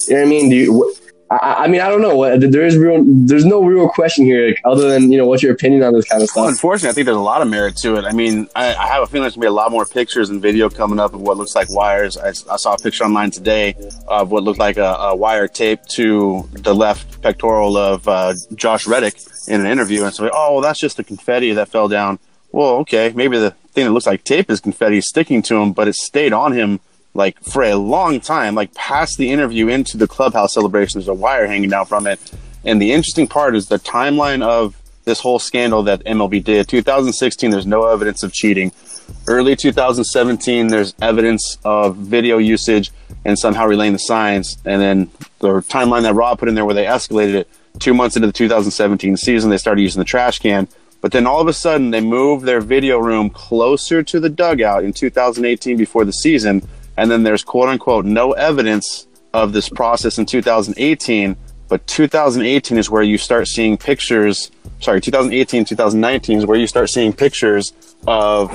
You 0.09 0.14
know 0.14 0.20
what 0.22 0.26
I 0.26 0.31
mean? 0.31 0.50
Do 0.50 0.57
you? 0.57 0.96
I, 1.31 1.64
I, 1.64 1.68
mean, 1.68 1.81
I 1.81 1.88
don't 1.88 2.02
know. 2.02 2.38
There 2.38 2.66
is 2.66 2.76
real. 2.76 3.02
There's 3.07 3.46
no 3.46 3.64
real 3.64 3.88
question 3.88 4.26
here, 4.26 4.55
other 4.64 4.90
than 4.90 5.11
you 5.11 5.16
know, 5.16 5.26
what's 5.26 5.42
your 5.42 5.52
opinion 5.52 5.83
on 5.83 5.94
this 5.94 6.05
kind 6.07 6.22
of 6.22 6.28
stuff? 6.28 6.42
Well, 6.42 6.48
unfortunately, 6.48 6.90
I 6.90 6.92
think 6.92 7.07
there's 7.07 7.16
a 7.16 7.20
lot 7.20 7.40
of 7.40 7.48
merit 7.48 7.76
to 7.78 7.96
it. 7.96 8.05
I 8.05 8.12
mean, 8.12 8.48
I, 8.55 8.74
I 8.74 8.87
have 8.88 9.02
a 9.02 9.07
feeling 9.07 9.22
there's 9.22 9.35
gonna 9.35 9.44
be 9.44 9.48
a 9.48 9.52
lot 9.52 9.70
more 9.70 9.87
pictures 9.87 10.28
and 10.28 10.42
video 10.42 10.68
coming 10.68 10.98
up 11.00 11.14
of 11.14 11.22
what 11.22 11.38
looks 11.38 11.55
like 11.55 11.70
wires. 11.70 12.18
I, 12.18 12.28
I 12.28 12.57
saw 12.57 12.74
a 12.74 12.78
picture 12.78 13.05
online 13.05 13.31
today 13.31 13.74
of 14.09 14.31
what 14.31 14.42
looked 14.42 14.59
like 14.59 14.76
a, 14.76 14.83
a 14.83 15.16
wire 15.16 15.48
taped 15.48 15.88
to 15.92 16.48
the 16.52 16.74
left 16.74 17.22
pectoral 17.22 17.78
of 17.78 18.07
uh, 18.07 18.35
Josh 18.55 18.87
Reddick 18.87 19.18
in 19.48 19.61
an 19.61 19.66
interview, 19.66 20.05
and 20.05 20.14
so, 20.14 20.28
oh, 20.33 20.52
well, 20.55 20.61
that's 20.61 20.78
just 20.78 20.98
the 20.98 21.05
confetti 21.05 21.52
that 21.55 21.68
fell 21.68 21.88
down. 21.88 22.18
Well, 22.50 22.76
okay, 22.81 23.12
maybe 23.14 23.38
the 23.38 23.55
thing 23.73 23.85
that 23.85 23.93
looks 23.93 24.07
like 24.07 24.25
tape 24.25 24.51
is 24.51 24.61
confetti 24.61 25.01
sticking 25.01 25.43
to 25.43 25.57
him, 25.57 25.73
but 25.73 25.89
it 25.89 25.95
stayed 25.95 26.33
on 26.33 26.53
him 26.53 26.81
like 27.15 27.43
for 27.43 27.63
a 27.63 27.75
long 27.75 28.21
time, 28.21 28.55
like 28.55 28.75
past 28.75 29.19
the 29.19 29.31
interview 29.31 29.69
into 29.69 29.97
the 29.97 30.07
clubhouse 30.07 30.55
celebration. 30.55 30.99
There's 30.99 31.09
a 31.09 31.15
wire 31.15 31.47
hanging 31.47 31.71
down 31.71 31.87
from 31.87 32.07
it. 32.07 32.21
And 32.65 32.81
the 32.81 32.93
interesting 32.93 33.27
part 33.27 33.57
is 33.57 33.69
the 33.69 33.79
timeline 33.79 34.43
of 34.43 34.77
this 35.05 35.21
whole 35.21 35.39
scandal 35.39 35.83
that 35.85 36.05
MLB 36.05 36.45
did. 36.45 36.69
2016, 36.69 37.51
there's 37.51 37.67
no 37.67 37.87
evidence 37.87 38.23
of 38.23 38.33
cheating. 38.33 38.73
Early 39.27 39.57
2017, 39.57 40.69
there's 40.69 40.95
evidence 41.03 41.59
of 41.65 41.97
video 41.97 42.39
usage 42.39 42.93
and 43.25 43.39
somehow 43.39 43.67
relaying 43.67 43.95
the 43.95 43.99
signs. 43.99 44.57
And 44.65 44.81
then 44.81 45.11
the 45.41 45.61
timeline 45.63 46.03
that 46.03 46.15
Rob 46.15 46.39
put 46.39 46.49
in 46.49 46.55
there 46.55 46.65
where 46.65 46.75
they 46.75 46.85
escalated 46.85 47.35
it 47.35 47.49
two 47.79 47.95
months 47.95 48.17
into 48.17 48.27
the 48.27 48.33
2017 48.33 49.17
season, 49.17 49.51
they 49.51 49.59
started 49.59 49.83
using 49.83 49.99
the 49.99 50.05
trash 50.05 50.39
can. 50.39 50.69
But 51.03 51.12
then 51.12 51.27
all 51.27 51.41
of 51.41 51.49
a 51.49 51.53
sudden, 51.53 51.91
they 51.91 52.01
moved 52.01 52.47
their 52.47 52.62
video 52.62 52.99
room 52.99 53.29
closer 53.29 54.03
to 54.05 54.21
the 54.21 54.31
dugout 54.31 54.85
in 54.85 54.95
2018 54.95 55.77
before 55.77 56.07
the 56.07 56.12
season. 56.12 56.67
And 56.97 57.11
then 57.11 57.25
there's 57.25 57.45
quote 57.45 57.69
unquote 57.69 58.07
no 58.07 58.33
evidence 58.33 59.07
of 59.35 59.53
this 59.53 59.69
process 59.69 60.19
in 60.19 60.25
2018 60.25 61.37
but 61.73 61.87
2018 61.87 62.77
is 62.77 62.91
where 62.91 63.03
you 63.03 63.17
start 63.17 63.49
seeing 63.49 63.79
pictures. 63.79 64.51
Sorry 64.81 65.01
2018 65.01 65.65
2019 65.65 66.37
is 66.37 66.45
where 66.45 66.59
you 66.59 66.67
start 66.67 66.91
seeing 66.91 67.15
pictures 67.15 67.73
of 68.07 68.51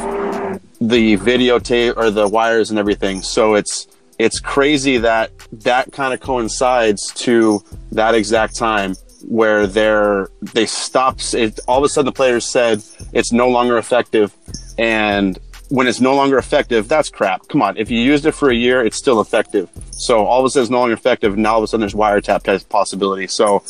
the 0.79 1.17
videotape 1.17 1.97
or 1.97 2.11
the 2.11 2.27
wires 2.27 2.69
and 2.69 2.77
everything. 2.77 3.23
So 3.23 3.55
it's 3.55 3.87
it's 4.19 4.39
crazy 4.39 4.99
that 4.99 5.31
that 5.63 5.91
kind 5.91 6.13
of 6.13 6.19
coincides 6.19 7.11
to 7.25 7.63
that 7.91 8.13
exact 8.13 8.55
time 8.55 8.93
where 9.23 9.65
they're 9.65 10.29
they 10.41 10.65
stops 10.65 11.33
it 11.33 11.59
all 11.67 11.79
of 11.79 11.83
a 11.83 11.89
sudden 11.89 12.05
the 12.05 12.11
players 12.11 12.45
said 12.45 12.83
it's 13.13 13.31
no 13.31 13.49
longer 13.49 13.77
effective 13.77 14.35
and 14.77 15.39
when 15.69 15.87
it's 15.87 15.99
no 15.99 16.15
longer 16.15 16.37
effective, 16.37 16.87
that's 16.87 17.09
crap. 17.09 17.47
Come 17.47 17.61
on. 17.61 17.77
If 17.77 17.91
you 17.91 17.99
used 17.99 18.25
it 18.25 18.31
for 18.31 18.49
a 18.49 18.55
year, 18.55 18.85
it's 18.85 18.97
still 18.97 19.19
effective. 19.19 19.69
So 19.91 20.25
all 20.25 20.39
of 20.39 20.45
a 20.45 20.49
sudden 20.49 20.63
it's 20.63 20.71
no 20.71 20.79
longer 20.79 20.93
effective. 20.93 21.37
Now 21.37 21.53
all 21.53 21.57
of 21.57 21.63
a 21.63 21.67
sudden 21.67 21.81
there's 21.81 21.93
wiretap 21.93 22.69
possibility. 22.69 23.27
So 23.27 23.63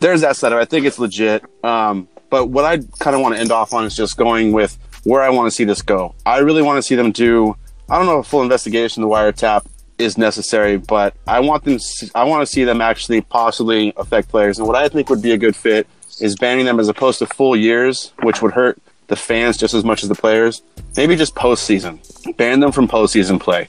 there's 0.00 0.22
that 0.22 0.36
setup. 0.36 0.58
I 0.58 0.64
think 0.64 0.86
it's 0.86 0.98
legit. 0.98 1.44
Um, 1.64 2.08
but 2.30 2.46
what 2.46 2.64
I 2.64 2.78
kind 2.98 3.14
of 3.14 3.22
want 3.22 3.34
to 3.34 3.40
end 3.40 3.52
off 3.52 3.72
on 3.72 3.84
is 3.84 3.94
just 3.94 4.16
going 4.16 4.52
with 4.52 4.76
where 5.04 5.22
I 5.22 5.30
want 5.30 5.46
to 5.46 5.50
see 5.50 5.64
this 5.64 5.82
go. 5.82 6.14
I 6.26 6.38
really 6.38 6.62
want 6.62 6.78
to 6.78 6.82
see 6.82 6.94
them 6.94 7.12
do, 7.12 7.56
I 7.88 7.98
don't 7.98 8.06
know 8.06 8.20
if 8.20 8.26
full 8.26 8.42
investigation 8.42 9.02
the 9.02 9.08
wiretap 9.08 9.66
is 9.98 10.18
necessary, 10.18 10.76
but 10.76 11.14
I 11.26 11.40
want 11.40 11.64
them, 11.64 11.78
I 12.14 12.24
want 12.24 12.42
to 12.42 12.46
see 12.46 12.64
them 12.64 12.80
actually 12.80 13.20
possibly 13.20 13.92
affect 13.96 14.28
players. 14.28 14.58
And 14.58 14.66
what 14.66 14.76
I 14.76 14.88
think 14.88 15.08
would 15.10 15.22
be 15.22 15.32
a 15.32 15.38
good 15.38 15.56
fit 15.56 15.86
is 16.20 16.36
banning 16.36 16.64
them 16.64 16.80
as 16.80 16.88
opposed 16.88 17.18
to 17.20 17.26
full 17.26 17.56
years, 17.56 18.12
which 18.22 18.42
would 18.42 18.52
hurt 18.52 18.80
the 19.08 19.16
fans 19.16 19.56
just 19.56 19.74
as 19.74 19.84
much 19.84 20.02
as 20.02 20.08
the 20.08 20.14
players. 20.14 20.62
Maybe 20.96 21.16
just 21.16 21.34
postseason. 21.34 21.98
Ban 22.36 22.60
them 22.60 22.72
from 22.72 22.88
postseason 22.88 23.40
play. 23.40 23.68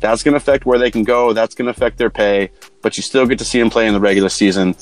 That's 0.00 0.22
going 0.22 0.32
to 0.32 0.36
affect 0.36 0.66
where 0.66 0.78
they 0.78 0.90
can 0.90 1.04
go. 1.04 1.32
That's 1.32 1.54
going 1.54 1.66
to 1.66 1.70
affect 1.70 1.96
their 1.96 2.10
pay, 2.10 2.50
but 2.82 2.96
you 2.96 3.02
still 3.02 3.24
get 3.26 3.38
to 3.38 3.44
see 3.44 3.58
them 3.58 3.70
play 3.70 3.86
in 3.86 3.94
the 3.94 4.00
regular 4.00 4.28
season. 4.28 4.74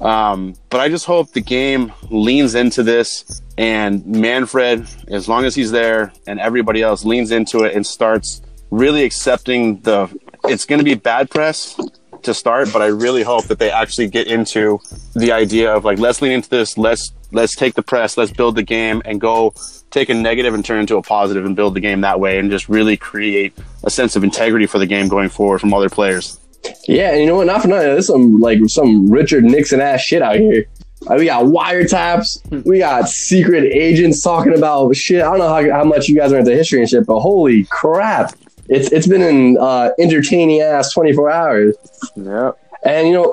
Um, 0.00 0.54
but 0.70 0.80
I 0.80 0.88
just 0.88 1.04
hope 1.04 1.32
the 1.32 1.40
game 1.40 1.92
leans 2.10 2.54
into 2.54 2.82
this 2.82 3.42
and 3.58 4.04
Manfred, 4.06 4.86
as 5.08 5.28
long 5.28 5.44
as 5.44 5.54
he's 5.54 5.70
there 5.70 6.12
and 6.26 6.40
everybody 6.40 6.82
else 6.82 7.04
leans 7.04 7.30
into 7.32 7.64
it 7.64 7.74
and 7.74 7.86
starts 7.86 8.40
really 8.70 9.04
accepting 9.04 9.80
the, 9.80 10.08
it's 10.44 10.64
going 10.64 10.78
to 10.78 10.84
be 10.84 10.94
bad 10.94 11.30
press 11.30 11.78
to 12.22 12.34
start, 12.34 12.72
but 12.72 12.82
I 12.82 12.86
really 12.86 13.22
hope 13.22 13.46
that 13.46 13.58
they 13.58 13.70
actually 13.70 14.08
get 14.08 14.26
into 14.26 14.80
the 15.14 15.32
idea 15.32 15.74
of 15.74 15.84
like, 15.84 15.98
let's 15.98 16.22
lean 16.22 16.32
into 16.32 16.48
this. 16.48 16.78
Let's 16.78 17.12
let's 17.32 17.56
take 17.56 17.74
the 17.74 17.82
press, 17.82 18.16
let's 18.16 18.32
build 18.32 18.56
the 18.56 18.62
game, 18.62 19.02
and 19.04 19.20
go 19.20 19.54
take 19.90 20.08
a 20.08 20.14
negative 20.14 20.54
and 20.54 20.64
turn 20.64 20.80
into 20.80 20.96
a 20.96 21.02
positive 21.02 21.44
and 21.44 21.56
build 21.56 21.74
the 21.74 21.80
game 21.80 22.02
that 22.02 22.20
way, 22.20 22.38
and 22.38 22.50
just 22.50 22.68
really 22.68 22.96
create 22.96 23.54
a 23.84 23.90
sense 23.90 24.16
of 24.16 24.24
integrity 24.24 24.66
for 24.66 24.78
the 24.78 24.86
game 24.86 25.08
going 25.08 25.28
forward 25.28 25.60
from 25.60 25.74
other 25.74 25.88
players. 25.88 26.38
Yeah, 26.86 27.10
and 27.10 27.20
you 27.20 27.26
know 27.26 27.36
what? 27.36 27.46
Not 27.46 27.62
for 27.62 27.68
nothing. 27.68 27.88
There's 27.88 28.06
some 28.06 28.40
like 28.40 28.58
some 28.66 29.10
Richard 29.10 29.44
Nixon 29.44 29.80
ass 29.80 30.00
shit 30.00 30.22
out 30.22 30.36
here. 30.36 30.66
We 31.10 31.24
got 31.24 31.46
wiretaps. 31.46 32.64
We 32.64 32.78
got 32.78 33.08
secret 33.08 33.64
agents 33.64 34.22
talking 34.22 34.56
about 34.56 34.94
shit. 34.94 35.20
I 35.20 35.24
don't 35.24 35.38
know 35.38 35.48
how, 35.48 35.78
how 35.78 35.84
much 35.84 36.08
you 36.08 36.16
guys 36.16 36.32
are 36.32 36.38
into 36.38 36.54
history 36.54 36.80
and 36.80 36.88
shit, 36.88 37.06
but 37.06 37.18
holy 37.18 37.64
crap. 37.64 38.34
It's 38.68 38.92
it's 38.92 39.06
been 39.06 39.22
an 39.22 39.58
uh, 39.58 39.90
entertaining 39.98 40.60
ass 40.60 40.92
24 40.92 41.30
hours. 41.30 41.76
Yeah. 42.16 42.52
And 42.84 43.06
you 43.08 43.14
know, 43.14 43.32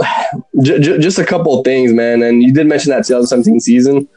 j- 0.62 0.80
j- 0.80 1.00
just 1.00 1.18
a 1.18 1.26
couple 1.26 1.58
of 1.58 1.64
things, 1.64 1.92
man. 1.94 2.22
And 2.22 2.44
you 2.44 2.54
did 2.54 2.68
mention 2.68 2.92
that 2.92 3.06
2017 3.06 3.60
season, 3.60 4.08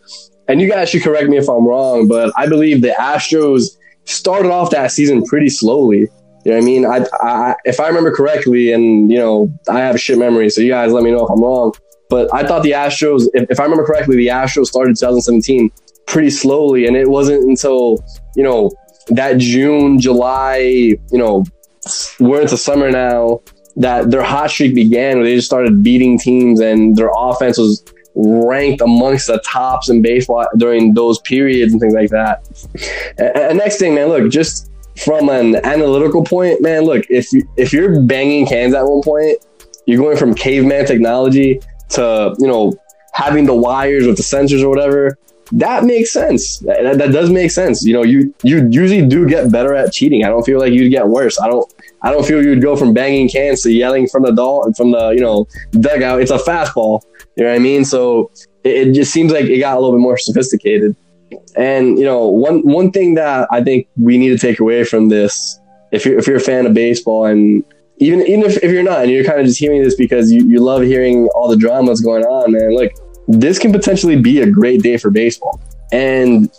and 0.49 0.61
you 0.61 0.69
guys 0.69 0.91
should 0.91 1.03
correct 1.03 1.29
me 1.29 1.39
if 1.39 1.49
I'm 1.49 1.67
wrong, 1.67 2.09
but 2.09 2.33
I 2.37 2.47
believe 2.47 2.83
the 2.83 2.95
Astros 2.99 3.77
started 4.05 4.51
off 4.51 4.71
that 4.71 4.91
season 4.93 5.25
pretty 5.25 5.49
slowly. 5.49 6.09
You 6.45 6.51
know 6.51 6.57
what 6.57 6.63
I 6.63 6.67
mean? 6.67 6.85
I, 6.85 7.07
I 7.21 7.55
if 7.65 7.79
I 7.81 7.87
remember 7.89 8.11
correctly, 8.15 8.73
and 8.73 9.11
you 9.11 9.19
know, 9.19 9.53
I 9.69 9.79
have 9.79 9.95
a 9.95 9.99
shit 9.99 10.19
memory, 10.19 10.51
so 10.51 10.61
you 10.61 10.71
guys 10.71 10.93
let 10.93 11.05
me 11.05 11.11
know 11.11 11.25
if 11.25 11.31
I'm 11.31 11.43
wrong. 11.43 11.73
But 12.11 12.33
I 12.35 12.47
thought 12.47 12.63
the 12.63 12.73
Astros, 12.73 13.27
if, 13.33 13.51
if 13.51 13.61
I 13.61 13.63
remember 13.63 13.87
correctly, 13.87 14.17
the 14.17 14.27
Astros 14.27 14.67
started 14.67 14.97
2017 14.99 15.71
pretty 16.07 16.31
slowly, 16.31 16.87
and 16.87 16.97
it 16.97 17.09
wasn't 17.09 17.49
until 17.49 18.05
you 18.37 18.43
know 18.43 18.71
that 19.09 19.39
June, 19.39 19.99
July, 20.01 20.57
you 20.59 20.99
know, 21.13 21.45
we're 22.21 22.43
into 22.43 22.57
summer 22.57 22.91
now 22.91 23.41
that 23.77 24.11
their 24.11 24.23
hot 24.23 24.51
streak 24.51 24.75
began 24.75 25.17
where 25.17 25.25
they 25.25 25.35
just 25.35 25.47
started 25.47 25.83
beating 25.83 26.19
teams 26.19 26.61
and 26.61 26.97
their 26.97 27.11
offense 27.17 27.59
was 27.59 27.85
ranked 28.15 28.83
amongst 28.83 29.27
the 29.27 29.39
tops 29.39 29.89
in 29.89 30.03
baseball 30.03 30.47
during 30.59 30.95
those 30.95 31.19
periods 31.21 31.73
and 31.73 31.81
things 31.81 31.95
like 31.95 32.11
that. 32.11 32.47
And 33.19 33.59
next 33.59 33.79
thing, 33.79 33.95
man, 33.95 34.09
look, 34.09 34.31
just 34.31 34.71
from 35.05 35.29
an 35.31 35.57
analytical 35.65 36.23
point, 36.23 36.61
man, 36.61 36.83
look, 36.83 37.07
if 37.09 37.33
you 37.33 37.49
if 37.57 37.73
you're 37.73 38.03
banging 38.03 38.47
cans 38.47 38.75
at 38.75 38.85
one 38.85 39.03
point, 39.03 39.39
you're 39.87 40.01
going 40.01 40.17
from 40.17 40.35
caveman 40.35 40.87
technology 40.87 41.61
to 41.91 42.35
you 42.39 42.47
know 42.47 42.75
having 43.15 43.47
the 43.47 43.55
wires 43.55 44.07
with 44.07 44.17
the 44.17 44.23
sensors 44.23 44.63
or 44.63 44.69
whatever. 44.69 45.19
That 45.53 45.85
makes 45.85 46.13
sense. 46.13 46.59
That, 46.61 46.97
that 46.97 47.13
does 47.13 47.31
make 47.31 47.51
sense. 47.51 47.85
You 47.85 47.93
know, 47.93 48.03
you 48.03 48.35
you 48.43 48.67
usually 48.71 49.07
do 49.07 49.29
get 49.29 49.53
better 49.53 49.75
at 49.75 49.93
cheating. 49.93 50.25
I 50.25 50.29
don't 50.29 50.45
feel 50.45 50.59
like 50.59 50.73
you'd 50.73 50.89
get 50.89 51.09
worse. 51.09 51.39
I 51.39 51.47
don't 51.47 51.71
I 52.01 52.11
don't 52.11 52.25
feel 52.25 52.43
you'd 52.43 52.63
go 52.63 52.75
from 52.75 52.95
banging 52.95 53.29
cans 53.29 53.61
to 53.63 53.71
yelling 53.71 54.09
from 54.09 54.23
the 54.23 54.33
dog 54.33 54.75
from 54.77 54.93
the 54.93 55.11
you 55.11 55.21
know 55.21 55.47
dugout. 55.73 56.23
It's 56.23 56.31
a 56.31 56.39
fastball. 56.39 57.03
You 57.37 57.45
know 57.45 57.51
what 57.51 57.57
I 57.57 57.59
mean? 57.59 57.85
So 57.85 58.31
it, 58.65 58.89
it 58.89 58.93
just 58.95 59.13
seems 59.13 59.31
like 59.31 59.45
it 59.45 59.59
got 59.59 59.77
a 59.77 59.81
little 59.81 59.95
bit 59.95 60.03
more 60.03 60.17
sophisticated. 60.17 60.97
And 61.55 61.99
you 61.99 62.05
know, 62.05 62.27
one 62.27 62.63
one 62.63 62.91
thing 62.91 63.15
that 63.15 63.47
I 63.51 63.63
think 63.63 63.89
we 63.97 64.17
need 64.17 64.31
to 64.31 64.39
take 64.39 64.59
away 64.59 64.85
from 64.85 65.11
this, 65.11 65.61
if 65.91 66.07
you're 66.07 66.19
if 66.19 66.27
you're 66.27 66.37
a 66.37 66.41
fan 66.41 66.65
of 66.65 66.73
baseball, 66.73 67.27
and 67.27 67.63
even 67.99 68.23
even 68.23 68.43
if, 68.43 68.57
if 68.63 68.73
you're 68.73 68.83
not, 68.83 69.03
and 69.03 69.11
you're 69.11 69.25
kind 69.25 69.39
of 69.39 69.47
just 69.47 69.59
hearing 69.59 69.83
this 69.83 69.97
because 69.97 70.33
you, 70.33 70.47
you 70.49 70.61
love 70.61 70.83
hearing 70.83 71.29
all 71.35 71.49
the 71.49 71.57
drama 71.57 71.89
that's 71.89 72.01
going 72.01 72.25
on, 72.25 72.53
man, 72.53 72.75
like 72.75 72.97
this 73.29 73.59
can 73.59 73.73
potentially 73.73 74.21
be 74.21 74.41
a 74.41 74.51
great 74.51 74.83
day 74.83 74.97
for 74.97 75.11
baseball. 75.11 75.61
And 75.93 76.51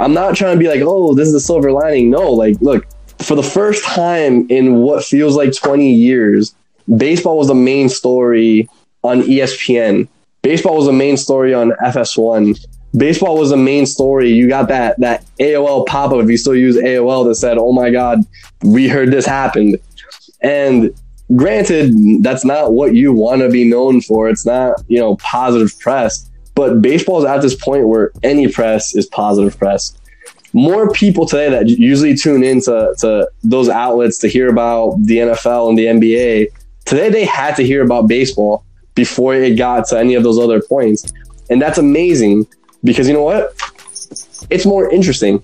I'm 0.00 0.12
not 0.12 0.34
trying 0.36 0.54
to 0.54 0.58
be 0.58 0.68
like, 0.68 0.80
oh, 0.82 1.14
this 1.14 1.28
is 1.28 1.34
a 1.34 1.40
silver 1.40 1.70
lining. 1.72 2.10
No, 2.10 2.32
like, 2.32 2.56
look, 2.60 2.86
for 3.18 3.34
the 3.34 3.42
first 3.42 3.84
time 3.84 4.46
in 4.50 4.76
what 4.76 5.04
feels 5.04 5.36
like 5.36 5.54
20 5.54 5.92
years, 5.92 6.54
baseball 6.96 7.38
was 7.38 7.48
the 7.48 7.54
main 7.54 7.88
story 7.88 8.68
on 9.02 9.22
ESPN. 9.22 10.08
Baseball 10.42 10.76
was 10.76 10.86
the 10.86 10.92
main 10.92 11.16
story 11.16 11.54
on 11.54 11.72
FS1. 11.84 12.58
Baseball 12.96 13.38
was 13.38 13.50
the 13.50 13.56
main 13.56 13.86
story. 13.86 14.30
You 14.30 14.48
got 14.48 14.68
that 14.68 14.98
that 14.98 15.24
AOL 15.38 15.86
pop 15.86 16.10
up 16.10 16.22
if 16.24 16.28
you 16.28 16.36
still 16.36 16.56
use 16.56 16.76
AOL 16.76 17.24
that 17.26 17.36
said, 17.36 17.56
"Oh 17.56 17.72
my 17.72 17.90
God, 17.90 18.24
we 18.64 18.88
heard 18.88 19.12
this 19.12 19.24
happened." 19.24 19.78
And 20.40 20.92
granted, 21.36 22.22
that's 22.22 22.44
not 22.44 22.72
what 22.72 22.94
you 22.94 23.12
want 23.12 23.42
to 23.42 23.48
be 23.48 23.68
known 23.68 24.00
for. 24.00 24.28
It's 24.28 24.46
not 24.46 24.82
you 24.88 24.98
know 24.98 25.16
positive 25.16 25.78
press. 25.78 26.26
But 26.54 26.82
baseball 26.82 27.20
is 27.20 27.24
at 27.24 27.40
this 27.40 27.54
point 27.54 27.88
where 27.88 28.12
any 28.22 28.48
press 28.48 28.94
is 28.94 29.06
positive 29.06 29.56
press 29.56 29.96
more 30.52 30.90
people 30.90 31.26
today 31.26 31.48
that 31.50 31.68
usually 31.68 32.14
tune 32.14 32.42
into 32.42 32.94
to 32.98 33.30
those 33.42 33.68
outlets 33.68 34.18
to 34.18 34.28
hear 34.28 34.48
about 34.48 34.96
the 35.04 35.18
NFL 35.18 35.68
and 35.68 35.78
the 35.78 35.86
NBA, 35.86 36.48
today 36.84 37.08
they 37.08 37.24
had 37.24 37.56
to 37.56 37.62
hear 37.64 37.82
about 37.82 38.08
baseball 38.08 38.64
before 38.94 39.34
it 39.34 39.56
got 39.56 39.86
to 39.88 39.98
any 39.98 40.14
of 40.14 40.22
those 40.22 40.38
other 40.38 40.60
points. 40.60 41.12
And 41.48 41.62
that's 41.62 41.78
amazing 41.78 42.46
because 42.82 43.06
you 43.06 43.14
know 43.14 43.22
what? 43.22 43.54
It's 44.50 44.66
more 44.66 44.90
interesting. 44.90 45.42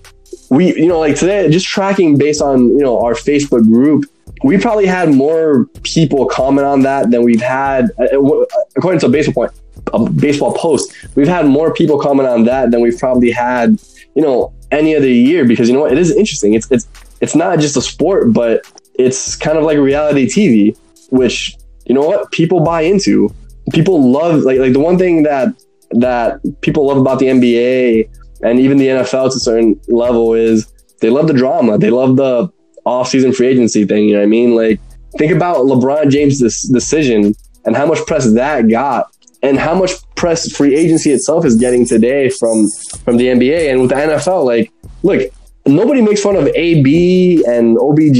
We, 0.49 0.75
you 0.75 0.87
know, 0.87 0.99
like 0.99 1.15
today, 1.15 1.49
just 1.49 1.65
tracking 1.65 2.17
based 2.17 2.41
on, 2.41 2.69
you 2.69 2.83
know, 2.83 3.01
our 3.01 3.13
Facebook 3.13 3.63
group, 3.63 4.05
we 4.43 4.57
probably 4.57 4.85
had 4.85 5.09
more 5.13 5.65
people 5.83 6.25
comment 6.25 6.65
on 6.65 6.81
that 6.81 7.11
than 7.11 7.23
we've 7.23 7.41
had, 7.41 7.89
uh, 7.99 8.03
uh, 8.03 8.45
according 8.75 8.99
to 9.01 9.07
a 9.07 9.09
baseball 9.09 9.33
point, 9.33 9.51
a 9.93 10.09
baseball 10.09 10.53
post. 10.53 10.93
We've 11.15 11.27
had 11.27 11.45
more 11.45 11.73
people 11.73 11.99
comment 11.99 12.27
on 12.27 12.45
that 12.45 12.71
than 12.71 12.81
we've 12.81 12.97
probably 12.97 13.31
had, 13.31 13.79
you 14.15 14.21
know, 14.21 14.53
any 14.71 14.95
other 14.95 15.07
year 15.07 15.45
because 15.45 15.69
you 15.69 15.73
know 15.73 15.81
what? 15.81 15.91
It 15.91 15.97
is 15.97 16.11
interesting. 16.11 16.53
It's 16.53 16.69
it's 16.71 16.87
it's 17.21 17.35
not 17.35 17.59
just 17.59 17.77
a 17.77 17.81
sport, 17.81 18.33
but 18.33 18.69
it's 18.95 19.35
kind 19.35 19.57
of 19.57 19.63
like 19.63 19.77
reality 19.77 20.27
TV, 20.27 20.77
which 21.09 21.55
you 21.85 21.95
know 21.95 22.01
what 22.01 22.31
people 22.31 22.59
buy 22.63 22.81
into. 22.81 23.33
People 23.71 24.11
love 24.11 24.43
like 24.43 24.59
like 24.59 24.73
the 24.73 24.79
one 24.79 24.97
thing 24.97 25.23
that 25.23 25.49
that 25.91 26.39
people 26.61 26.87
love 26.87 26.97
about 26.97 27.19
the 27.19 27.27
NBA 27.27 28.09
and 28.43 28.59
even 28.59 28.77
the 28.77 28.87
NFL 28.87 29.31
to 29.31 29.37
a 29.37 29.39
certain 29.39 29.79
level 29.87 30.33
is 30.33 30.71
they 30.99 31.09
love 31.09 31.27
the 31.27 31.33
drama. 31.33 31.77
They 31.77 31.89
love 31.89 32.17
the 32.17 32.51
off-season 32.87 33.33
free 33.33 33.47
agency 33.47 33.85
thing. 33.85 34.05
You 34.05 34.13
know 34.13 34.19
what 34.19 34.25
I 34.25 34.27
mean? 34.27 34.55
Like, 34.55 34.79
think 35.17 35.31
about 35.31 35.57
LeBron 35.57 36.09
James' 36.09 36.63
decision 36.63 37.35
and 37.65 37.75
how 37.75 37.85
much 37.85 38.05
press 38.05 38.31
that 38.33 38.69
got, 38.69 39.11
and 39.43 39.59
how 39.59 39.75
much 39.75 39.91
press 40.15 40.51
free 40.51 40.75
agency 40.75 41.11
itself 41.11 41.45
is 41.45 41.55
getting 41.55 41.85
today 41.85 42.29
from 42.29 42.67
from 43.03 43.17
the 43.17 43.27
NBA 43.27 43.69
and 43.69 43.81
with 43.81 43.89
the 43.89 43.95
NFL. 43.95 44.45
Like, 44.45 44.71
look, 45.03 45.31
nobody 45.65 46.01
makes 46.01 46.21
fun 46.21 46.35
of 46.35 46.47
AB 46.47 47.43
and 47.45 47.77
OBJ 47.77 48.19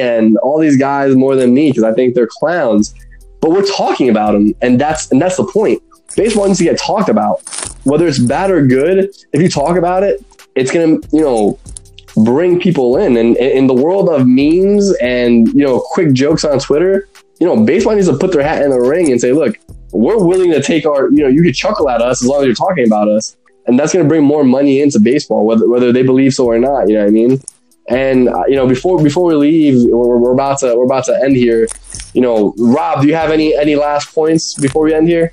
and 0.00 0.36
all 0.38 0.58
these 0.58 0.76
guys 0.76 1.14
more 1.14 1.36
than 1.36 1.52
me 1.52 1.70
because 1.70 1.82
I 1.82 1.92
think 1.92 2.14
they're 2.14 2.28
clowns. 2.30 2.94
But 3.40 3.50
we're 3.50 3.66
talking 3.66 4.08
about 4.08 4.32
them, 4.32 4.54
and 4.62 4.80
that's 4.80 5.10
and 5.10 5.20
that's 5.20 5.36
the 5.36 5.44
point. 5.44 5.82
Baseball 6.16 6.46
needs 6.46 6.58
to 6.58 6.64
get 6.64 6.78
talked 6.78 7.08
about, 7.08 7.42
whether 7.84 8.06
it's 8.06 8.18
bad 8.18 8.50
or 8.50 8.64
good. 8.66 9.10
If 9.32 9.42
you 9.42 9.48
talk 9.48 9.76
about 9.76 10.02
it, 10.02 10.24
it's 10.54 10.70
gonna 10.70 10.98
you 11.12 11.20
know 11.20 11.58
bring 12.16 12.60
people 12.60 12.96
in. 12.96 13.16
And 13.16 13.36
in 13.36 13.66
the 13.66 13.74
world 13.74 14.08
of 14.08 14.26
memes 14.26 14.94
and 14.96 15.48
you 15.48 15.64
know 15.64 15.80
quick 15.80 16.12
jokes 16.12 16.44
on 16.44 16.58
Twitter, 16.58 17.08
you 17.38 17.46
know, 17.46 17.64
baseball 17.64 17.94
needs 17.94 18.08
to 18.08 18.16
put 18.16 18.32
their 18.32 18.42
hat 18.42 18.62
in 18.62 18.70
the 18.70 18.80
ring 18.80 19.12
and 19.12 19.20
say, 19.20 19.32
look, 19.32 19.56
we're 19.92 20.22
willing 20.22 20.50
to 20.52 20.62
take 20.62 20.86
our, 20.86 21.10
you 21.10 21.22
know, 21.22 21.28
you 21.28 21.42
could 21.42 21.54
chuckle 21.54 21.88
at 21.88 22.00
us 22.00 22.22
as 22.22 22.28
long 22.28 22.40
as 22.40 22.46
you're 22.46 22.54
talking 22.54 22.86
about 22.86 23.08
us, 23.08 23.36
and 23.66 23.78
that's 23.78 23.92
going 23.92 24.04
to 24.04 24.08
bring 24.08 24.24
more 24.24 24.44
money 24.44 24.80
into 24.80 24.98
baseball, 24.98 25.46
whether 25.46 25.68
whether 25.68 25.92
they 25.92 26.02
believe 26.02 26.34
so 26.34 26.46
or 26.46 26.58
not. 26.58 26.88
You 26.88 26.94
know 26.94 27.00
what 27.00 27.08
I 27.08 27.10
mean? 27.10 27.40
And 27.88 28.28
uh, 28.28 28.44
you 28.48 28.56
know, 28.56 28.66
before 28.66 29.02
before 29.02 29.24
we 29.24 29.34
leave, 29.34 29.88
we're, 29.90 30.18
we're 30.18 30.32
about 30.32 30.58
to 30.60 30.74
we're 30.76 30.84
about 30.84 31.04
to 31.04 31.20
end 31.22 31.36
here. 31.36 31.68
You 32.14 32.20
know, 32.20 32.54
Rob, 32.58 33.02
do 33.02 33.08
you 33.08 33.14
have 33.14 33.30
any 33.30 33.54
any 33.54 33.76
last 33.76 34.14
points 34.14 34.54
before 34.54 34.84
we 34.84 34.94
end 34.94 35.08
here? 35.08 35.30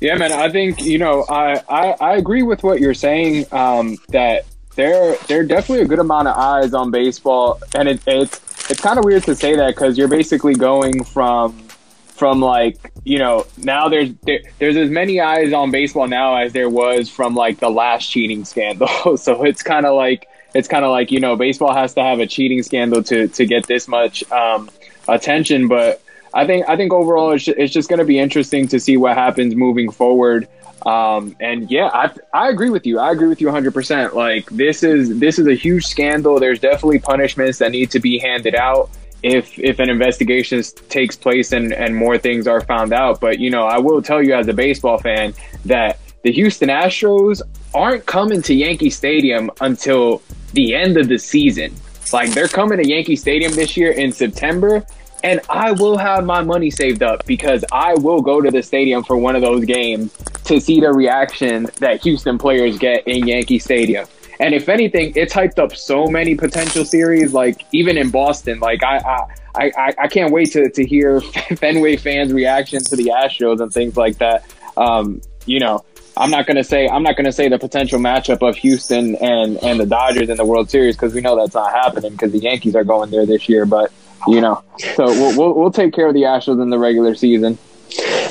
Yeah, 0.00 0.16
man. 0.16 0.32
I 0.32 0.48
think 0.50 0.82
you 0.82 0.98
know 0.98 1.24
I 1.28 1.62
I, 1.68 1.96
I 2.00 2.16
agree 2.16 2.42
with 2.42 2.62
what 2.62 2.80
you're 2.80 2.94
saying. 2.94 3.46
Um, 3.52 3.98
that 4.10 4.44
there 4.78 5.16
there 5.26 5.40
are 5.40 5.44
definitely 5.44 5.84
a 5.84 5.88
good 5.88 5.98
amount 5.98 6.28
of 6.28 6.36
eyes 6.36 6.72
on 6.72 6.92
baseball, 6.92 7.60
and 7.74 7.88
it, 7.88 8.00
it's 8.06 8.70
it's 8.70 8.80
kind 8.80 8.96
of 8.96 9.04
weird 9.04 9.24
to 9.24 9.34
say 9.34 9.56
that 9.56 9.74
because 9.74 9.98
you're 9.98 10.08
basically 10.08 10.54
going 10.54 11.02
from 11.02 11.58
from 12.06 12.40
like 12.40 12.92
you 13.04 13.18
know 13.18 13.44
now 13.56 13.88
there's 13.88 14.10
there, 14.22 14.38
there's 14.60 14.76
as 14.76 14.88
many 14.88 15.20
eyes 15.20 15.52
on 15.52 15.72
baseball 15.72 16.06
now 16.06 16.36
as 16.36 16.52
there 16.52 16.70
was 16.70 17.10
from 17.10 17.34
like 17.34 17.58
the 17.58 17.68
last 17.68 18.08
cheating 18.08 18.44
scandal. 18.44 19.16
so 19.16 19.42
it's 19.42 19.64
kind 19.64 19.84
of 19.84 19.96
like 19.96 20.28
it's 20.54 20.68
kind 20.68 20.84
of 20.84 20.92
like 20.92 21.10
you 21.10 21.18
know 21.18 21.34
baseball 21.34 21.74
has 21.74 21.92
to 21.94 22.02
have 22.02 22.20
a 22.20 22.26
cheating 22.26 22.62
scandal 22.62 23.02
to 23.02 23.26
to 23.26 23.46
get 23.46 23.66
this 23.66 23.88
much 23.88 24.30
um, 24.30 24.70
attention, 25.08 25.68
but. 25.68 26.00
I 26.34 26.46
think 26.46 26.68
I 26.68 26.76
think 26.76 26.92
overall 26.92 27.30
it's, 27.30 27.48
it's 27.48 27.72
just 27.72 27.88
going 27.88 28.00
to 28.00 28.04
be 28.04 28.18
interesting 28.18 28.68
to 28.68 28.78
see 28.78 28.98
what 28.98 29.16
happens 29.16 29.54
moving 29.54 29.90
forward. 29.90 30.46
Um, 30.86 31.36
and 31.40 31.70
yeah, 31.70 31.88
I 31.92 32.10
I 32.32 32.48
agree 32.48 32.70
with 32.70 32.86
you. 32.86 32.98
I 32.98 33.10
agree 33.10 33.28
with 33.28 33.40
you 33.40 33.48
100. 33.48 33.74
percent 33.74 34.14
Like 34.14 34.48
this 34.50 34.82
is 34.82 35.18
this 35.18 35.38
is 35.38 35.46
a 35.46 35.54
huge 35.54 35.86
scandal. 35.86 36.38
There's 36.38 36.60
definitely 36.60 37.00
punishments 37.00 37.58
that 37.58 37.72
need 37.72 37.90
to 37.90 38.00
be 38.00 38.18
handed 38.18 38.54
out 38.54 38.90
if 39.22 39.58
if 39.58 39.78
an 39.80 39.90
investigation 39.90 40.62
takes 40.88 41.16
place 41.16 41.52
and 41.52 41.72
and 41.72 41.96
more 41.96 42.18
things 42.18 42.46
are 42.46 42.60
found 42.60 42.92
out. 42.92 43.20
But 43.20 43.38
you 43.38 43.50
know, 43.50 43.64
I 43.64 43.78
will 43.78 44.02
tell 44.02 44.22
you 44.22 44.34
as 44.34 44.48
a 44.48 44.54
baseball 44.54 44.98
fan 44.98 45.34
that 45.64 45.98
the 46.22 46.32
Houston 46.32 46.68
Astros 46.68 47.42
aren't 47.74 48.06
coming 48.06 48.42
to 48.42 48.54
Yankee 48.54 48.90
Stadium 48.90 49.50
until 49.60 50.22
the 50.52 50.74
end 50.74 50.96
of 50.96 51.08
the 51.08 51.18
season. 51.18 51.74
Like 52.12 52.30
they're 52.30 52.48
coming 52.48 52.78
to 52.78 52.88
Yankee 52.88 53.16
Stadium 53.16 53.52
this 53.52 53.76
year 53.76 53.92
in 53.92 54.12
September, 54.12 54.84
and 55.22 55.40
I 55.48 55.72
will 55.72 55.96
have 55.96 56.24
my 56.24 56.42
money 56.42 56.70
saved 56.70 57.02
up 57.02 57.26
because 57.26 57.64
I 57.72 57.94
will 57.94 58.20
go 58.20 58.40
to 58.40 58.50
the 58.50 58.62
stadium 58.62 59.04
for 59.04 59.16
one 59.16 59.36
of 59.36 59.42
those 59.42 59.64
games 59.64 60.12
to 60.44 60.60
see 60.60 60.80
the 60.80 60.92
reaction 60.92 61.68
that 61.78 62.02
Houston 62.02 62.38
players 62.38 62.78
get 62.78 63.06
in 63.06 63.26
Yankee 63.26 63.58
Stadium. 63.58 64.06
And 64.40 64.54
if 64.54 64.68
anything, 64.68 65.12
it's 65.16 65.34
hyped 65.34 65.58
up 65.58 65.74
so 65.74 66.06
many 66.06 66.34
potential 66.36 66.84
series, 66.84 67.32
like 67.32 67.66
even 67.72 67.98
in 67.98 68.10
Boston. 68.10 68.60
Like 68.60 68.84
I, 68.84 69.26
I, 69.54 69.72
I, 69.76 69.94
I 69.98 70.08
can't 70.08 70.32
wait 70.32 70.52
to, 70.52 70.70
to 70.70 70.86
hear 70.86 71.20
Fenway 71.56 71.96
fans' 71.96 72.32
reaction 72.32 72.82
to 72.84 72.96
the 72.96 73.06
Astros 73.06 73.60
and 73.60 73.72
things 73.72 73.96
like 73.96 74.18
that. 74.18 74.44
Um, 74.76 75.20
you 75.44 75.58
know, 75.58 75.84
I'm 76.16 76.30
not 76.30 76.46
gonna 76.46 76.64
say 76.64 76.88
I'm 76.88 77.02
not 77.02 77.16
gonna 77.16 77.32
say 77.32 77.48
the 77.48 77.58
potential 77.58 78.00
matchup 78.00 78.46
of 78.46 78.56
Houston 78.56 79.14
and 79.16 79.56
and 79.62 79.78
the 79.78 79.86
Dodgers 79.86 80.28
in 80.28 80.36
the 80.36 80.44
World 80.44 80.68
Series 80.68 80.96
because 80.96 81.14
we 81.14 81.20
know 81.20 81.36
that's 81.36 81.54
not 81.54 81.72
happening 81.72 82.12
because 82.12 82.32
the 82.32 82.40
Yankees 82.40 82.74
are 82.74 82.84
going 82.84 83.10
there 83.10 83.24
this 83.24 83.48
year. 83.48 83.64
But 83.64 83.92
you 84.26 84.40
know. 84.40 84.62
So 84.94 85.06
we'll, 85.06 85.36
we'll, 85.38 85.54
we'll 85.54 85.70
take 85.70 85.92
care 85.92 86.08
of 86.08 86.14
the 86.14 86.22
Astros 86.22 86.60
in 86.62 86.70
the 86.70 86.78
regular 86.78 87.14
season. 87.14 87.58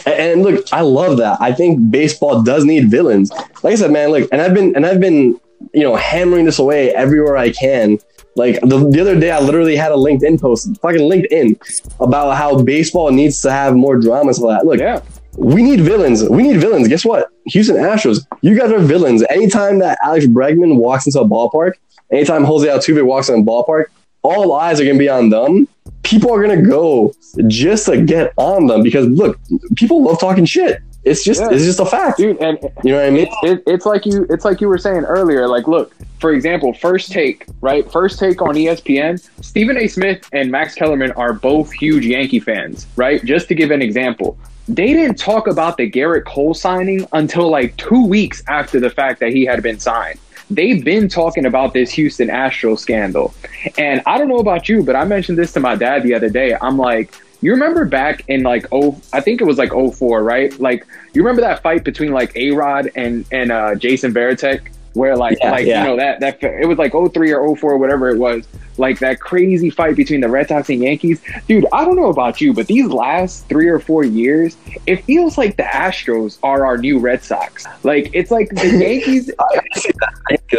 And 0.06 0.44
look, 0.44 0.66
I 0.72 0.82
love 0.82 1.18
that. 1.18 1.38
I 1.42 1.52
think 1.52 1.92
baseball 1.92 2.42
does 2.42 2.64
need 2.64 2.90
villains. 2.90 3.32
Like 3.64 3.74
I 3.74 3.76
said, 3.76 3.92
man, 3.92 4.10
look, 4.10 4.30
and 4.32 4.42
I've 4.42 4.54
been 4.54 4.76
and 4.76 4.86
I've 4.86 5.00
been, 5.00 5.40
you 5.74 5.84
know, 5.84 5.96
hammering 5.96 6.46
this 6.46 6.60
away 6.60 6.94
everywhere 6.94 7.36
I 7.38 7.50
can. 7.52 8.00
Like 8.36 8.62
the, 8.62 8.88
the 8.90 9.02
other 9.02 9.20
day, 9.20 9.32
I 9.32 9.40
literally 9.40 9.76
had 9.76 9.92
a 9.92 9.96
LinkedIn 9.96 10.40
post, 10.40 10.70
fucking 10.80 11.02
LinkedIn, 11.02 11.60
about 12.00 12.38
how 12.38 12.62
baseball 12.62 13.12
needs 13.12 13.42
to 13.42 13.52
have 13.52 13.76
more 13.76 13.98
drama. 13.98 14.34
So 14.34 14.48
that 14.48 14.66
look, 14.66 14.80
yeah. 14.80 15.02
we 15.36 15.64
need 15.64 15.82
villains. 15.82 16.24
We 16.30 16.44
need 16.44 16.62
villains. 16.62 16.88
Guess 16.88 17.04
what? 17.04 17.30
Houston 17.48 17.78
Astros, 17.78 18.26
you 18.42 18.58
guys 18.58 18.72
are 18.72 18.80
villains. 18.80 19.24
Anytime 19.30 19.80
that 19.80 19.98
Alex 20.04 20.26
Bregman 20.28 20.76
walks 20.76 21.08
into 21.08 21.20
a 21.20 21.26
ballpark, 21.28 21.74
anytime 22.12 22.44
Jose 22.44 22.68
Altuve 22.68 23.04
walks 23.04 23.28
in 23.28 23.40
a 23.42 23.44
ballpark, 23.44 23.86
all 24.22 24.54
eyes 24.54 24.80
are 24.80 24.84
going 24.84 24.98
to 24.98 25.00
be 25.00 25.10
on 25.10 25.30
them. 25.30 25.68
People 26.08 26.34
are 26.34 26.42
going 26.42 26.64
to 26.64 26.70
go 26.70 27.14
just 27.48 27.86
to 27.88 28.02
get 28.02 28.32
on 28.38 28.68
them 28.68 28.82
because 28.82 29.08
look, 29.08 29.38
people 29.76 30.04
love 30.04 30.20
talking 30.20 30.46
shit. 30.46 30.82
It's 31.04 31.24
just 31.24 31.42
yeah. 31.42 31.50
it's 31.52 31.64
just 31.64 31.80
a 31.80 31.86
fact, 31.86 32.18
dude. 32.18 32.38
And 32.42 32.58
you 32.84 32.92
know 32.92 33.00
what 33.00 33.08
I 33.08 33.10
mean? 33.10 33.28
It, 33.44 33.64
it's 33.68 33.86
like 33.86 34.06
you 34.06 34.26
it's 34.30 34.46
like 34.46 34.62
you 34.62 34.68
were 34.68 34.78
saying 34.78 35.04
earlier. 35.04 35.48
Like, 35.48 35.68
look, 35.68 35.94
for 36.20 36.32
example, 36.34 36.74
first 36.74 37.12
take, 37.12 37.46
right? 37.62 37.90
First 37.92 38.20
take 38.20 38.42
on 38.42 38.56
ESPN. 38.56 39.26
Stephen 39.44 39.78
A. 39.78 39.88
Smith 39.88 40.28
and 40.34 40.52
Max 40.52 40.76
Kellerman 40.76 41.12
are 41.12 41.34
both 41.34 41.72
huge 41.72 42.06
Yankee 42.06 42.40
fans, 42.40 42.88
right? 42.96 43.24
Just 43.24 43.48
to 43.50 43.56
give 43.56 43.72
an 43.72 43.82
example, 43.82 44.38
they 44.68 44.94
didn't 44.94 45.18
talk 45.18 45.48
about 45.48 45.78
the 45.78 45.90
Gerrit 45.90 46.26
Cole 46.26 46.54
signing 46.54 47.06
until 47.14 47.50
like 47.50 47.76
two 47.78 48.06
weeks 48.06 48.44
after 48.48 48.80
the 48.80 48.90
fact 48.90 49.20
that 49.20 49.32
he 49.32 49.46
had 49.46 49.62
been 49.64 49.80
signed 49.80 50.20
they've 50.50 50.84
been 50.84 51.10
talking 51.10 51.46
about 51.46 51.74
this 51.74 51.92
Houston 51.92 52.30
Astros 52.30 52.80
scandal. 52.80 53.34
And 53.78 54.02
I 54.06 54.18
don't 54.18 54.28
know 54.28 54.40
about 54.40 54.70
you, 54.70 54.84
but 54.84 54.96
I 54.96 55.06
mentioned 55.06 55.38
this 55.38 55.54
to 55.54 55.60
my 55.60 55.76
dad 55.76 56.04
the 56.04 56.14
other 56.14 56.30
day. 56.30 56.56
I'm 56.62 56.78
like, 56.78 57.14
you 57.42 57.52
remember 57.52 57.86
back 57.86 58.24
in 58.28 58.44
like 58.44 58.66
oh 58.72 59.00
I 59.14 59.22
think 59.22 59.42
it 59.42 59.44
was 59.44 59.58
like 59.58 59.72
04, 59.72 60.24
right? 60.24 60.58
Like 60.60 60.86
you 61.14 61.22
remember 61.22 61.42
that 61.42 61.62
fight 61.62 61.84
between 61.84 62.12
like 62.12 62.36
A 62.36 62.52
Rod 62.52 62.90
and 62.96 63.26
and 63.32 63.52
uh, 63.52 63.76
Jason 63.76 64.14
Varitek 64.14 64.70
where 64.98 65.16
like 65.16 65.38
yeah, 65.40 65.52
like 65.52 65.66
yeah. 65.66 65.82
you 65.82 65.88
know 65.88 65.96
that 65.96 66.20
that 66.20 66.44
it 66.44 66.68
was 66.68 66.78
like 66.78 66.92
03 66.92 67.32
or 67.34 67.56
04 67.56 67.78
whatever 67.78 68.10
it 68.10 68.18
was 68.18 68.46
like 68.78 69.00
that 69.00 69.20
crazy 69.20 69.70
fight 69.70 69.96
between 69.96 70.22
the 70.22 70.30
Red 70.30 70.48
Sox 70.48 70.70
and 70.70 70.82
Yankees. 70.82 71.22
Dude, 71.48 71.66
I 71.74 71.84
don't 71.86 71.96
know 71.96 72.10
about 72.10 72.42
you, 72.42 72.54
but 72.54 72.68
these 72.68 72.88
last 72.88 73.48
three 73.48 73.68
or 73.68 73.80
four 73.80 74.04
years, 74.04 74.56
it 74.86 75.04
feels 75.04 75.38
like 75.38 75.58
the 75.58 75.64
Astros 75.64 76.38
are 76.44 76.66
our 76.66 76.78
new 76.78 77.00
Red 77.00 77.24
Sox. 77.24 77.66
Like 77.84 78.10
it's 78.14 78.32
like 78.32 78.50
the 78.50 78.68
Yankees. 78.78 79.32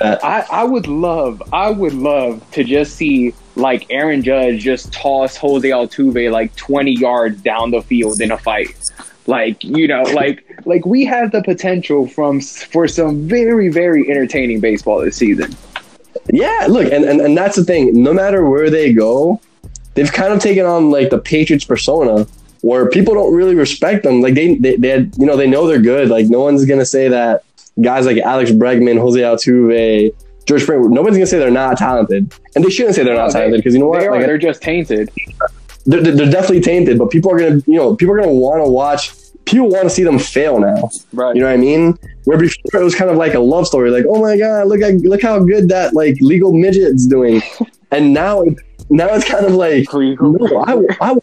I, 0.03 0.47
I 0.51 0.65
would 0.65 0.87
love, 0.87 1.43
I 1.53 1.71
would 1.71 1.95
love 1.95 2.49
to 2.53 2.65
just 2.65 2.97
see 2.97 3.35
like 3.57 3.87
Aaron 3.91 4.23
Judge 4.23 4.61
just 4.61 4.93
toss 4.93 5.37
Jose 5.37 5.69
Altuve 5.69 6.31
like 6.31 6.55
20 6.57 6.93
yards 6.93 7.41
down 7.43 7.71
the 7.71 7.83
field 7.83 8.21
in 8.21 8.31
a 8.31 8.39
fight. 8.39 8.77
Like, 9.29 9.63
you 9.63 9.87
know, 9.87 10.03
like 10.05 10.63
like 10.65 10.87
we 10.87 11.05
have 11.05 11.33
the 11.33 11.43
potential 11.43 12.09
from 12.09 12.41
for 12.41 12.89
some 12.89 13.29
very, 13.29 13.69
very 13.69 14.11
entertaining 14.11 14.61
baseball 14.61 15.01
this 15.01 15.17
season. 15.17 15.55
Yeah, 16.33 16.67
look, 16.69 16.91
and, 16.91 17.05
and, 17.05 17.21
and 17.21 17.37
that's 17.37 17.55
the 17.55 17.63
thing. 17.63 18.03
No 18.03 18.15
matter 18.15 18.49
where 18.49 18.71
they 18.71 18.93
go, 18.93 19.39
they've 19.93 20.11
kind 20.11 20.33
of 20.33 20.41
taken 20.41 20.65
on 20.65 20.91
like 20.91 21.11
the 21.11 21.19
Patriots 21.19 21.67
persona 21.67 22.27
where 22.63 22.89
people 22.89 23.13
don't 23.13 23.35
really 23.35 23.55
respect 23.55 24.03
them. 24.03 24.23
Like 24.23 24.33
they, 24.33 24.55
they, 24.55 24.77
they 24.77 24.89
had, 24.89 25.13
you 25.19 25.27
know, 25.27 25.37
they 25.37 25.47
know 25.47 25.67
they're 25.67 25.79
good. 25.79 26.09
Like 26.09 26.27
no 26.29 26.41
one's 26.41 26.65
going 26.65 26.81
to 26.81 26.87
say 26.87 27.09
that 27.09 27.45
guys 27.83 28.07
like 28.07 28.17
Alex 28.17 28.51
Bregman, 28.51 28.99
Jose 28.99 29.21
Altuve, 29.21 30.15
George 30.47 30.63
Springer, 30.63 30.89
nobody's 30.89 31.19
going 31.19 31.27
to 31.27 31.31
say 31.31 31.39
they're 31.39 31.51
not 31.51 31.77
talented. 31.77 32.35
And 32.57 32.65
they 32.65 32.71
shouldn't 32.71 32.95
say 32.95 33.05
they're 33.05 33.15
not 33.15 33.33
talented 33.33 33.59
because 33.59 33.75
you 33.75 33.81
know 33.81 33.89
what? 33.89 34.01
They 34.01 34.07
are, 34.07 34.13
like, 34.13 34.27
they're 34.27 34.39
just 34.39 34.63
tainted. 34.63 35.11
They're, 35.85 36.01
they're 36.01 36.31
definitely 36.31 36.63
tainted, 36.63 36.99
but 36.99 37.11
people 37.11 37.31
are 37.31 37.39
going 37.39 37.63
to, 37.63 37.71
you 37.71 37.77
know, 37.77 37.95
people 37.95 38.15
are 38.15 38.19
going 38.19 38.31
to 38.31 38.35
want 38.35 38.65
to 38.65 38.69
watch 38.69 39.11
people 39.49 39.69
want 39.69 39.85
to 39.85 39.91
see 39.91 40.05
them 40.05 40.19
fail 40.19 40.61
now. 40.61 40.91
Right. 41.13 41.35
You 41.35 41.41
know 41.41 41.49
what 41.49 41.55
I 41.55 41.57
mean? 41.57 41.99
Where 42.25 42.39
before 42.39 42.81
it 42.81 42.85
was 42.85 42.95
kind 42.95 43.11
of 43.11 43.17
like 43.17 43.35
a 43.35 43.41
love 43.41 43.67
story, 43.67 43.91
like, 43.91 44.05
oh 44.09 44.21
my 44.21 44.37
god, 44.37 44.69
look 44.69 44.81
at 44.83 44.95
look 44.97 45.23
how 45.23 45.39
good 45.41 45.69
that 45.71 45.95
like 45.95 46.17
legal 46.21 46.53
midget's 46.53 47.07
doing, 47.07 47.43
and 47.91 48.13
now 48.13 48.45
now 48.91 49.09
it's 49.15 49.29
kind 49.29 49.47
of 49.47 49.53
like 49.53 49.87
no, 49.93 50.65
I, 50.67 51.11
I, 51.11 51.17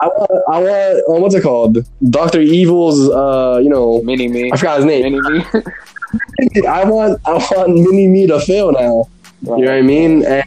I 0.00 0.06
want, 0.06 0.30
I 0.48 0.58
want, 0.60 1.04
uh, 1.08 1.20
what's 1.20 1.34
it 1.34 1.42
called? 1.42 1.78
Doctor 2.10 2.40
Evil's, 2.40 3.10
uh, 3.10 3.60
you 3.62 3.68
know, 3.68 4.00
Mini 4.02 4.28
Me. 4.28 4.52
I 4.52 4.56
forgot 4.56 4.76
his 4.78 4.86
name. 4.86 5.12
Mini 5.12 5.20
Me. 5.20 5.44
I 6.68 6.84
want, 6.84 7.20
I 7.26 7.32
want 7.32 7.74
Mini 7.74 8.06
Me 8.06 8.26
to 8.28 8.40
fail 8.40 8.72
now. 8.72 9.08
You 9.42 9.64
know 9.64 9.70
what 9.70 9.70
I 9.70 9.82
mean? 9.82 10.24
And 10.24 10.44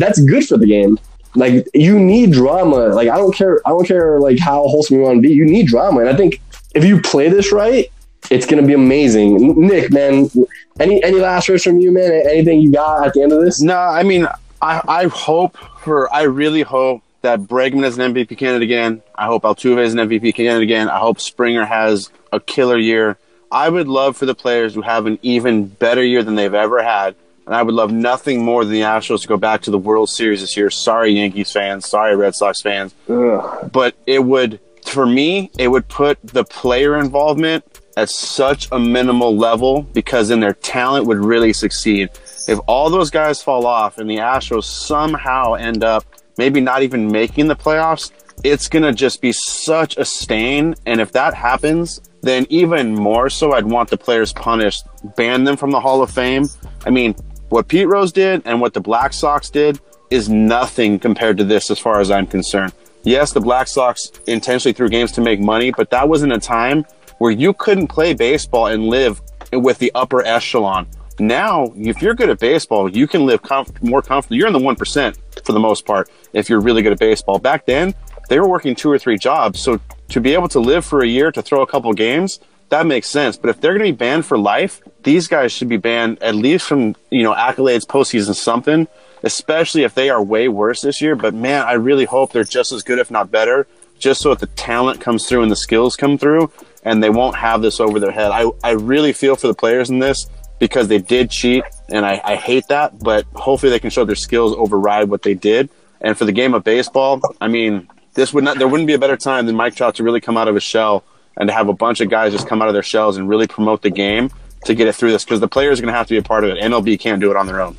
that's 0.00 0.20
good 0.20 0.46
for 0.46 0.56
the 0.56 0.66
game. 0.66 0.98
Like 1.34 1.66
you 1.74 1.98
need 1.98 2.32
drama. 2.32 2.88
Like 2.88 3.08
I 3.08 3.16
don't 3.16 3.34
care. 3.34 3.60
I 3.66 3.70
don't 3.70 3.86
care 3.86 4.20
like 4.20 4.38
how 4.38 4.62
wholesome 4.68 4.96
you 4.98 5.02
want 5.02 5.22
to 5.22 5.28
be. 5.28 5.34
You 5.34 5.46
need 5.46 5.66
drama, 5.66 6.00
and 6.00 6.08
I 6.08 6.16
think 6.16 6.41
if 6.74 6.84
you 6.84 7.00
play 7.00 7.28
this 7.28 7.52
right, 7.52 7.90
it's 8.30 8.46
gonna 8.46 8.66
be 8.66 8.74
amazing. 8.74 9.66
Nick, 9.66 9.92
man, 9.92 10.30
any 10.78 11.02
any 11.02 11.18
last 11.18 11.48
words 11.48 11.64
from 11.64 11.78
you, 11.78 11.92
man? 11.92 12.12
Anything 12.12 12.60
you 12.60 12.72
got 12.72 13.06
at 13.06 13.14
the 13.14 13.22
end 13.22 13.32
of 13.32 13.42
this? 13.42 13.60
No, 13.60 13.76
I 13.76 14.02
mean, 14.02 14.26
I 14.60 14.82
I 14.86 15.06
hope 15.06 15.56
for, 15.82 16.12
I 16.14 16.22
really 16.22 16.62
hope 16.62 17.02
that 17.22 17.40
Bregman 17.40 17.84
is 17.84 17.98
an 17.98 18.14
MVP 18.14 18.36
candidate 18.38 18.62
again. 18.62 19.02
I 19.14 19.26
hope 19.26 19.42
Altuve 19.42 19.82
is 19.84 19.94
an 19.94 20.00
MVP 20.00 20.34
candidate 20.34 20.62
again. 20.62 20.88
I 20.88 20.98
hope 20.98 21.20
Springer 21.20 21.64
has 21.64 22.10
a 22.32 22.40
killer 22.40 22.78
year. 22.78 23.16
I 23.50 23.68
would 23.68 23.88
love 23.88 24.16
for 24.16 24.26
the 24.26 24.34
players 24.34 24.74
to 24.74 24.82
have 24.82 25.06
an 25.06 25.18
even 25.22 25.66
better 25.66 26.02
year 26.02 26.22
than 26.22 26.36
they've 26.36 26.54
ever 26.54 26.82
had. 26.82 27.14
And 27.46 27.54
I 27.54 27.62
would 27.62 27.74
love 27.74 27.92
nothing 27.92 28.44
more 28.44 28.64
than 28.64 28.72
the 28.72 28.82
Astros 28.82 29.22
to 29.22 29.28
go 29.28 29.36
back 29.36 29.62
to 29.62 29.70
the 29.70 29.78
World 29.78 30.08
Series 30.08 30.40
this 30.40 30.56
year. 30.56 30.70
Sorry, 30.70 31.12
Yankees 31.12 31.50
fans. 31.50 31.88
Sorry, 31.88 32.14
Red 32.14 32.34
Sox 32.34 32.62
fans. 32.62 32.94
Ugh. 33.08 33.70
But 33.72 33.96
it 34.06 34.24
would, 34.24 34.60
for 34.84 35.06
me, 35.06 35.50
it 35.58 35.68
would 35.68 35.88
put 35.88 36.18
the 36.22 36.44
player 36.44 36.98
involvement 36.98 37.80
at 37.96 38.08
such 38.08 38.68
a 38.72 38.78
minimal 38.78 39.36
level 39.36 39.82
because 39.82 40.28
then 40.28 40.40
their 40.40 40.54
talent 40.54 41.06
would 41.06 41.18
really 41.18 41.52
succeed. 41.52 42.10
If 42.48 42.58
all 42.66 42.90
those 42.90 43.10
guys 43.10 43.42
fall 43.42 43.66
off 43.66 43.98
and 43.98 44.08
the 44.08 44.16
Astros 44.16 44.64
somehow 44.64 45.54
end 45.54 45.84
up 45.84 46.04
maybe 46.38 46.60
not 46.60 46.82
even 46.82 47.10
making 47.10 47.48
the 47.48 47.56
playoffs, 47.56 48.10
it's 48.44 48.68
going 48.68 48.82
to 48.82 48.92
just 48.92 49.20
be 49.20 49.32
such 49.32 49.96
a 49.96 50.04
stain. 50.04 50.74
And 50.86 51.00
if 51.00 51.12
that 51.12 51.34
happens, 51.34 52.00
then 52.22 52.46
even 52.48 52.94
more 52.94 53.28
so, 53.28 53.52
I'd 53.52 53.66
want 53.66 53.90
the 53.90 53.98
players 53.98 54.32
punished, 54.32 54.86
ban 55.16 55.44
them 55.44 55.56
from 55.56 55.70
the 55.70 55.80
Hall 55.80 56.02
of 56.02 56.10
Fame. 56.10 56.46
I 56.86 56.90
mean, 56.90 57.14
what 57.50 57.68
Pete 57.68 57.88
Rose 57.88 58.12
did 58.12 58.42
and 58.44 58.60
what 58.60 58.74
the 58.74 58.80
Black 58.80 59.12
Sox 59.12 59.50
did 59.50 59.80
is 60.10 60.28
nothing 60.28 60.98
compared 60.98 61.36
to 61.38 61.44
this 61.44 61.70
as 61.70 61.78
far 61.78 62.00
as 62.00 62.10
I'm 62.10 62.26
concerned. 62.26 62.72
Yes, 63.04 63.32
the 63.32 63.40
Black 63.40 63.66
Sox 63.66 64.12
intentionally 64.26 64.72
threw 64.72 64.88
games 64.88 65.12
to 65.12 65.20
make 65.20 65.40
money, 65.40 65.72
but 65.72 65.90
that 65.90 66.08
was 66.08 66.22
in 66.22 66.32
a 66.32 66.38
time 66.38 66.84
where 67.18 67.32
you 67.32 67.52
couldn't 67.52 67.88
play 67.88 68.14
baseball 68.14 68.66
and 68.66 68.86
live 68.86 69.20
with 69.52 69.78
the 69.78 69.90
upper 69.94 70.24
echelon. 70.24 70.86
Now, 71.18 71.72
if 71.76 72.00
you're 72.00 72.14
good 72.14 72.30
at 72.30 72.38
baseball, 72.38 72.88
you 72.88 73.06
can 73.06 73.26
live 73.26 73.42
comf- 73.42 73.82
more 73.82 74.02
comfortably. 74.02 74.38
You're 74.38 74.46
in 74.46 74.52
the 74.52 74.58
1% 74.58 75.16
for 75.44 75.52
the 75.52 75.60
most 75.60 75.84
part 75.84 76.10
if 76.32 76.48
you're 76.48 76.60
really 76.60 76.82
good 76.82 76.92
at 76.92 76.98
baseball. 76.98 77.38
Back 77.38 77.66
then, 77.66 77.94
they 78.28 78.40
were 78.40 78.48
working 78.48 78.74
two 78.74 78.90
or 78.90 78.98
three 78.98 79.18
jobs. 79.18 79.60
So 79.60 79.80
to 80.08 80.20
be 80.20 80.34
able 80.34 80.48
to 80.48 80.60
live 80.60 80.84
for 80.84 81.02
a 81.02 81.06
year 81.06 81.30
to 81.32 81.42
throw 81.42 81.62
a 81.62 81.66
couple 81.66 81.92
games, 81.92 82.40
that 82.70 82.86
makes 82.86 83.08
sense. 83.08 83.36
But 83.36 83.50
if 83.50 83.60
they're 83.60 83.76
going 83.76 83.86
to 83.86 83.92
be 83.92 83.96
banned 83.96 84.24
for 84.24 84.38
life, 84.38 84.80
these 85.02 85.28
guys 85.28 85.52
should 85.52 85.68
be 85.68 85.76
banned 85.76 86.22
at 86.22 86.34
least 86.34 86.66
from 86.66 86.96
you 87.10 87.22
know 87.22 87.34
accolades, 87.34 87.84
postseason, 87.84 88.34
something. 88.34 88.88
Especially 89.22 89.84
if 89.84 89.94
they 89.94 90.10
are 90.10 90.22
way 90.22 90.48
worse 90.48 90.80
this 90.82 91.00
year. 91.00 91.14
But 91.14 91.34
man, 91.34 91.62
I 91.62 91.72
really 91.74 92.04
hope 92.04 92.32
they're 92.32 92.44
just 92.44 92.72
as 92.72 92.82
good, 92.82 92.98
if 92.98 93.10
not 93.10 93.30
better, 93.30 93.66
just 93.98 94.20
so 94.20 94.30
that 94.30 94.40
the 94.40 94.46
talent 94.54 95.00
comes 95.00 95.28
through 95.28 95.42
and 95.42 95.50
the 95.50 95.56
skills 95.56 95.96
come 95.96 96.18
through, 96.18 96.50
and 96.84 97.02
they 97.02 97.10
won't 97.10 97.36
have 97.36 97.62
this 97.62 97.80
over 97.80 98.00
their 98.00 98.10
head. 98.10 98.30
I 98.32 98.50
I 98.64 98.72
really 98.72 99.12
feel 99.12 99.36
for 99.36 99.46
the 99.46 99.54
players 99.54 99.90
in 99.90 99.98
this 99.98 100.26
because 100.58 100.88
they 100.88 100.98
did 100.98 101.30
cheat, 101.30 101.64
and 101.88 102.04
I, 102.04 102.20
I 102.24 102.36
hate 102.36 102.68
that. 102.68 102.98
But 102.98 103.24
hopefully, 103.34 103.70
they 103.70 103.80
can 103.80 103.90
show 103.90 104.04
their 104.04 104.16
skills 104.16 104.54
override 104.56 105.08
what 105.08 105.22
they 105.22 105.34
did. 105.34 105.70
And 106.00 106.18
for 106.18 106.24
the 106.24 106.32
game 106.32 106.52
of 106.52 106.64
baseball, 106.64 107.20
I 107.40 107.46
mean, 107.46 107.88
this 108.14 108.34
would 108.34 108.44
not 108.44 108.58
there 108.58 108.68
wouldn't 108.68 108.86
be 108.86 108.94
a 108.94 108.98
better 108.98 109.16
time 109.16 109.46
than 109.46 109.56
Mike 109.56 109.76
Trout 109.76 109.94
to 109.96 110.02
really 110.02 110.20
come 110.20 110.36
out 110.36 110.48
of 110.48 110.54
his 110.54 110.64
shell 110.64 111.04
and 111.36 111.48
to 111.48 111.54
have 111.54 111.68
a 111.68 111.72
bunch 111.72 112.00
of 112.00 112.10
guys 112.10 112.32
just 112.32 112.46
come 112.46 112.60
out 112.60 112.68
of 112.68 112.74
their 112.74 112.82
shells 112.82 113.16
and 113.16 113.28
really 113.28 113.46
promote 113.46 113.82
the 113.82 113.90
game 113.90 114.30
to 114.64 114.74
get 114.74 114.86
it 114.86 114.94
through 114.94 115.12
this 115.12 115.24
because 115.24 115.40
the 115.40 115.48
players 115.48 115.78
are 115.78 115.82
going 115.82 115.92
to 115.92 115.96
have 115.96 116.06
to 116.06 116.14
be 116.14 116.18
a 116.18 116.22
part 116.22 116.44
of 116.44 116.50
it. 116.50 116.62
MLB 116.62 116.98
can't 116.98 117.20
do 117.20 117.30
it 117.30 117.36
on 117.36 117.46
their 117.46 117.60
own. 117.60 117.76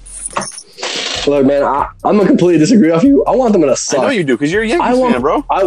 Look, 1.27 1.45
man, 1.45 1.63
I, 1.63 1.89
I'm 2.03 2.17
gonna 2.17 2.27
completely 2.27 2.59
disagree 2.59 2.91
with 2.91 3.03
you. 3.03 3.23
I 3.25 3.35
want 3.35 3.53
them 3.53 3.61
to 3.61 3.75
suck. 3.75 3.99
I 3.99 4.03
know 4.03 4.09
you 4.09 4.23
do 4.23 4.35
because 4.35 4.51
you're 4.51 4.63
a 4.63 4.67
Yankees 4.67 4.87
I 4.87 4.93
want, 4.93 5.13
fan, 5.13 5.21
bro. 5.21 5.45
I, 5.49 5.63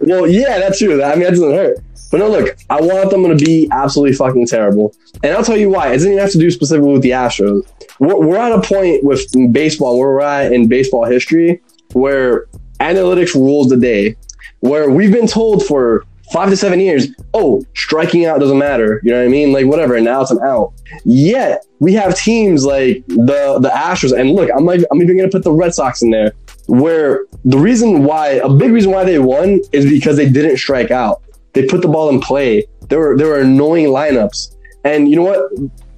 well, 0.00 0.26
yeah, 0.26 0.58
that's 0.58 0.78
true. 0.78 1.02
I 1.02 1.14
mean, 1.14 1.24
that 1.24 1.30
doesn't 1.30 1.52
hurt. 1.52 1.78
But 2.10 2.18
no, 2.18 2.30
look, 2.30 2.56
I 2.70 2.80
want 2.80 3.10
them 3.10 3.24
to 3.24 3.44
be 3.44 3.68
absolutely 3.70 4.16
fucking 4.16 4.46
terrible. 4.46 4.94
And 5.22 5.32
I'll 5.36 5.44
tell 5.44 5.56
you 5.56 5.68
why. 5.68 5.90
It 5.90 5.94
doesn't 5.94 6.12
even 6.12 6.22
have 6.22 6.32
to 6.32 6.38
do 6.38 6.50
specifically 6.50 6.92
with 6.92 7.02
the 7.02 7.10
Astros. 7.10 7.66
We're, 7.98 8.18
we're 8.18 8.36
at 8.36 8.52
a 8.52 8.62
point 8.62 9.04
with 9.04 9.26
baseball, 9.52 9.98
where 9.98 10.08
we're 10.08 10.20
at 10.22 10.52
in 10.52 10.68
baseball 10.68 11.04
history, 11.04 11.60
where 11.92 12.46
analytics 12.80 13.34
rules 13.34 13.68
the 13.68 13.76
day. 13.76 14.16
Where 14.60 14.90
we've 14.90 15.12
been 15.12 15.26
told 15.26 15.66
for 15.66 16.04
five 16.32 16.50
to 16.50 16.56
seven 16.56 16.80
years, 16.80 17.08
oh, 17.34 17.62
striking 17.74 18.26
out 18.26 18.40
doesn't 18.40 18.58
matter. 18.58 19.00
You 19.02 19.12
know 19.12 19.18
what 19.18 19.26
I 19.26 19.28
mean? 19.28 19.52
Like 19.52 19.66
whatever. 19.66 19.96
And 19.96 20.04
now 20.04 20.20
it's 20.20 20.30
an 20.30 20.40
out. 20.42 20.72
Yet 21.04 21.64
we 21.78 21.92
have 21.94 22.16
teams 22.16 22.64
like 22.64 23.04
the 23.06 23.58
the 23.60 23.70
Astros, 23.70 24.18
and 24.18 24.32
look, 24.32 24.50
I'm 24.56 24.64
like 24.64 24.80
I'm 24.90 25.02
even 25.02 25.16
gonna 25.16 25.30
put 25.30 25.44
the 25.44 25.52
Red 25.52 25.74
Sox 25.74 26.02
in 26.02 26.10
there, 26.10 26.32
where 26.66 27.24
the 27.44 27.58
reason 27.58 28.04
why 28.04 28.28
a 28.28 28.48
big 28.48 28.72
reason 28.72 28.90
why 28.90 29.04
they 29.04 29.18
won 29.18 29.60
is 29.72 29.88
because 29.88 30.16
they 30.16 30.28
didn't 30.28 30.58
strike 30.58 30.90
out. 30.90 31.22
They 31.52 31.66
put 31.66 31.82
the 31.82 31.88
ball 31.88 32.08
in 32.10 32.20
play. 32.20 32.66
There 32.88 32.98
were 32.98 33.16
there 33.16 33.28
were 33.28 33.40
annoying 33.40 33.86
lineups, 33.86 34.56
and 34.84 35.08
you 35.10 35.16
know 35.16 35.22
what? 35.22 35.50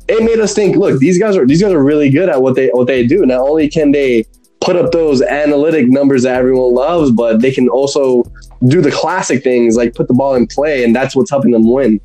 It 0.09 0.25
made 0.25 0.41
us 0.41 0.55
think. 0.55 0.77
Look, 0.77 0.99
these 0.99 1.19
guys 1.19 1.37
are 1.37 1.47
these 1.47 1.63
guys 1.63 1.73
are 1.73 1.83
really 1.83 2.11
good 2.11 2.29
at 2.29 2.43
what 2.43 2.57
they 2.57 2.69
what 2.69 2.87
they 2.87 3.07
do. 3.07 3.25
Not 3.25 3.41
only 3.41 3.69
can 3.69 3.93
they 3.93 4.25
put 4.61 4.77
up 4.77 4.93
those 4.93 5.23
analytic 5.23 5.89
numbers 5.89 6.25
that 6.25 6.37
everyone 6.37 6.75
loves, 6.75 7.11
but 7.11 7.41
they 7.41 7.51
can 7.51 7.69
also 7.69 8.25
do 8.67 8.81
the 8.81 8.91
classic 8.91 9.43
things 9.43 9.77
like 9.77 9.95
put 9.95 10.09
the 10.09 10.15
ball 10.15 10.35
in 10.35 10.47
play, 10.47 10.85
and 10.85 10.95
that's 10.95 11.17
what's 11.17 11.31
helping 11.31 11.51
them 11.51 11.71
win. 11.71 12.01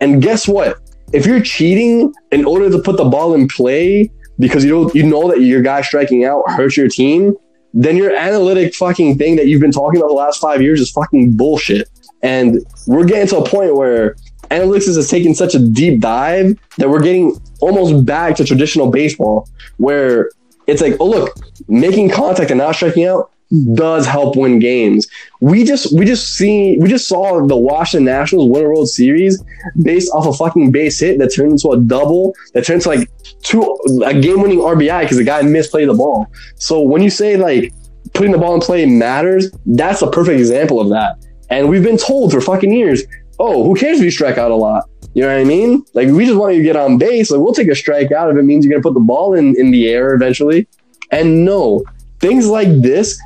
And 0.00 0.20
guess 0.22 0.48
what? 0.48 0.78
If 1.12 1.26
you're 1.26 1.40
cheating 1.40 2.12
in 2.32 2.44
order 2.44 2.70
to 2.70 2.78
put 2.78 2.96
the 2.96 3.04
ball 3.04 3.34
in 3.34 3.46
play 3.48 4.10
because 4.38 4.64
you 4.64 4.70
know 4.70 4.90
you 4.94 5.04
know 5.04 5.28
that 5.28 5.40
your 5.40 5.62
guy 5.62 5.82
striking 5.82 6.24
out 6.24 6.42
hurts 6.50 6.76
your 6.76 6.88
team, 6.88 7.34
then 7.72 7.96
your 7.96 8.14
analytic 8.14 8.74
fucking 8.74 9.18
thing 9.18 9.36
that 9.36 9.46
you've 9.46 9.60
been 9.60 9.72
talking 9.72 10.00
about 10.00 10.08
the 10.08 10.14
last 10.14 10.40
five 10.40 10.60
years 10.60 10.80
is 10.80 10.90
fucking 10.90 11.36
bullshit. 11.36 11.88
And 12.22 12.64
we're 12.86 13.04
getting 13.04 13.28
to 13.28 13.38
a 13.38 13.48
point 13.48 13.76
where 13.76 14.16
analytics 14.50 14.88
is 14.88 15.08
taking 15.08 15.34
such 15.34 15.54
a 15.54 15.58
deep 15.58 16.00
dive 16.00 16.58
that 16.78 16.88
we're 16.88 17.02
getting 17.02 17.38
almost 17.60 18.06
back 18.06 18.36
to 18.36 18.44
traditional 18.44 18.90
baseball, 18.90 19.48
where 19.76 20.30
it's 20.66 20.80
like, 20.80 20.94
oh 21.00 21.06
look, 21.06 21.36
making 21.68 22.10
contact 22.10 22.50
and 22.50 22.58
not 22.58 22.74
striking 22.74 23.04
out 23.04 23.30
does 23.74 24.06
help 24.06 24.36
win 24.36 24.58
games. 24.58 25.06
We 25.40 25.64
just 25.64 25.96
we 25.96 26.04
just 26.04 26.36
see 26.36 26.76
we 26.78 26.88
just 26.88 27.08
saw 27.08 27.44
the 27.46 27.56
Washington 27.56 28.04
Nationals 28.04 28.50
win 28.50 28.64
a 28.64 28.68
World 28.68 28.88
Series 28.88 29.42
based 29.82 30.10
off 30.12 30.26
a 30.26 30.32
fucking 30.32 30.72
base 30.72 31.00
hit 31.00 31.18
that 31.18 31.34
turned 31.34 31.52
into 31.52 31.70
a 31.70 31.80
double 31.80 32.34
that 32.52 32.64
turned 32.64 32.84
into 32.84 32.88
like 32.88 33.10
two 33.42 33.62
a 34.04 34.18
game 34.18 34.42
winning 34.42 34.58
RBI 34.58 35.02
because 35.02 35.16
the 35.16 35.24
guy 35.24 35.42
misplayed 35.42 35.86
the 35.86 35.94
ball. 35.94 36.26
So 36.56 36.80
when 36.80 37.02
you 37.02 37.10
say 37.10 37.36
like 37.36 37.72
putting 38.12 38.32
the 38.32 38.38
ball 38.38 38.54
in 38.54 38.60
play 38.60 38.86
matters, 38.86 39.50
that's 39.66 40.02
a 40.02 40.10
perfect 40.10 40.38
example 40.38 40.80
of 40.80 40.88
that. 40.90 41.16
And 41.50 41.68
we've 41.68 41.84
been 41.84 41.98
told 41.98 42.32
for 42.32 42.40
fucking 42.40 42.72
years, 42.72 43.02
oh, 43.38 43.64
who 43.64 43.74
cares 43.74 43.98
if 43.98 44.04
you 44.04 44.10
strike 44.10 44.38
out 44.38 44.50
a 44.50 44.56
lot? 44.56 44.88
You 45.14 45.22
know 45.22 45.28
what 45.28 45.40
I 45.40 45.44
mean? 45.44 45.84
Like 45.94 46.08
we 46.08 46.26
just 46.26 46.38
want 46.38 46.54
you 46.54 46.60
to 46.60 46.64
get 46.64 46.76
on 46.76 46.98
base. 46.98 47.30
Like 47.30 47.40
we'll 47.40 47.54
take 47.54 47.68
a 47.68 47.74
strike 47.74 48.10
out 48.10 48.30
if 48.30 48.36
it 48.36 48.42
means 48.42 48.64
you're 48.64 48.72
gonna 48.72 48.82
put 48.82 48.94
the 48.94 49.00
ball 49.00 49.34
in 49.34 49.54
in 49.58 49.70
the 49.70 49.88
air 49.88 50.14
eventually. 50.14 50.66
And 51.12 51.44
no, 51.44 51.84
things 52.24 52.46
like 52.48 52.68
this 52.80 53.20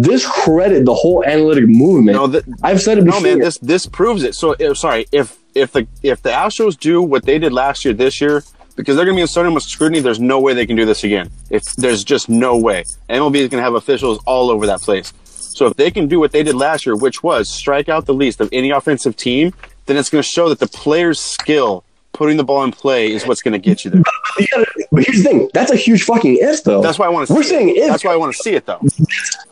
discredit 0.00 0.84
the 0.84 0.94
whole 0.94 1.24
analytic 1.24 1.66
movement. 1.68 2.16
No, 2.16 2.26
that- 2.28 2.44
I've 2.62 2.80
said 2.80 2.98
it 2.98 3.04
No, 3.04 3.12
before. 3.12 3.22
man, 3.22 3.38
this 3.38 3.58
this 3.58 3.86
proves 3.86 4.22
it. 4.24 4.34
So, 4.34 4.54
if, 4.58 4.76
sorry, 4.78 5.06
if 5.12 5.36
if 5.54 5.72
the 5.72 5.86
if 6.02 6.22
the 6.22 6.30
Astros 6.30 6.78
do 6.78 7.02
what 7.02 7.24
they 7.24 7.38
did 7.38 7.52
last 7.52 7.84
year, 7.84 7.94
this 7.94 8.20
year, 8.20 8.42
because 8.76 8.96
they're 8.96 9.04
going 9.04 9.16
to 9.16 9.18
be 9.18 9.22
in 9.22 9.28
so 9.28 9.48
much 9.50 9.64
scrutiny, 9.64 10.00
there's 10.00 10.20
no 10.20 10.40
way 10.40 10.54
they 10.54 10.66
can 10.66 10.76
do 10.76 10.84
this 10.84 11.04
again. 11.04 11.30
If 11.50 11.62
there's 11.76 12.04
just 12.04 12.28
no 12.28 12.56
way, 12.56 12.84
MLB 13.08 13.36
is 13.36 13.48
going 13.48 13.60
to 13.60 13.64
have 13.68 13.74
officials 13.74 14.18
all 14.26 14.50
over 14.50 14.66
that 14.66 14.80
place. 14.80 15.12
So, 15.24 15.66
if 15.66 15.74
they 15.74 15.90
can 15.90 16.06
do 16.08 16.18
what 16.20 16.32
they 16.32 16.42
did 16.42 16.54
last 16.54 16.86
year, 16.86 16.96
which 16.96 17.22
was 17.22 17.48
strike 17.48 17.88
out 17.88 18.06
the 18.06 18.14
least 18.14 18.40
of 18.40 18.48
any 18.52 18.70
offensive 18.70 19.16
team, 19.16 19.52
then 19.86 19.96
it's 19.96 20.10
going 20.10 20.22
to 20.22 20.28
show 20.28 20.48
that 20.48 20.58
the 20.60 20.68
player's 20.68 21.20
skill 21.20 21.84
putting 22.18 22.36
the 22.36 22.44
ball 22.44 22.64
in 22.64 22.72
play 22.72 23.12
is 23.12 23.26
what's 23.26 23.40
going 23.40 23.52
to 23.52 23.58
get 23.58 23.84
you 23.84 23.92
there. 23.92 24.02
But 24.90 25.04
here's 25.04 25.22
the 25.22 25.28
thing: 25.28 25.50
that's 25.54 25.70
a 25.70 25.76
huge 25.76 26.02
fucking 26.02 26.38
if, 26.40 26.64
though. 26.64 26.82
That's 26.82 26.98
why 26.98 27.06
I 27.06 27.08
want 27.08 27.28
to. 27.28 27.34
We're 27.34 27.42
see 27.42 27.50
saying 27.50 27.68
it. 27.70 27.76
if. 27.76 27.88
That's 27.88 28.04
why 28.04 28.12
I 28.12 28.16
want 28.16 28.34
to 28.34 28.42
see 28.42 28.54
it, 28.54 28.66
though. 28.66 28.80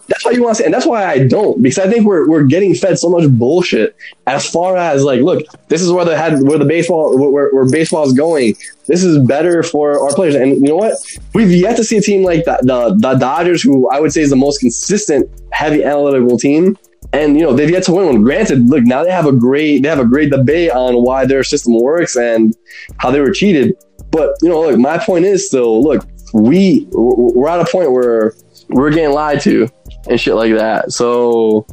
That's 0.08 0.24
why 0.24 0.32
you 0.32 0.42
want 0.42 0.56
to 0.56 0.62
say, 0.62 0.64
and 0.66 0.74
that's 0.74 0.86
why 0.86 1.04
I 1.04 1.26
don't, 1.26 1.62
because 1.62 1.78
I 1.78 1.90
think 1.90 2.06
we're 2.06 2.28
we're 2.28 2.44
getting 2.44 2.74
fed 2.74 2.98
so 2.98 3.08
much 3.08 3.28
bullshit. 3.30 3.96
As 4.26 4.48
far 4.48 4.76
as 4.76 5.04
like, 5.04 5.20
look, 5.20 5.44
this 5.68 5.82
is 5.82 5.90
where 5.90 6.04
the 6.04 6.16
head, 6.16 6.42
where 6.42 6.58
the 6.58 6.64
baseball, 6.64 7.16
where, 7.16 7.50
where 7.50 7.68
baseball 7.70 8.04
is 8.04 8.12
going. 8.12 8.54
This 8.86 9.02
is 9.02 9.18
better 9.18 9.62
for 9.62 10.00
our 10.00 10.14
players, 10.14 10.34
and 10.34 10.52
you 10.52 10.68
know 10.68 10.76
what? 10.76 10.94
We've 11.34 11.50
yet 11.50 11.76
to 11.76 11.84
see 11.84 11.96
a 11.96 12.00
team 12.00 12.24
like 12.24 12.44
the 12.44 12.58
the, 12.62 12.94
the 12.96 13.18
Dodgers, 13.18 13.62
who 13.62 13.88
I 13.90 14.00
would 14.00 14.12
say 14.12 14.22
is 14.22 14.30
the 14.30 14.36
most 14.36 14.58
consistent, 14.60 15.28
heavy 15.50 15.82
analytical 15.84 16.38
team. 16.38 16.78
And 17.12 17.38
you 17.38 17.42
know 17.42 17.54
they've 17.54 17.70
yet 17.70 17.84
to 17.84 17.92
win 17.92 18.06
one. 18.06 18.22
Granted, 18.22 18.68
look 18.68 18.84
now 18.84 19.04
they 19.04 19.10
have 19.10 19.26
a 19.26 19.32
great 19.32 19.82
they 19.82 19.88
have 19.88 19.98
a 19.98 20.04
great 20.04 20.30
debate 20.30 20.70
on 20.72 21.02
why 21.02 21.24
their 21.24 21.44
system 21.44 21.80
works 21.80 22.16
and 22.16 22.54
how 22.98 23.10
they 23.10 23.20
were 23.20 23.32
cheated. 23.32 23.74
But 24.10 24.34
you 24.42 24.48
know, 24.48 24.60
look, 24.62 24.78
my 24.78 24.98
point 24.98 25.24
is 25.24 25.46
still 25.46 25.82
look, 25.82 26.06
we 26.32 26.86
we're 26.92 27.48
at 27.48 27.60
a 27.60 27.70
point 27.70 27.92
where 27.92 28.34
we're 28.68 28.90
getting 28.90 29.12
lied 29.14 29.40
to 29.42 29.68
and 30.08 30.20
shit 30.20 30.34
like 30.34 30.54
that. 30.54 30.92
So, 30.92 31.66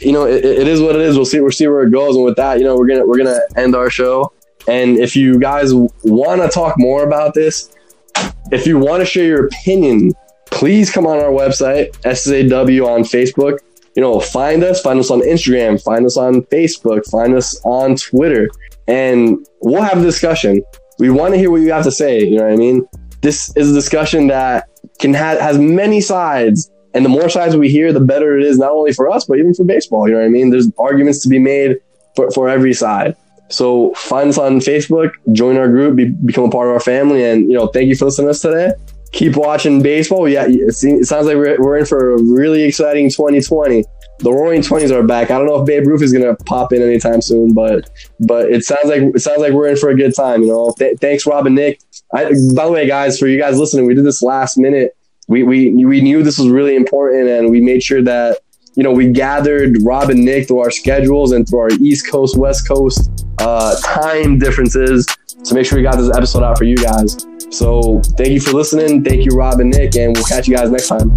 you 0.00 0.12
know, 0.12 0.26
it, 0.26 0.44
it 0.44 0.68
is 0.68 0.80
what 0.80 0.96
it 0.96 1.02
is. 1.02 1.16
We'll 1.16 1.24
see. 1.24 1.40
We'll 1.40 1.50
see 1.50 1.66
where 1.66 1.82
it 1.82 1.90
goes. 1.90 2.16
And 2.16 2.24
with 2.24 2.36
that, 2.36 2.58
you 2.58 2.64
know, 2.64 2.76
we're 2.76 2.86
gonna 2.86 3.06
we're 3.06 3.18
gonna 3.18 3.40
end 3.56 3.74
our 3.74 3.90
show. 3.90 4.32
And 4.66 4.98
if 4.98 5.14
you 5.14 5.38
guys 5.38 5.74
want 5.74 6.40
to 6.40 6.48
talk 6.48 6.76
more 6.78 7.04
about 7.04 7.34
this, 7.34 7.74
if 8.50 8.66
you 8.66 8.78
want 8.78 9.00
to 9.00 9.06
share 9.06 9.26
your 9.26 9.46
opinion, 9.46 10.12
please 10.46 10.90
come 10.90 11.06
on 11.06 11.18
our 11.18 11.30
website, 11.30 11.92
SSAW 12.02 12.86
on 12.86 13.02
Facebook. 13.02 13.58
You 13.96 14.02
know, 14.02 14.18
find 14.18 14.64
us, 14.64 14.80
find 14.80 14.98
us 14.98 15.10
on 15.10 15.20
Instagram, 15.20 15.82
find 15.82 16.04
us 16.04 16.16
on 16.16 16.42
Facebook, 16.42 17.08
find 17.10 17.34
us 17.34 17.60
on 17.64 17.96
Twitter, 17.96 18.50
and 18.88 19.46
we'll 19.60 19.82
have 19.82 19.98
a 19.98 20.02
discussion. 20.02 20.62
We 20.98 21.10
want 21.10 21.34
to 21.34 21.38
hear 21.38 21.50
what 21.50 21.60
you 21.60 21.72
have 21.72 21.84
to 21.84 21.92
say. 21.92 22.24
You 22.24 22.38
know 22.38 22.44
what 22.44 22.52
I 22.52 22.56
mean? 22.56 22.86
This 23.20 23.54
is 23.56 23.70
a 23.70 23.74
discussion 23.74 24.26
that 24.28 24.68
can 24.98 25.14
have 25.14 25.40
has 25.40 25.58
many 25.58 26.00
sides, 26.00 26.70
and 26.92 27.04
the 27.04 27.08
more 27.08 27.28
sides 27.28 27.56
we 27.56 27.68
hear, 27.68 27.92
the 27.92 28.00
better 28.00 28.36
it 28.36 28.44
is, 28.44 28.58
not 28.58 28.72
only 28.72 28.92
for 28.92 29.08
us, 29.08 29.24
but 29.24 29.38
even 29.38 29.54
for 29.54 29.64
baseball. 29.64 30.08
You 30.08 30.14
know 30.14 30.20
what 30.20 30.26
I 30.26 30.30
mean? 30.30 30.50
There's 30.50 30.70
arguments 30.78 31.22
to 31.22 31.28
be 31.28 31.38
made 31.38 31.76
for, 32.16 32.30
for 32.32 32.48
every 32.48 32.74
side. 32.74 33.16
So 33.48 33.94
find 33.94 34.28
us 34.28 34.38
on 34.38 34.58
Facebook, 34.58 35.12
join 35.32 35.56
our 35.56 35.68
group, 35.68 35.96
be, 35.96 36.06
become 36.06 36.44
a 36.44 36.50
part 36.50 36.68
of 36.68 36.74
our 36.74 36.80
family, 36.80 37.24
and 37.24 37.50
you 37.50 37.56
know, 37.56 37.68
thank 37.68 37.88
you 37.88 37.96
for 37.96 38.06
listening 38.06 38.26
to 38.26 38.30
us 38.30 38.40
today. 38.40 38.72
Keep 39.14 39.36
watching 39.36 39.80
baseball. 39.80 40.28
Yeah, 40.28 40.46
it, 40.48 40.74
sounds 40.74 41.26
like 41.26 41.36
we're, 41.36 41.56
we're 41.60 41.78
in 41.78 41.86
for 41.86 42.14
a 42.14 42.22
really 42.22 42.62
exciting 42.62 43.08
2020. 43.10 43.84
The 44.18 44.32
Roaring 44.32 44.60
Twenties 44.60 44.90
are 44.90 45.04
back. 45.04 45.30
I 45.30 45.38
don't 45.38 45.46
know 45.46 45.60
if 45.60 45.66
Babe 45.66 45.86
Ruth 45.86 46.02
is 46.02 46.12
gonna 46.12 46.34
pop 46.34 46.72
in 46.72 46.82
anytime 46.82 47.22
soon, 47.22 47.52
but 47.52 47.90
but 48.20 48.50
it 48.50 48.64
sounds 48.64 48.86
like 48.86 49.02
it 49.02 49.20
sounds 49.20 49.40
like 49.40 49.52
we're 49.52 49.68
in 49.68 49.76
for 49.76 49.90
a 49.90 49.96
good 49.96 50.14
time. 50.14 50.42
You 50.42 50.48
know, 50.48 50.74
Th- 50.76 50.98
thanks 50.98 51.26
Rob 51.26 51.46
and 51.46 51.54
Nick. 51.54 51.80
I, 52.12 52.24
by 52.54 52.66
the 52.66 52.72
way, 52.72 52.86
guys, 52.88 53.18
for 53.18 53.26
you 53.28 53.38
guys 53.38 53.58
listening, 53.58 53.86
we 53.86 53.94
did 53.94 54.04
this 54.04 54.22
last 54.22 54.56
minute. 54.56 54.96
We 55.28 55.42
we 55.44 55.84
we 55.84 56.00
knew 56.00 56.22
this 56.22 56.38
was 56.38 56.48
really 56.48 56.74
important, 56.74 57.28
and 57.28 57.50
we 57.50 57.60
made 57.60 57.82
sure 57.82 58.02
that 58.02 58.38
you 58.76 58.82
know, 58.82 58.90
we 58.90 59.08
gathered 59.08 59.76
Rob 59.82 60.10
and 60.10 60.24
Nick 60.24 60.48
through 60.48 60.58
our 60.58 60.70
schedules 60.70 61.30
and 61.30 61.48
through 61.48 61.60
our 61.60 61.70
East 61.80 62.10
Coast, 62.10 62.36
West 62.36 62.66
Coast 62.66 63.24
uh, 63.38 63.76
time 63.82 64.38
differences 64.38 65.06
to 65.44 65.54
make 65.54 65.66
sure 65.66 65.78
we 65.78 65.84
got 65.84 65.96
this 65.96 66.10
episode 66.16 66.42
out 66.42 66.58
for 66.58 66.64
you 66.64 66.76
guys. 66.76 67.16
So 67.54 68.00
thank 68.16 68.30
you 68.30 68.40
for 68.40 68.50
listening. 68.50 69.04
Thank 69.04 69.24
you, 69.24 69.30
Rob 69.30 69.60
and 69.60 69.70
Nick, 69.70 69.94
and 69.94 70.16
we'll 70.16 70.24
catch 70.24 70.48
you 70.48 70.56
guys 70.56 70.72
next 70.72 70.88
time. 70.88 71.16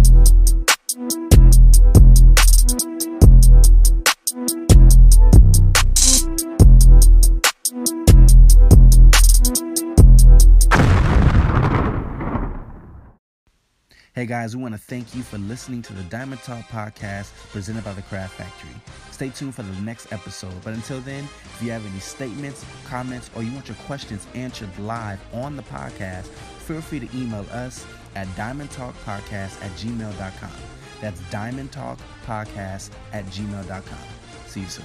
Hey 14.14 14.26
guys, 14.26 14.56
we 14.56 14.62
want 14.62 14.74
to 14.74 14.78
thank 14.78 15.16
you 15.16 15.22
for 15.22 15.38
listening 15.38 15.82
to 15.82 15.92
the 15.92 16.04
Diamond 16.04 16.40
Talk 16.42 16.64
podcast 16.66 17.32
presented 17.50 17.84
by 17.84 17.94
the 17.94 18.02
Craft 18.02 18.34
Factory. 18.34 19.07
Stay 19.18 19.30
tuned 19.30 19.52
for 19.52 19.64
the 19.64 19.80
next 19.80 20.12
episode. 20.12 20.54
But 20.62 20.74
until 20.74 21.00
then, 21.00 21.24
if 21.24 21.60
you 21.60 21.72
have 21.72 21.84
any 21.84 21.98
statements, 21.98 22.64
comments, 22.84 23.28
or 23.34 23.42
you 23.42 23.50
want 23.50 23.66
your 23.66 23.76
questions 23.78 24.24
answered 24.36 24.70
live 24.78 25.18
on 25.32 25.56
the 25.56 25.64
podcast, 25.64 26.26
feel 26.68 26.80
free 26.80 27.00
to 27.00 27.08
email 27.16 27.44
us 27.50 27.84
at 28.14 28.28
diamondtalkpodcast 28.36 29.60
at 29.60 29.72
gmail.com. 29.72 30.52
That's 31.00 31.20
diamondtalkpodcast 31.32 32.90
at 33.12 33.24
gmail.com. 33.24 33.98
See 34.46 34.60
you 34.60 34.68
soon. 34.68 34.84